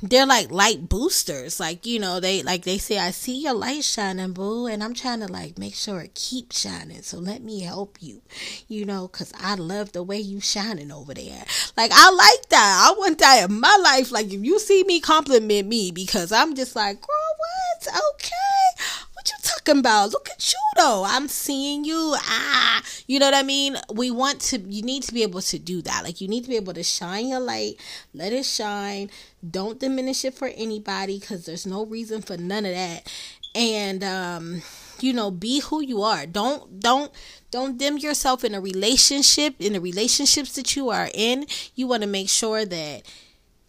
they're 0.01 0.25
like 0.25 0.51
light 0.51 0.87
boosters. 0.89 1.59
Like, 1.59 1.85
you 1.85 1.99
know, 1.99 2.19
they 2.19 2.43
like 2.43 2.63
they 2.63 2.77
say, 2.77 2.97
I 2.97 3.11
see 3.11 3.43
your 3.43 3.53
light 3.53 3.83
shining, 3.83 4.33
boo, 4.33 4.67
and 4.67 4.83
I'm 4.83 4.93
trying 4.93 5.19
to 5.21 5.27
like 5.27 5.57
make 5.57 5.75
sure 5.75 6.01
it 6.01 6.15
keeps 6.15 6.61
shining. 6.61 7.01
So 7.01 7.17
let 7.17 7.41
me 7.41 7.61
help 7.61 7.97
you. 8.01 8.21
You 8.67 8.85
know, 8.85 9.07
cause 9.07 9.31
I 9.39 9.55
love 9.55 9.91
the 9.91 10.03
way 10.03 10.17
you 10.19 10.39
shining 10.41 10.91
over 10.91 11.13
there. 11.13 11.43
Like 11.77 11.91
I 11.93 12.11
like 12.11 12.49
that. 12.49 12.89
I 12.89 12.95
want 12.97 13.19
that 13.19 13.49
in 13.49 13.59
my 13.59 13.77
life. 13.81 14.11
Like 14.11 14.27
if 14.27 14.43
you 14.43 14.59
see 14.59 14.83
me 14.83 14.99
compliment 14.99 15.67
me 15.67 15.91
because 15.91 16.31
I'm 16.31 16.55
just 16.55 16.75
like, 16.75 17.01
girl, 17.01 17.35
what? 17.37 17.87
Okay. 18.15 18.83
What 19.25 19.31
you 19.43 19.49
talking 19.57 19.79
about? 19.79 20.11
Look 20.11 20.29
at 20.29 20.53
you 20.53 20.59
though. 20.75 21.03
I'm 21.03 21.27
seeing 21.27 21.83
you. 21.83 22.13
Ah, 22.15 22.83
you 23.07 23.17
know 23.17 23.25
what 23.25 23.33
I 23.33 23.41
mean? 23.41 23.75
We 23.91 24.11
want 24.11 24.39
to, 24.41 24.59
you 24.59 24.83
need 24.83 25.01
to 25.01 25.13
be 25.15 25.23
able 25.23 25.41
to 25.41 25.57
do 25.57 25.81
that. 25.81 26.03
Like 26.03 26.21
you 26.21 26.27
need 26.27 26.43
to 26.43 26.49
be 26.49 26.57
able 26.57 26.75
to 26.75 26.83
shine 26.83 27.29
your 27.29 27.39
light, 27.39 27.77
let 28.13 28.33
it 28.33 28.45
shine. 28.45 29.09
Don't 29.49 29.79
diminish 29.79 30.25
it 30.25 30.35
for 30.35 30.49
anybody 30.49 31.17
because 31.19 31.47
there's 31.47 31.65
no 31.65 31.87
reason 31.87 32.21
for 32.21 32.37
none 32.37 32.67
of 32.67 32.73
that. 32.75 33.11
And, 33.55 34.03
um, 34.03 34.61
you 34.99 35.11
know, 35.11 35.31
be 35.31 35.59
who 35.59 35.81
you 35.81 36.03
are. 36.03 36.27
Don't, 36.27 36.79
don't, 36.79 37.11
don't 37.49 37.79
dim 37.79 37.97
yourself 37.97 38.43
in 38.43 38.53
a 38.53 38.61
relationship, 38.61 39.55
in 39.57 39.73
the 39.73 39.81
relationships 39.81 40.53
that 40.53 40.75
you 40.75 40.91
are 40.91 41.09
in. 41.15 41.47
You 41.73 41.87
want 41.87 42.03
to 42.03 42.07
make 42.07 42.29
sure 42.29 42.63
that 42.63 43.01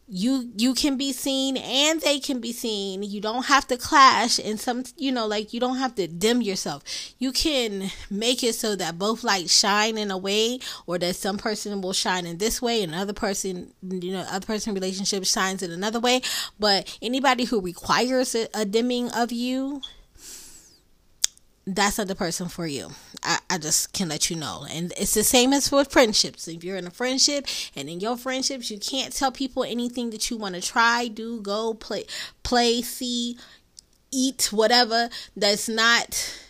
you 0.09 0.51
you 0.57 0.73
can 0.73 0.97
be 0.97 1.13
seen 1.13 1.57
and 1.57 2.01
they 2.01 2.21
can 2.21 2.41
be 2.41 2.53
seen. 2.53 3.03
You 3.03 3.21
don't 3.21 3.47
have 3.47 3.67
to 3.69 3.77
clash 3.77 4.39
and 4.39 4.59
some 4.59 4.85
you 4.97 5.11
know 5.11 5.27
like 5.27 5.53
you 5.53 5.59
don't 5.59 5.79
have 5.79 5.97
to 5.97 6.07
dim 6.07 6.43
yourself. 6.43 6.83
You 7.19 7.33
can 7.33 7.91
make 8.09 8.45
it 8.45 8.55
so 8.55 8.77
that 8.77 8.99
both 8.99 9.25
lights 9.25 9.59
shine 9.59 9.99
in 9.99 10.11
a 10.11 10.19
way 10.19 10.61
or 10.87 10.99
that 10.99 11.17
some 11.17 11.39
person 11.39 11.81
will 11.81 11.93
shine 11.93 12.25
in 12.25 12.39
this 12.39 12.63
way 12.63 12.83
and 12.83 12.93
another 12.93 13.13
person 13.13 13.73
you 13.83 14.13
know 14.13 14.25
other 14.31 14.47
person 14.47 14.75
relationship 14.75 15.25
shines 15.25 15.63
in 15.63 15.73
another 15.73 15.99
way. 15.99 16.21
But 16.59 16.97
anybody 17.03 17.45
who 17.45 17.61
requires 17.61 18.35
a, 18.35 18.49
a 18.55 18.65
dimming 18.65 19.11
of 19.11 19.33
you 19.33 19.83
that's 21.67 21.99
not 21.99 22.07
the 22.07 22.15
person 22.15 22.49
for 22.49 22.67
you. 22.67 22.91
I, 23.23 23.39
I 23.51 23.59
just 23.59 23.93
can 23.93 24.09
let 24.09 24.31
you 24.31 24.37
know. 24.37 24.67
And 24.71 24.93
it's 24.97 25.15
the 25.15 25.25
same 25.25 25.53
as 25.53 25.71
with 25.73 25.91
friendships. 25.91 26.47
If 26.47 26.63
you're 26.63 26.77
in 26.77 26.87
a 26.87 26.91
friendship 26.93 27.47
and 27.75 27.89
in 27.89 27.99
your 27.99 28.17
friendships, 28.17 28.71
you 28.71 28.79
can't 28.79 29.13
tell 29.13 29.33
people 29.33 29.65
anything 29.65 30.11
that 30.11 30.31
you 30.31 30.37
want 30.37 30.55
to 30.55 30.61
try, 30.61 31.09
do, 31.09 31.41
go, 31.41 31.75
play, 31.75 32.05
play, 32.45 32.83
see, 32.83 33.37
eat, 34.13 34.51
whatever. 34.53 35.09
That's 35.37 35.69
not 35.69 36.41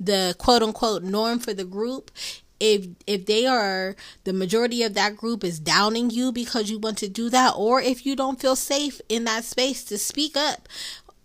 the 0.00 0.34
quote 0.38 0.62
unquote 0.62 1.02
norm 1.02 1.38
for 1.40 1.52
the 1.52 1.64
group. 1.64 2.10
If 2.58 2.86
if 3.06 3.26
they 3.26 3.46
are 3.46 3.94
the 4.24 4.32
majority 4.32 4.82
of 4.82 4.94
that 4.94 5.16
group 5.16 5.44
is 5.44 5.60
downing 5.60 6.10
you 6.10 6.32
because 6.32 6.70
you 6.70 6.78
want 6.78 6.98
to 6.98 7.08
do 7.08 7.28
that, 7.30 7.52
or 7.56 7.80
if 7.80 8.04
you 8.04 8.16
don't 8.16 8.40
feel 8.40 8.56
safe 8.56 9.00
in 9.08 9.24
that 9.24 9.44
space 9.44 9.84
to 9.84 9.98
speak 9.98 10.36
up 10.36 10.68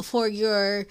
for 0.01 0.27
your 0.27 0.85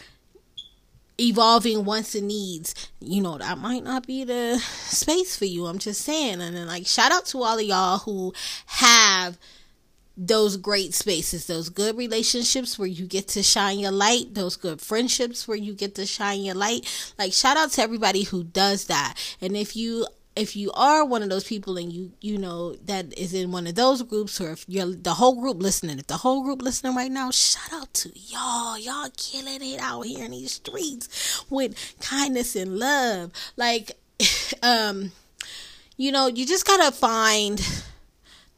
evolving 1.23 1.85
wants 1.85 2.15
and 2.15 2.29
needs, 2.29 2.75
you 3.01 3.23
know, 3.23 3.39
that 3.39 3.59
might 3.59 3.85
not 3.85 4.07
be 4.07 4.25
the 4.25 4.59
space 4.59 5.37
for 5.37 5.45
you. 5.45 5.67
I'm 5.67 5.79
just 5.79 6.03
saying. 6.03 6.41
And 6.41 6.57
then, 6.57 6.67
like, 6.67 6.87
shout 6.87 7.13
out 7.13 7.27
to 7.27 7.43
all 7.43 7.59
of 7.59 7.65
y'all 7.65 7.99
who 7.99 8.35
have 8.67 9.39
those 10.17 10.57
great 10.57 10.93
spaces, 10.93 11.47
those 11.47 11.69
good 11.69 11.97
relationships 11.97 12.79
where 12.79 12.89
you 12.89 13.07
get 13.07 13.29
to 13.29 13.43
shine 13.43 13.79
your 13.79 13.93
light, 13.93 14.35
those 14.35 14.57
good 14.57 14.81
friendships 14.81 15.49
where 15.49 15.57
you 15.57 15.73
get 15.73 15.95
to 15.95 16.05
shine 16.05 16.43
your 16.43 16.55
light. 16.55 17.15
Like 17.19 17.33
shout 17.33 17.57
out 17.57 17.71
to 17.73 17.83
everybody 17.83 18.25
who 18.25 18.45
does 18.45 18.87
that. 18.87 19.15
And 19.41 19.57
if 19.57 19.75
you 19.75 20.07
if 20.35 20.57
you 20.57 20.73
are 20.73 21.05
one 21.05 21.23
of 21.23 21.29
those 21.29 21.45
people 21.45 21.77
and 21.77 21.93
you 21.93 22.13
you 22.21 22.39
know 22.39 22.75
that 22.87 23.17
is 23.19 23.35
in 23.35 23.53
one 23.53 23.67
of 23.67 23.75
those 23.75 24.03
groups 24.03 24.41
or 24.41 24.53
if 24.53 24.65
you're 24.67 24.95
the 24.95 25.15
whole 25.15 25.41
group 25.41 25.63
listening 25.63 25.99
if 25.99 26.07
the 26.07 26.17
whole 26.17 26.43
group 26.43 26.63
listening 26.63 26.95
right 26.95 27.11
now 27.11 27.31
shout 27.31 27.73
out 27.73 27.93
to 27.93 28.11
y'all. 28.15 28.79
Y'all 28.79 29.11
killing 29.17 29.61
it 29.63 29.81
out 29.81 30.03
here 30.03 30.25
in 30.25 30.31
these 30.31 30.53
streets 30.53 31.45
with 31.51 31.97
kindness 32.01 32.57
and 32.57 32.79
love. 32.79 33.31
Like 33.57 33.93
um 34.63 35.13
you 35.97 36.13
know 36.13 36.27
you 36.27 36.47
just 36.47 36.67
gotta 36.67 36.93
find 36.93 37.61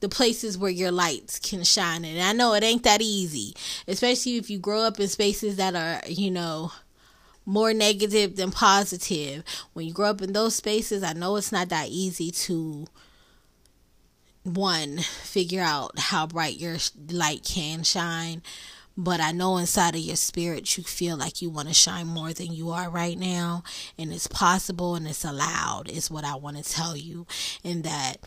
the 0.01 0.09
places 0.09 0.59
where 0.59 0.71
your 0.71 0.91
lights 0.91 1.39
can 1.39 1.65
shine 1.65 2.05
and 2.05 2.21
i 2.21 2.33
know 2.33 2.53
it 2.53 2.63
ain't 2.63 2.83
that 2.83 3.01
easy 3.01 3.55
especially 3.89 4.37
if 4.37 4.51
you 4.51 4.59
grow 4.59 4.81
up 4.81 5.01
in 5.01 5.09
spaces 5.09 5.57
that 5.57 5.75
are 5.75 6.01
you 6.07 6.31
know 6.31 6.71
more 7.47 7.75
negative 7.75 8.37
than 8.37 8.51
positive 8.51 9.45
when 9.73 9.87
you 9.87 9.93
grow 9.93 10.11
up 10.11 10.23
in 10.23 10.33
those 10.33 10.57
spaces 10.57 11.03
i 11.03 11.13
know 11.13 11.37
it's 11.37 11.53
not 11.53 11.69
that 11.69 11.89
easy 11.89 12.31
to 12.31 12.87
one 14.45 14.99
figure 14.99 15.63
out 15.63 15.99
how 15.99 16.27
bright 16.27 16.59
your 16.59 16.77
light 17.11 17.43
can 17.45 17.83
shine 17.83 18.43
but 18.97 19.21
I 19.21 19.33
know 19.33 19.57
inside 19.57 19.97
of 19.97 20.01
your 20.01 20.17
spirit 20.17 20.77
you 20.77 20.85
feel 20.85 21.17
like 21.17 21.43
you 21.43 21.51
want 21.51 21.69
to 21.69 21.75
shine 21.75 22.07
more 22.07 22.33
than 22.33 22.53
you 22.53 22.71
are 22.71 22.89
right 22.89 23.19
now. 23.19 23.65
And 23.99 24.13
it's 24.13 24.29
possible 24.29 24.95
and 24.95 25.07
it's 25.07 25.25
allowed, 25.25 25.91
is 25.91 26.11
what 26.11 26.25
I 26.25 26.37
want 26.37 26.59
to 26.59 26.63
tell 26.63 26.97
you. 26.97 27.27
And 27.65 27.83
that 27.83 28.19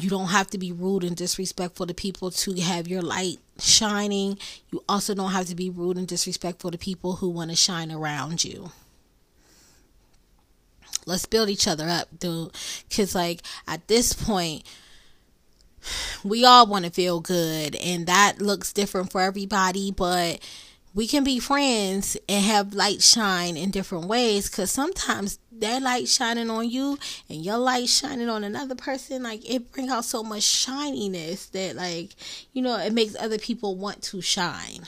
you 0.00 0.08
don't 0.08 0.28
have 0.28 0.48
to 0.50 0.58
be 0.58 0.70
rude 0.70 1.02
and 1.02 1.16
disrespectful 1.16 1.86
to 1.86 1.94
people 1.94 2.30
to 2.30 2.60
have 2.60 2.86
your 2.86 3.02
light 3.02 3.38
shining. 3.58 4.38
You 4.70 4.84
also 4.88 5.14
don't 5.14 5.32
have 5.32 5.46
to 5.46 5.54
be 5.54 5.70
rude 5.70 5.98
and 5.98 6.06
disrespectful 6.06 6.70
to 6.70 6.78
people 6.78 7.16
who 7.16 7.28
want 7.28 7.50
to 7.50 7.56
shine 7.56 7.90
around 7.90 8.44
you. 8.44 8.70
Let's 11.04 11.26
build 11.26 11.48
each 11.48 11.66
other 11.66 11.88
up, 11.88 12.08
dude. 12.18 12.52
Because, 12.88 13.14
like, 13.14 13.42
at 13.66 13.88
this 13.88 14.12
point, 14.12 14.62
we 16.22 16.44
all 16.44 16.66
want 16.66 16.84
to 16.84 16.90
feel 16.92 17.20
good, 17.20 17.74
and 17.76 18.06
that 18.06 18.40
looks 18.40 18.72
different 18.72 19.10
for 19.10 19.20
everybody, 19.20 19.90
but 19.90 20.38
we 20.94 21.06
can 21.06 21.24
be 21.24 21.38
friends 21.38 22.16
and 22.28 22.44
have 22.44 22.74
light 22.74 23.02
shine 23.02 23.56
in 23.56 23.70
different 23.70 24.06
ways 24.06 24.50
because 24.50 24.70
sometimes 24.70 25.38
that 25.52 25.82
light 25.82 26.08
shining 26.08 26.50
on 26.50 26.68
you 26.68 26.98
and 27.28 27.44
your 27.44 27.58
light 27.58 27.88
shining 27.88 28.28
on 28.28 28.44
another 28.44 28.74
person 28.74 29.22
like 29.22 29.48
it 29.48 29.72
brings 29.72 29.90
out 29.90 30.04
so 30.04 30.22
much 30.22 30.42
shininess 30.42 31.46
that 31.46 31.76
like 31.76 32.10
you 32.52 32.60
know 32.60 32.78
it 32.78 32.92
makes 32.92 33.16
other 33.16 33.38
people 33.38 33.76
want 33.76 34.02
to 34.02 34.20
shine 34.20 34.80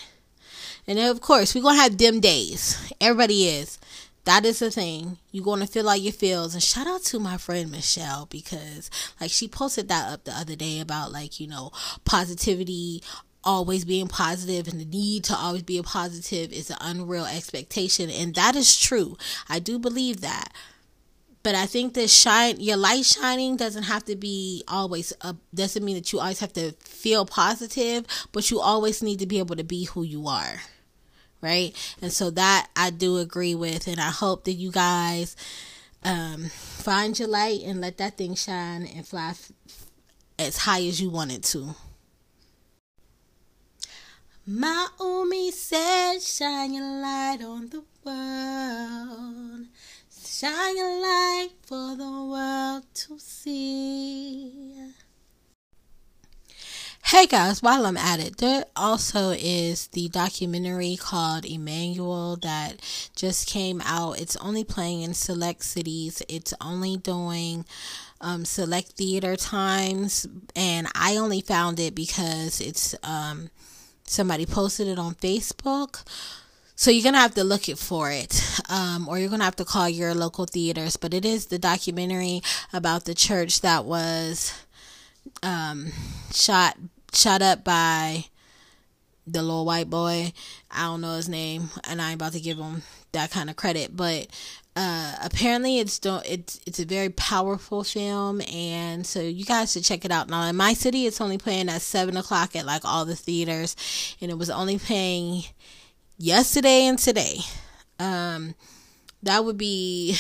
and 0.87 0.99
then 0.99 1.11
of 1.11 1.21
course 1.21 1.55
we're 1.55 1.63
gonna 1.63 1.81
have 1.81 1.97
dim 1.97 2.21
days 2.21 2.93
everybody 3.01 3.49
is 3.49 3.79
that 4.25 4.47
is 4.47 4.61
the 4.61 4.71
thing. 4.71 5.19
You're 5.33 5.45
going 5.45 5.61
to 5.61 5.67
feel 5.67 5.85
like 5.85 6.03
your 6.03 6.13
feels. 6.13 6.55
And 6.55 6.63
shout 6.63 6.87
out 6.87 7.03
to 7.05 7.19
my 7.19 7.37
friend 7.37 7.71
Michelle 7.71 8.27
because, 8.31 8.91
like, 9.21 9.31
she 9.31 9.49
posted 9.49 9.89
that 9.89 10.11
up 10.11 10.25
the 10.25 10.33
other 10.33 10.57
day 10.57 10.81
about, 10.81 11.13
like, 11.13 11.41
you 11.41 11.47
know, 11.47 11.73
positivity 12.05 13.03
always 13.45 13.85
being 13.85 14.09
positive 14.09 14.69
and 14.69 14.81
the 14.81 14.85
need 14.85 15.25
to 15.25 15.37
always 15.37 15.63
be 15.63 15.79
a 15.79 15.83
positive 15.83 16.53
is 16.53 16.71
an 16.71 16.77
unreal 16.81 17.27
expectation. 17.27 18.11
And 18.11 18.35
that 18.35 18.57
is 18.57 18.79
true. 18.79 19.17
I 19.49 19.59
do 19.59 19.79
believe 19.79 20.21
that. 20.23 20.53
But 21.43 21.55
i 21.55 21.67
think 21.67 21.93
that 21.93 22.09
shine 22.09 22.59
your 22.59 22.79
light 22.79 23.05
shining 23.05 23.57
doesn't 23.59 23.83
have 23.83 24.03
to 24.07 24.17
be 24.17 24.65
always 24.67 25.13
a, 25.21 25.37
doesn't 25.55 25.85
mean 25.85 25.95
that 25.97 26.11
you 26.11 26.19
always 26.19 26.41
have 26.41 26.55
to 26.55 26.73
feel 26.81 27.27
positive 27.27 28.07
but 28.33 28.51
you 28.51 28.61
always 28.61 29.03
need 29.03 29.19
to 29.19 29.27
be 29.27 29.39
able 29.39 29.55
to 29.55 29.63
be 29.63 29.85
who 29.85 30.03
you 30.03 30.27
are 30.27 30.63
right? 31.43 31.77
And 32.01 32.11
so 32.11 32.31
that 32.31 32.69
i 32.75 32.89
do 32.89 33.19
agree 33.19 33.55
with 33.55 33.87
and 33.89 34.01
i 34.01 34.09
hope 34.09 34.45
that 34.45 34.55
you 34.55 34.73
guys 34.73 35.37
um, 36.03 36.45
find 36.45 37.19
your 37.19 37.29
light 37.29 37.61
and 37.63 37.79
let 37.81 37.99
that 37.99 38.17
thing 38.17 38.35
shine 38.35 38.87
and 38.87 39.07
fly 39.07 39.31
f- 39.31 39.53
as 40.39 40.57
high 40.57 40.83
as 40.83 40.99
you 40.99 41.11
want 41.11 41.31
it 41.31 41.43
to 41.43 41.75
Maumi 44.47 45.51
said, 45.51 46.21
Shine 46.21 46.75
your 46.75 47.01
light 47.01 47.39
on 47.43 47.71
the 47.71 47.83
world. 48.05 49.69
Shine 50.23 50.77
your 50.77 51.01
light 51.01 51.49
for 51.63 51.97
the 51.97 52.05
world 52.05 52.85
to 52.93 53.19
see. 53.19 54.93
Hey 57.05 57.27
guys, 57.27 57.63
while 57.63 57.87
I'm 57.87 57.97
at 57.97 58.21
it, 58.21 58.37
there 58.37 58.67
also 58.77 59.31
is 59.31 59.87
the 59.89 60.09
documentary 60.11 60.97
called 60.97 61.47
Emanuel 61.47 62.37
that 62.43 62.83
just 63.17 63.47
came 63.47 63.81
out. 63.83 64.21
It's 64.21 64.37
only 64.37 64.65
playing 64.65 65.01
in 65.01 65.15
select 65.15 65.65
cities, 65.65 66.23
it's 66.29 66.53
only 66.61 66.99
doing 66.99 67.65
um, 68.21 68.45
select 68.45 68.89
theater 68.89 69.37
times, 69.37 70.27
and 70.55 70.87
I 70.95 71.17
only 71.17 71.41
found 71.41 71.81
it 71.81 71.95
because 71.95 72.61
it's 72.61 72.95
um, 73.03 73.49
somebody 74.07 74.47
posted 74.47 74.89
it 74.89 74.99
on 74.99 75.15
Facebook. 75.15 76.05
So 76.77 76.91
you're 76.91 77.05
gonna 77.05 77.19
have 77.19 77.35
to 77.35 77.45
look 77.45 77.69
it 77.69 77.79
for 77.79 78.11
it, 78.11 78.43
um, 78.69 79.09
or 79.09 79.19
you're 79.19 79.29
gonna 79.29 79.45
have 79.45 79.57
to 79.57 79.65
call 79.65 79.89
your 79.89 80.15
local 80.15 80.45
theaters. 80.45 80.97
But 80.97 81.15
it 81.15 81.25
is 81.25 81.47
the 81.47 81.59
documentary 81.59 82.43
about 82.73 83.05
the 83.05 83.15
church 83.15 83.61
that 83.61 83.85
was 83.85 84.53
um, 85.43 85.93
shot 86.33 86.77
shot 87.13 87.43
up 87.43 87.63
by 87.63 88.25
the 89.27 89.43
little 89.43 89.65
white 89.65 89.89
boy. 89.89 90.33
I 90.71 90.83
don't 90.83 91.01
know 91.01 91.17
his 91.17 91.29
name, 91.29 91.71
and 91.89 92.03
I 92.03 92.11
ain't 92.11 92.21
about 92.21 92.33
to 92.33 92.41
give 92.41 92.59
him 92.59 92.83
that 93.13 93.31
kind 93.31 93.49
of 93.49 93.57
credit. 93.57 93.97
But 93.97 94.27
uh, 94.77 95.15
apparently 95.23 95.79
it's 95.79 96.01
don't 96.01 96.27
it's 96.27 96.61
it's 96.67 96.81
a 96.81 96.85
very 96.85 97.11
powerful 97.11 97.85
film 97.85 98.41
and 98.53 99.07
so 99.07 99.21
you 99.21 99.45
guys 99.45 99.73
should 99.73 99.85
check 99.85 100.05
it 100.05 100.11
out. 100.11 100.29
Now 100.29 100.49
in 100.49 100.57
my 100.57 100.75
city 100.75 101.07
it's 101.07 101.21
only 101.21 101.39
playing 101.39 101.69
at 101.69 101.81
seven 101.83 102.17
o'clock 102.17 102.57
at 102.57 102.67
like 102.67 102.85
all 102.85 103.05
the 103.05 103.15
theaters 103.15 103.77
and 104.21 104.31
it 104.31 104.39
was 104.39 104.51
only 104.51 104.79
playing 104.79 105.45
yesterday 106.19 106.87
and 106.87 106.99
today. 106.99 107.39
Um 108.01 108.57
that 109.23 109.45
would 109.45 109.57
be 109.57 110.17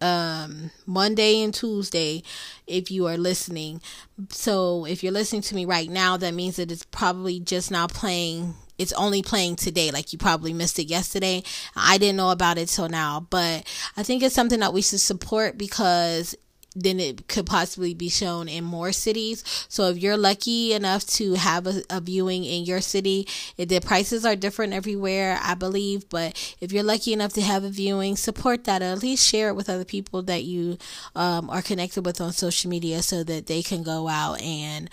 um 0.00 0.70
monday 0.86 1.42
and 1.42 1.52
tuesday 1.52 2.22
if 2.68 2.92
you 2.92 3.06
are 3.08 3.16
listening. 3.16 3.82
So 4.30 4.84
if 4.86 5.02
you're 5.02 5.12
listening 5.12 5.42
to 5.42 5.54
me 5.56 5.64
right 5.64 5.90
now 5.90 6.16
that 6.16 6.32
means 6.32 6.56
that 6.56 6.70
it's 6.70 6.84
probably 6.84 7.40
just 7.40 7.72
now 7.72 7.88
playing 7.88 8.54
it's 8.78 8.92
only 8.92 9.22
playing 9.22 9.56
today. 9.56 9.90
Like 9.90 10.12
you 10.12 10.18
probably 10.18 10.52
missed 10.52 10.78
it 10.78 10.84
yesterday. 10.84 11.42
I 11.74 11.98
didn't 11.98 12.16
know 12.16 12.30
about 12.30 12.58
it 12.58 12.68
till 12.68 12.88
now, 12.88 13.26
but 13.30 13.66
I 13.96 14.02
think 14.02 14.22
it's 14.22 14.34
something 14.34 14.60
that 14.60 14.72
we 14.72 14.82
should 14.82 15.00
support 15.00 15.58
because 15.58 16.36
then 16.76 17.00
it 17.00 17.26
could 17.26 17.46
possibly 17.46 17.94
be 17.94 18.10
shown 18.10 18.48
in 18.48 18.62
more 18.62 18.92
cities. 18.92 19.42
So 19.68 19.88
if 19.88 19.96
you're 19.96 20.18
lucky 20.18 20.74
enough 20.74 21.06
to 21.06 21.34
have 21.34 21.66
a, 21.66 21.82
a, 21.88 22.00
viewing 22.00 22.44
in 22.44 22.64
your 22.64 22.82
city, 22.82 23.26
the 23.56 23.80
prices 23.80 24.26
are 24.26 24.36
different 24.36 24.74
everywhere, 24.74 25.38
I 25.42 25.54
believe. 25.54 26.08
But 26.10 26.56
if 26.60 26.72
you're 26.72 26.82
lucky 26.82 27.14
enough 27.14 27.32
to 27.34 27.40
have 27.40 27.64
a 27.64 27.70
viewing, 27.70 28.16
support 28.16 28.64
that. 28.64 28.82
Or 28.82 28.86
at 28.86 29.02
least 29.02 29.26
share 29.26 29.48
it 29.48 29.56
with 29.56 29.70
other 29.70 29.86
people 29.86 30.22
that 30.24 30.44
you 30.44 30.76
um, 31.14 31.48
are 31.48 31.62
connected 31.62 32.04
with 32.04 32.20
on 32.20 32.32
social 32.32 32.70
media, 32.70 33.02
so 33.02 33.24
that 33.24 33.46
they 33.46 33.62
can 33.62 33.82
go 33.82 34.08
out 34.08 34.40
and 34.42 34.90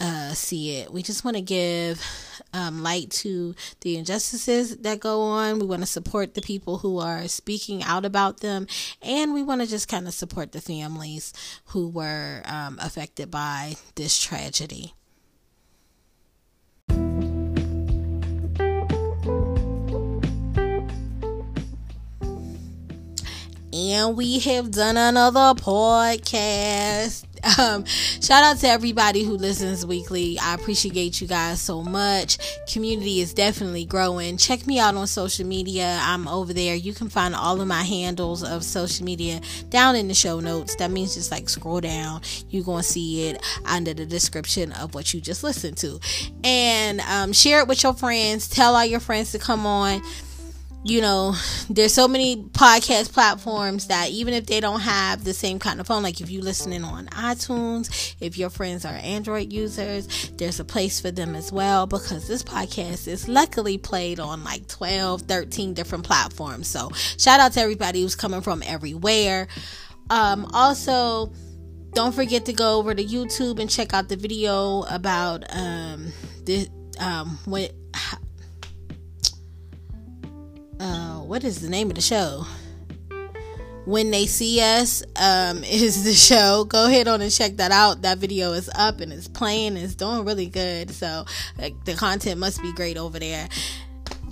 uh, 0.00 0.34
see 0.34 0.76
it. 0.76 0.92
We 0.92 1.02
just 1.02 1.24
want 1.24 1.36
to 1.36 1.42
give 1.42 2.04
um, 2.52 2.82
light 2.82 3.10
to 3.10 3.54
the 3.80 3.96
injustices 3.96 4.76
that 4.78 5.00
go 5.00 5.22
on. 5.22 5.58
We 5.58 5.66
want 5.66 5.82
to 5.82 5.86
support 5.86 6.34
the 6.34 6.42
people 6.42 6.78
who 6.78 6.98
are 6.98 7.28
speaking 7.28 7.82
out 7.82 8.04
about 8.04 8.40
them, 8.40 8.66
and 9.02 9.32
we 9.32 9.42
want 9.42 9.60
to 9.60 9.66
just 9.66 9.88
kind 9.88 10.06
of 10.06 10.14
support 10.14 10.52
the 10.52 10.60
families 10.60 11.32
who 11.66 11.88
were 11.88 12.42
um, 12.44 12.78
affected 12.80 13.30
by 13.30 13.76
this 13.94 14.20
tragedy. 14.20 14.94
And 23.76 24.16
we 24.16 24.38
have 24.38 24.70
done 24.70 24.96
another 24.96 25.60
podcast. 25.60 27.24
Um, 27.58 27.84
shout 27.84 28.42
out 28.42 28.58
to 28.58 28.68
everybody 28.68 29.22
who 29.22 29.36
listens 29.36 29.84
weekly. 29.84 30.38
I 30.38 30.54
appreciate 30.54 31.20
you 31.20 31.26
guys 31.26 31.60
so 31.60 31.82
much. 31.82 32.38
Community 32.72 33.20
is 33.20 33.34
definitely 33.34 33.84
growing. 33.84 34.38
Check 34.38 34.66
me 34.66 34.78
out 34.78 34.94
on 34.94 35.06
social 35.06 35.46
media. 35.46 35.98
I'm 36.02 36.26
over 36.26 36.52
there. 36.52 36.74
You 36.74 36.94
can 36.94 37.08
find 37.08 37.34
all 37.34 37.60
of 37.60 37.68
my 37.68 37.82
handles 37.82 38.42
of 38.42 38.64
social 38.64 39.04
media 39.04 39.40
down 39.68 39.94
in 39.94 40.08
the 40.08 40.14
show 40.14 40.40
notes. 40.40 40.74
That 40.76 40.90
means 40.90 41.14
just 41.14 41.30
like 41.30 41.48
scroll 41.48 41.80
down. 41.80 42.22
You're 42.48 42.64
going 42.64 42.82
to 42.82 42.88
see 42.88 43.28
it 43.28 43.44
under 43.66 43.92
the 43.92 44.06
description 44.06 44.72
of 44.72 44.94
what 44.94 45.12
you 45.12 45.20
just 45.20 45.44
listened 45.44 45.76
to. 45.78 46.00
And 46.42 47.00
um, 47.00 47.32
share 47.32 47.60
it 47.60 47.68
with 47.68 47.82
your 47.82 47.94
friends. 47.94 48.48
Tell 48.48 48.74
all 48.74 48.84
your 48.84 49.00
friends 49.00 49.32
to 49.32 49.38
come 49.38 49.66
on 49.66 50.02
you 50.84 51.00
know, 51.00 51.34
there's 51.70 51.94
so 51.94 52.06
many 52.06 52.36
podcast 52.36 53.10
platforms 53.12 53.86
that 53.86 54.10
even 54.10 54.34
if 54.34 54.44
they 54.44 54.60
don't 54.60 54.80
have 54.80 55.24
the 55.24 55.32
same 55.32 55.58
kind 55.58 55.80
of 55.80 55.86
phone, 55.86 56.02
like 56.02 56.20
if 56.20 56.30
you're 56.30 56.42
listening 56.42 56.84
on 56.84 57.06
iTunes, 57.06 58.14
if 58.20 58.36
your 58.36 58.50
friends 58.50 58.84
are 58.84 58.92
Android 58.92 59.50
users, 59.50 60.30
there's 60.36 60.60
a 60.60 60.64
place 60.64 61.00
for 61.00 61.10
them 61.10 61.34
as 61.34 61.50
well 61.50 61.86
because 61.86 62.28
this 62.28 62.42
podcast 62.42 63.08
is 63.08 63.28
luckily 63.28 63.78
played 63.78 64.20
on 64.20 64.44
like 64.44 64.68
12, 64.68 65.22
13 65.22 65.72
different 65.72 66.04
platforms. 66.04 66.68
So 66.68 66.90
shout 67.16 67.40
out 67.40 67.52
to 67.52 67.60
everybody 67.60 68.02
who's 68.02 68.14
coming 68.14 68.42
from 68.42 68.62
everywhere. 68.62 69.48
Um, 70.10 70.46
also, 70.52 71.32
don't 71.94 72.14
forget 72.14 72.44
to 72.44 72.52
go 72.52 72.78
over 72.78 72.94
to 72.94 73.02
YouTube 73.02 73.58
and 73.58 73.70
check 73.70 73.94
out 73.94 74.10
the 74.10 74.16
video 74.16 74.82
about 74.90 75.44
um, 75.48 76.12
the 76.44 76.68
um, 77.00 77.38
what 77.46 77.72
uh, 80.80 81.20
what 81.20 81.44
is 81.44 81.60
the 81.60 81.68
name 81.68 81.88
of 81.90 81.96
the 81.96 82.02
show? 82.02 82.44
When 83.86 84.10
they 84.10 84.26
see 84.26 84.60
us 84.60 85.02
um, 85.16 85.62
is 85.64 86.04
the 86.04 86.14
show. 86.14 86.64
Go 86.64 86.86
ahead 86.86 87.08
on 87.08 87.20
and 87.20 87.30
check 87.30 87.56
that 87.56 87.70
out. 87.70 88.02
That 88.02 88.18
video 88.18 88.52
is 88.52 88.70
up 88.74 89.00
and 89.00 89.12
it's 89.12 89.28
playing. 89.28 89.76
It's 89.76 89.94
doing 89.94 90.24
really 90.24 90.46
good. 90.46 90.90
So 90.90 91.24
like, 91.58 91.84
the 91.84 91.94
content 91.94 92.40
must 92.40 92.62
be 92.62 92.72
great 92.72 92.96
over 92.96 93.18
there. 93.18 93.48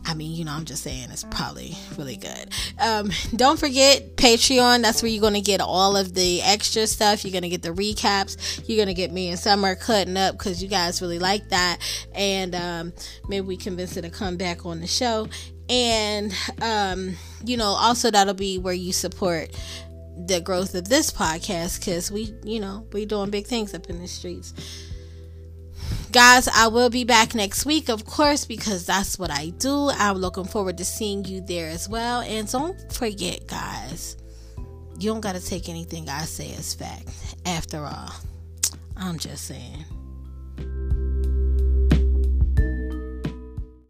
I 0.05 0.15
mean, 0.15 0.35
you 0.35 0.45
know, 0.45 0.53
I'm 0.53 0.65
just 0.65 0.83
saying 0.83 1.11
it's 1.11 1.25
probably 1.25 1.77
really 1.97 2.17
good. 2.17 2.53
Um, 2.81 3.11
don't 3.37 3.59
forget 3.59 4.17
Patreon. 4.17 4.83
That's 4.83 5.03
where 5.03 5.11
you're 5.11 5.21
going 5.21 5.35
to 5.35 5.41
get 5.41 5.61
all 5.61 5.97
of 5.97 6.13
the 6.15 6.43
extra 6.43 6.87
stuff. 6.87 7.25
You're 7.25 7.33
going 7.33 7.43
to 7.43 7.49
get 7.49 7.63
the 7.63 7.71
recaps. 7.71 8.69
You're 8.69 8.77
going 8.77 8.89
to 8.89 8.95
get 8.95 9.13
me 9.13 9.29
and 9.29 9.39
Summer 9.39 9.77
cutting 9.77 10.17
up 10.17 10.37
because 10.37 10.63
you 10.63 10.69
guys 10.69 11.01
really 11.01 11.21
like 11.21 11.49
that. 11.51 11.79
And 12.15 12.55
um, 12.55 12.93
maybe 13.29 13.47
we 13.47 13.57
convince 13.57 13.95
her 13.95 14.03
to 14.03 14.11
come 14.11 14.37
back 14.37 14.67
on 14.67 14.81
the 14.81 14.89
show 14.89 15.29
and 15.73 16.35
um, 16.61 17.17
you 17.45 17.57
know 17.57 17.69
also 17.69 18.11
that'll 18.11 18.35
be 18.35 18.59
where 18.59 18.75
you 18.75 18.93
support 18.93 19.51
the 20.27 20.39
growth 20.41 20.75
of 20.75 20.87
this 20.89 21.11
podcast 21.11 21.81
because 21.81 22.13
we 22.13 22.35
you 22.45 22.61
know 22.61 22.87
we 22.93 23.07
doing 23.07 23.31
big 23.31 23.47
things 23.47 23.75
up 23.75 23.89
in 23.89 23.99
the 23.99 24.07
streets. 24.07 24.53
Guys 26.13 26.47
i 26.47 26.67
will 26.67 26.91
be 26.91 27.05
back 27.05 27.35
next 27.35 27.65
week 27.65 27.89
of 27.89 28.05
course 28.05 28.45
because 28.45 28.85
that's 28.85 29.19
what 29.19 29.31
i 29.31 29.49
do. 29.59 29.89
I'm 29.89 30.19
looking 30.19 30.45
forward 30.45 30.77
to 30.77 30.85
seeing 30.85 31.25
you 31.25 31.41
there 31.41 31.71
as 31.71 31.89
well. 31.89 32.21
And 32.21 32.51
don't 32.51 32.93
forget 32.93 33.47
guys 33.47 34.19
you 34.99 35.11
don't 35.11 35.23
got 35.23 35.35
to 35.35 35.45
take 35.45 35.71
anything 35.71 36.09
i 36.11 36.23
say 36.23 36.53
as 36.55 36.75
fact 36.75 37.09
after 37.47 37.79
all. 37.87 38.13
I'm 38.95 39.19
just 39.19 39.47
saying 39.47 39.87